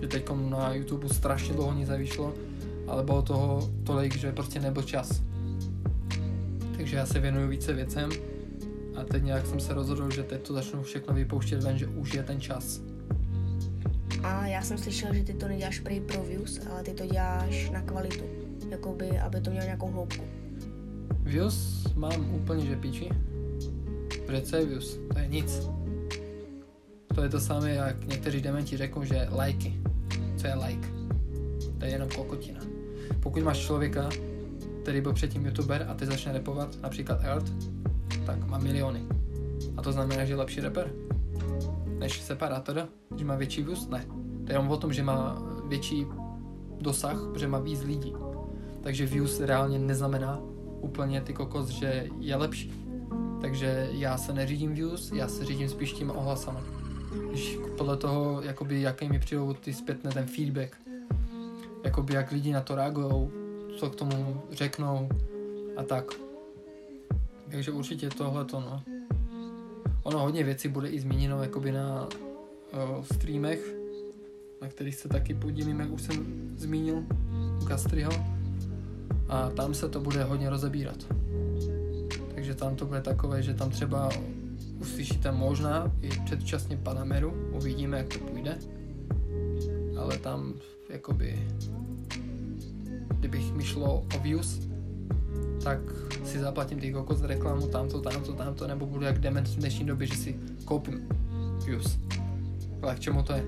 že 0.00 0.08
teď 0.08 0.30
na 0.48 0.74
YouTube 0.74 1.08
strašně 1.08 1.54
dlouho 1.54 1.74
nic 1.74 1.88
nevyšlo, 1.88 2.34
ale 2.88 3.02
bylo 3.02 3.22
toho 3.22 3.70
tolik, 3.84 4.16
že 4.16 4.32
prostě 4.32 4.60
nebyl 4.60 4.82
čas. 4.82 5.22
Takže 6.76 6.96
já 6.96 7.06
se 7.06 7.20
věnuju 7.20 7.48
více 7.48 7.72
věcem 7.72 8.10
a 8.96 9.04
teď 9.04 9.22
nějak 9.22 9.46
jsem 9.46 9.60
se 9.60 9.74
rozhodl, 9.74 10.10
že 10.10 10.22
teď 10.22 10.42
to 10.42 10.54
začnu 10.54 10.82
všechno 10.82 11.14
vypouštět 11.14 11.62
ven, 11.62 11.78
že 11.78 11.86
už 11.86 12.14
je 12.14 12.22
ten 12.22 12.40
čas. 12.40 12.80
A 14.22 14.46
já 14.46 14.62
jsem 14.62 14.78
slyšel, 14.78 15.14
že 15.14 15.24
ty 15.24 15.34
to 15.34 15.48
neděláš 15.48 15.80
prej 15.80 16.00
pro 16.00 16.22
views, 16.22 16.60
ale 16.70 16.82
ty 16.82 16.90
to 16.90 17.06
děláš 17.06 17.70
na 17.70 17.82
kvalitu. 17.82 18.24
Jakoby, 18.70 19.18
aby 19.18 19.40
to 19.40 19.50
mělo 19.50 19.64
nějakou 19.64 19.90
hloubku. 19.90 20.24
Views 21.22 21.86
mám 21.94 22.34
úplně 22.34 22.66
že 22.66 22.76
píči. 22.76 23.10
Views? 24.28 24.98
To 25.12 25.18
je 25.18 25.28
nic. 25.28 25.68
To 27.14 27.22
je 27.22 27.28
to 27.28 27.40
samé, 27.40 27.74
jak 27.74 28.04
někteří 28.06 28.40
dementi 28.40 28.76
řeknou, 28.76 29.04
že 29.04 29.28
lajky. 29.30 29.80
Co 30.36 30.46
je 30.46 30.54
like? 30.54 30.88
To 31.78 31.84
je 31.84 31.90
jenom 31.90 32.08
kokotina. 32.08 32.60
Pokud 33.20 33.42
máš 33.42 33.58
člověka, 33.58 34.08
který 34.82 35.00
byl 35.00 35.12
předtím 35.12 35.46
youtuber 35.46 35.86
a 35.88 35.94
ty 35.94 36.06
začne 36.06 36.32
repovat, 36.32 36.82
například 36.82 37.24
Earth, 37.24 37.52
tak 38.26 38.46
má 38.46 38.58
miliony. 38.58 39.02
A 39.76 39.82
to 39.82 39.92
znamená, 39.92 40.24
že 40.24 40.32
je 40.32 40.36
lepší 40.36 40.60
rapper 40.60 40.90
než 41.98 42.20
separátor, 42.22 42.88
že 43.16 43.24
má 43.24 43.36
větší 43.36 43.62
views? 43.62 43.88
Ne. 43.88 44.04
To 44.44 44.52
je 44.52 44.54
jenom 44.54 44.70
o 44.70 44.76
tom, 44.76 44.92
že 44.92 45.02
má 45.02 45.42
větší 45.68 46.06
dosah, 46.80 47.18
protože 47.32 47.48
má 47.48 47.58
víc 47.58 47.82
lidí. 47.82 48.14
Takže 48.80 49.06
views 49.06 49.40
reálně 49.40 49.78
neznamená 49.78 50.40
úplně 50.80 51.20
ty 51.20 51.32
kokos, 51.32 51.68
že 51.68 52.08
je 52.20 52.36
lepší. 52.36 52.85
Takže 53.40 53.88
já 53.90 54.18
se 54.18 54.32
neřídím 54.32 54.74
views, 54.74 55.12
já 55.12 55.28
se 55.28 55.44
řídím 55.44 55.68
spíš 55.68 55.92
tím 55.92 56.10
ohlasama. 56.10 56.62
Když 57.30 57.58
podle 57.76 57.96
toho, 57.96 58.42
jakoby, 58.42 58.80
jaký 58.80 59.08
mi 59.08 59.18
přijdou 59.18 59.52
ty 59.52 59.74
zpětné 59.74 60.10
ten 60.10 60.26
feedback, 60.26 60.76
jakoby 61.84 62.14
jak 62.14 62.32
lidi 62.32 62.52
na 62.52 62.60
to 62.60 62.74
reagují, 62.74 63.30
co 63.78 63.90
k 63.90 63.94
tomu 63.94 64.42
řeknou 64.52 65.08
a 65.76 65.82
tak. 65.82 66.12
Takže 67.50 67.70
určitě 67.70 68.08
tohle 68.08 68.44
to, 68.44 68.60
no. 68.60 68.82
Ono 70.02 70.18
hodně 70.18 70.44
věcí 70.44 70.68
bude 70.68 70.88
i 70.88 71.00
zmíněno 71.00 71.42
jakoby 71.42 71.72
na 71.72 72.08
o, 72.72 73.04
streamech, 73.04 73.74
na 74.62 74.68
kterých 74.68 74.94
se 74.94 75.08
taky 75.08 75.34
podílím, 75.34 75.80
jak 75.80 75.90
už 75.90 76.02
jsem 76.02 76.52
zmínil 76.56 77.04
u 77.62 77.64
Kastriho. 77.64 78.10
A 79.28 79.50
tam 79.50 79.74
se 79.74 79.88
to 79.88 80.00
bude 80.00 80.24
hodně 80.24 80.50
rozebírat. 80.50 80.96
Takže 82.46 82.58
tam 82.58 82.76
to 82.76 82.86
bude 82.86 83.00
takové, 83.00 83.42
že 83.42 83.54
tam 83.54 83.70
třeba 83.70 84.08
uslyšíte 84.80 85.32
možná 85.32 85.92
i 86.02 86.08
předčasně 86.08 86.76
Panameru, 86.76 87.34
uvidíme, 87.52 87.98
jak 87.98 88.08
to 88.08 88.18
půjde. 88.18 88.58
Ale 89.98 90.18
tam 90.18 90.54
jakoby 90.90 91.48
kdybych 93.18 93.52
mi 93.52 93.64
šlo 93.64 94.06
o 94.16 94.18
views, 94.22 94.60
tak 95.64 95.78
si 96.24 96.38
zaplatím 96.38 96.80
ty 96.80 96.92
kokos 96.92 97.22
reklamu 97.22 97.66
tamto, 97.66 98.00
tamto, 98.00 98.32
tamto, 98.32 98.66
nebo 98.66 98.86
budu 98.86 99.04
jak 99.04 99.18
dement 99.18 99.48
v 99.48 99.56
dnešní 99.56 99.86
době, 99.86 100.06
že 100.06 100.14
si 100.14 100.40
koupím 100.64 101.08
views. 101.64 101.98
Ale 102.82 102.94
k 102.94 103.00
čemu 103.00 103.22
to 103.22 103.32
je? 103.32 103.44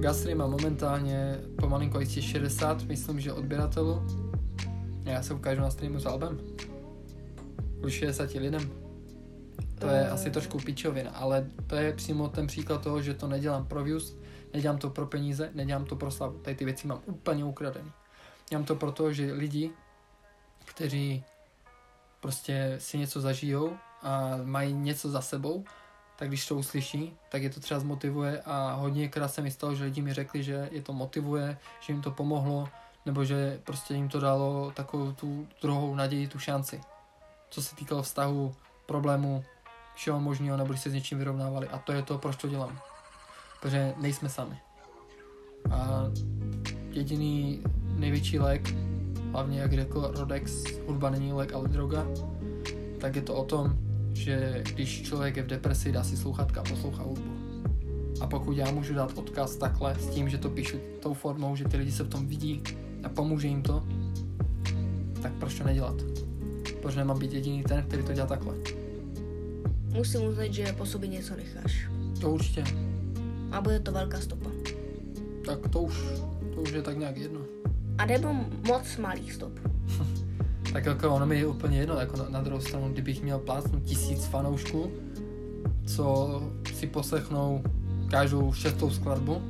Gastry 0.00 0.34
má 0.34 0.46
momentálně 0.46 1.38
pomalinko 1.56 2.00
jistě 2.00 2.22
60, 2.22 2.82
myslím, 2.82 3.20
že 3.20 3.32
odběratelů. 3.32 4.02
Já 5.04 5.22
se 5.22 5.34
ukážu 5.34 5.60
na 5.60 5.70
streamu 5.70 6.00
s 6.00 6.06
albem. 6.06 6.38
Už 7.84 7.92
60 7.92 8.30
lidem. 8.30 8.70
To 9.78 9.88
je 9.88 10.08
asi 10.08 10.30
trošku 10.30 10.58
pičovina, 10.58 11.10
ale 11.10 11.46
to 11.66 11.76
je 11.76 11.92
přímo 11.92 12.28
ten 12.28 12.46
příklad 12.46 12.82
toho, 12.82 13.02
že 13.02 13.14
to 13.14 13.28
nedělám 13.28 13.66
pro 13.66 13.84
views, 13.84 14.16
nedělám 14.52 14.78
to 14.78 14.90
pro 14.90 15.06
peníze, 15.06 15.50
nedělám 15.54 15.84
to 15.84 15.96
pro 15.96 16.10
slavu. 16.10 16.38
Tady 16.38 16.56
ty 16.56 16.64
věci 16.64 16.86
mám 16.86 17.00
úplně 17.06 17.44
ukradený. 17.44 17.92
Dělám 18.48 18.64
to 18.64 18.74
proto, 18.74 19.12
že 19.12 19.32
lidi, 19.32 19.70
kteří 20.64 21.24
prostě 22.20 22.76
si 22.78 22.98
něco 22.98 23.20
zažijou 23.20 23.76
a 24.02 24.38
mají 24.44 24.72
něco 24.72 25.10
za 25.10 25.20
sebou, 25.20 25.64
tak 26.18 26.28
když 26.28 26.46
to 26.46 26.56
uslyší, 26.56 27.16
tak 27.30 27.42
je 27.42 27.50
to 27.50 27.60
třeba 27.60 27.80
zmotivuje 27.80 28.42
a 28.44 28.74
hodně 28.74 29.08
krát 29.08 29.28
se 29.28 29.42
mi 29.42 29.50
stalo, 29.50 29.74
že 29.74 29.84
lidi 29.84 30.02
mi 30.02 30.12
řekli, 30.12 30.42
že 30.42 30.68
je 30.72 30.82
to 30.82 30.92
motivuje, 30.92 31.58
že 31.80 31.92
jim 31.92 32.02
to 32.02 32.10
pomohlo, 32.10 32.68
nebo 33.06 33.24
že 33.24 33.60
prostě 33.64 33.94
jim 33.94 34.08
to 34.08 34.20
dalo 34.20 34.72
takovou 34.76 35.12
tu 35.12 35.46
druhou 35.62 35.94
naději, 35.94 36.28
tu 36.28 36.38
šanci. 36.38 36.80
Co 37.50 37.62
se 37.62 37.76
týkalo 37.76 38.02
vztahu, 38.02 38.54
problému, 38.86 39.44
všeho 39.94 40.20
možného, 40.20 40.56
nebo 40.56 40.72
když 40.72 40.82
se 40.82 40.90
s 40.90 40.94
něčím 40.94 41.18
vyrovnávali. 41.18 41.68
A 41.68 41.78
to 41.78 41.92
je 41.92 42.02
to, 42.02 42.18
proč 42.18 42.36
to 42.36 42.48
dělám. 42.48 42.78
Protože 43.60 43.94
nejsme 44.00 44.28
sami. 44.28 44.58
A 45.70 46.04
jediný 46.90 47.62
největší 47.96 48.38
lék, 48.38 48.74
hlavně 49.32 49.60
jak 49.60 49.72
řekl 49.72 50.12
Rodex, 50.16 50.64
hudba 50.86 51.10
není 51.10 51.32
lék, 51.32 51.52
ale 51.52 51.68
droga, 51.68 52.06
tak 53.00 53.16
je 53.16 53.22
to 53.22 53.34
o 53.34 53.44
tom, 53.44 53.76
že 54.12 54.62
když 54.70 55.02
člověk 55.02 55.36
je 55.36 55.42
v 55.42 55.46
depresi, 55.46 55.92
dá 55.92 56.04
si 56.04 56.16
sluchatka 56.16 56.60
a 56.60 56.64
poslouchá 56.64 57.02
hudbu. 57.02 57.34
A 58.20 58.26
pokud 58.26 58.56
já 58.56 58.70
můžu 58.70 58.94
dát 58.94 59.18
odkaz 59.18 59.56
takhle 59.56 59.94
s 59.94 60.08
tím, 60.08 60.28
že 60.28 60.38
to 60.38 60.50
píšu 60.50 60.76
tou 61.02 61.14
formou, 61.14 61.56
že 61.56 61.64
ty 61.64 61.76
lidi 61.76 61.92
se 61.92 62.02
v 62.02 62.08
tom 62.08 62.26
vidí 62.26 62.62
a 63.04 63.08
pomůže 63.08 63.48
jim 63.48 63.62
to, 63.62 63.86
tak 65.22 65.32
proč 65.32 65.54
to 65.54 65.64
nedělat? 65.64 65.94
Proč 66.84 66.96
nemám 66.96 67.18
být 67.18 67.32
jediný 67.32 67.62
ten, 67.62 67.82
který 67.82 68.02
to 68.02 68.12
dělá 68.12 68.26
takhle? 68.26 68.54
Musím 69.92 70.22
uznat, 70.22 70.52
že 70.52 70.72
po 70.72 70.86
sobě 70.86 71.08
něco 71.08 71.36
necháš. 71.36 71.88
To 72.20 72.30
určitě. 72.30 72.64
A 73.52 73.60
bude 73.60 73.80
to 73.80 73.92
velká 73.92 74.20
stopa. 74.20 74.50
Tak 75.46 75.58
to 75.68 75.82
už, 75.82 75.94
to 76.54 76.60
už 76.60 76.72
je 76.72 76.82
tak 76.82 76.98
nějak 76.98 77.16
jedno. 77.16 77.40
A 77.98 78.06
nebo 78.06 78.32
moc 78.66 78.96
malý 78.96 79.30
stop. 79.30 79.52
tak 80.72 80.86
jako 80.86 81.10
ono 81.14 81.26
mi 81.26 81.38
je 81.38 81.46
úplně 81.46 81.78
jedno, 81.78 81.94
jako 81.94 82.16
na, 82.16 82.28
na 82.28 82.40
druhou 82.40 82.60
stranu, 82.60 82.88
kdybych 82.92 83.22
měl 83.22 83.38
plácnout 83.38 83.82
tisíc 83.82 84.24
fanoušků, 84.24 84.92
co 85.86 86.42
si 86.74 86.86
poslechnou 86.86 87.62
každou 88.10 88.52
šestou 88.52 88.90
skladbu, 88.90 89.42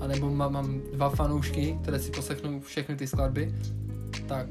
anebo 0.00 0.30
mám, 0.30 0.52
mám 0.52 0.80
dva 0.92 1.08
fanoušky, 1.08 1.78
které 1.82 1.98
si 1.98 2.10
poslechnou 2.10 2.60
všechny 2.60 2.96
ty 2.96 3.06
skladby, 3.06 3.54
tak 4.26 4.46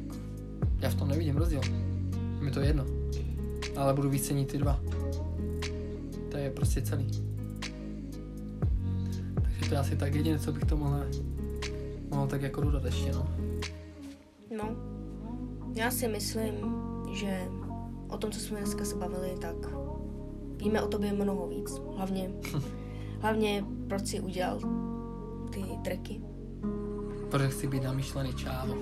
já 0.82 0.89
v 0.89 0.95
tom 0.95 1.07
nevidím 1.07 1.38
rozdíl. 1.38 1.61
Mi 2.39 2.51
to 2.51 2.59
jedno. 2.59 2.86
Ale 3.75 3.93
budu 3.93 4.09
víc 4.09 4.27
cenit 4.27 4.51
ty 4.51 4.57
dva. 4.57 4.79
To 6.32 6.38
je 6.38 6.49
prostě 6.49 6.82
celý. 6.82 7.07
Takže 9.41 9.69
to 9.69 9.75
je 9.75 9.79
asi 9.79 9.95
tak 9.95 10.15
jediné, 10.15 10.39
co 10.39 10.51
bych 10.51 10.65
to 10.65 10.77
mohl, 10.77 11.05
mohl 12.09 12.27
tak 12.27 12.41
jako 12.41 12.61
dodat 12.61 12.86
ještě, 12.86 13.11
no. 13.11 13.27
No, 14.57 14.75
já 15.73 15.91
si 15.91 16.07
myslím, 16.07 16.53
že 17.13 17.41
o 18.09 18.17
tom, 18.17 18.32
co 18.32 18.39
jsme 18.39 18.57
dneska 18.57 18.86
se 18.86 18.95
bavili, 18.95 19.36
tak 19.41 19.55
víme 20.57 20.82
o 20.82 20.88
tobě 20.88 21.13
mnoho 21.13 21.47
víc. 21.47 21.71
Hlavně, 21.95 22.32
hlavně 23.19 23.65
proč 23.88 24.07
jsi 24.07 24.19
udělal 24.19 24.59
ty 25.53 25.63
tracky. 25.84 26.21
Protože 27.29 27.49
chci 27.49 27.67
být 27.67 27.84
namyšlený 27.84 28.34
čávo. 28.34 28.75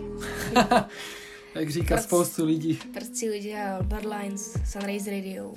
Jak 1.56 1.70
říká 1.70 1.96
proč, 1.96 2.04
spoustu 2.04 2.46
lidí. 2.46 2.80
Proč 2.94 3.08
jsi 3.14 3.40
udělal 3.40 3.84
Bloodlines, 3.84 4.58
Sunrise 4.72 5.12
Radio. 5.12 5.54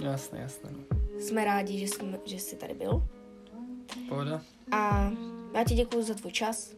Jasné, 0.00 0.38
jasné. 0.40 0.70
No. 0.72 0.98
Jsme 1.20 1.44
rádi, 1.44 1.78
že, 1.78 1.88
jsme, 1.88 2.18
že 2.24 2.38
jsi 2.38 2.56
tady 2.56 2.74
byl. 2.74 3.02
Pohoda. 4.08 4.42
A 4.72 5.12
já 5.54 5.64
ti 5.64 5.74
děkuji 5.74 6.02
za 6.02 6.14
tvůj 6.14 6.32
čas. 6.32 6.72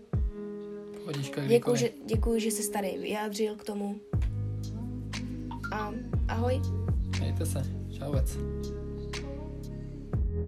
Pohodička, 1.00 1.46
děkuji, 1.46 1.76
že, 1.76 1.90
děkuji, 2.06 2.40
že 2.40 2.50
jsi 2.50 2.70
tady 2.70 2.98
vyjádřil 2.98 3.54
k 3.54 3.64
tomu. 3.64 4.00
A 5.74 5.92
ahoj. 6.28 6.60
Mějte 7.20 7.46
se. 7.46 7.62
Čau. 7.98 8.14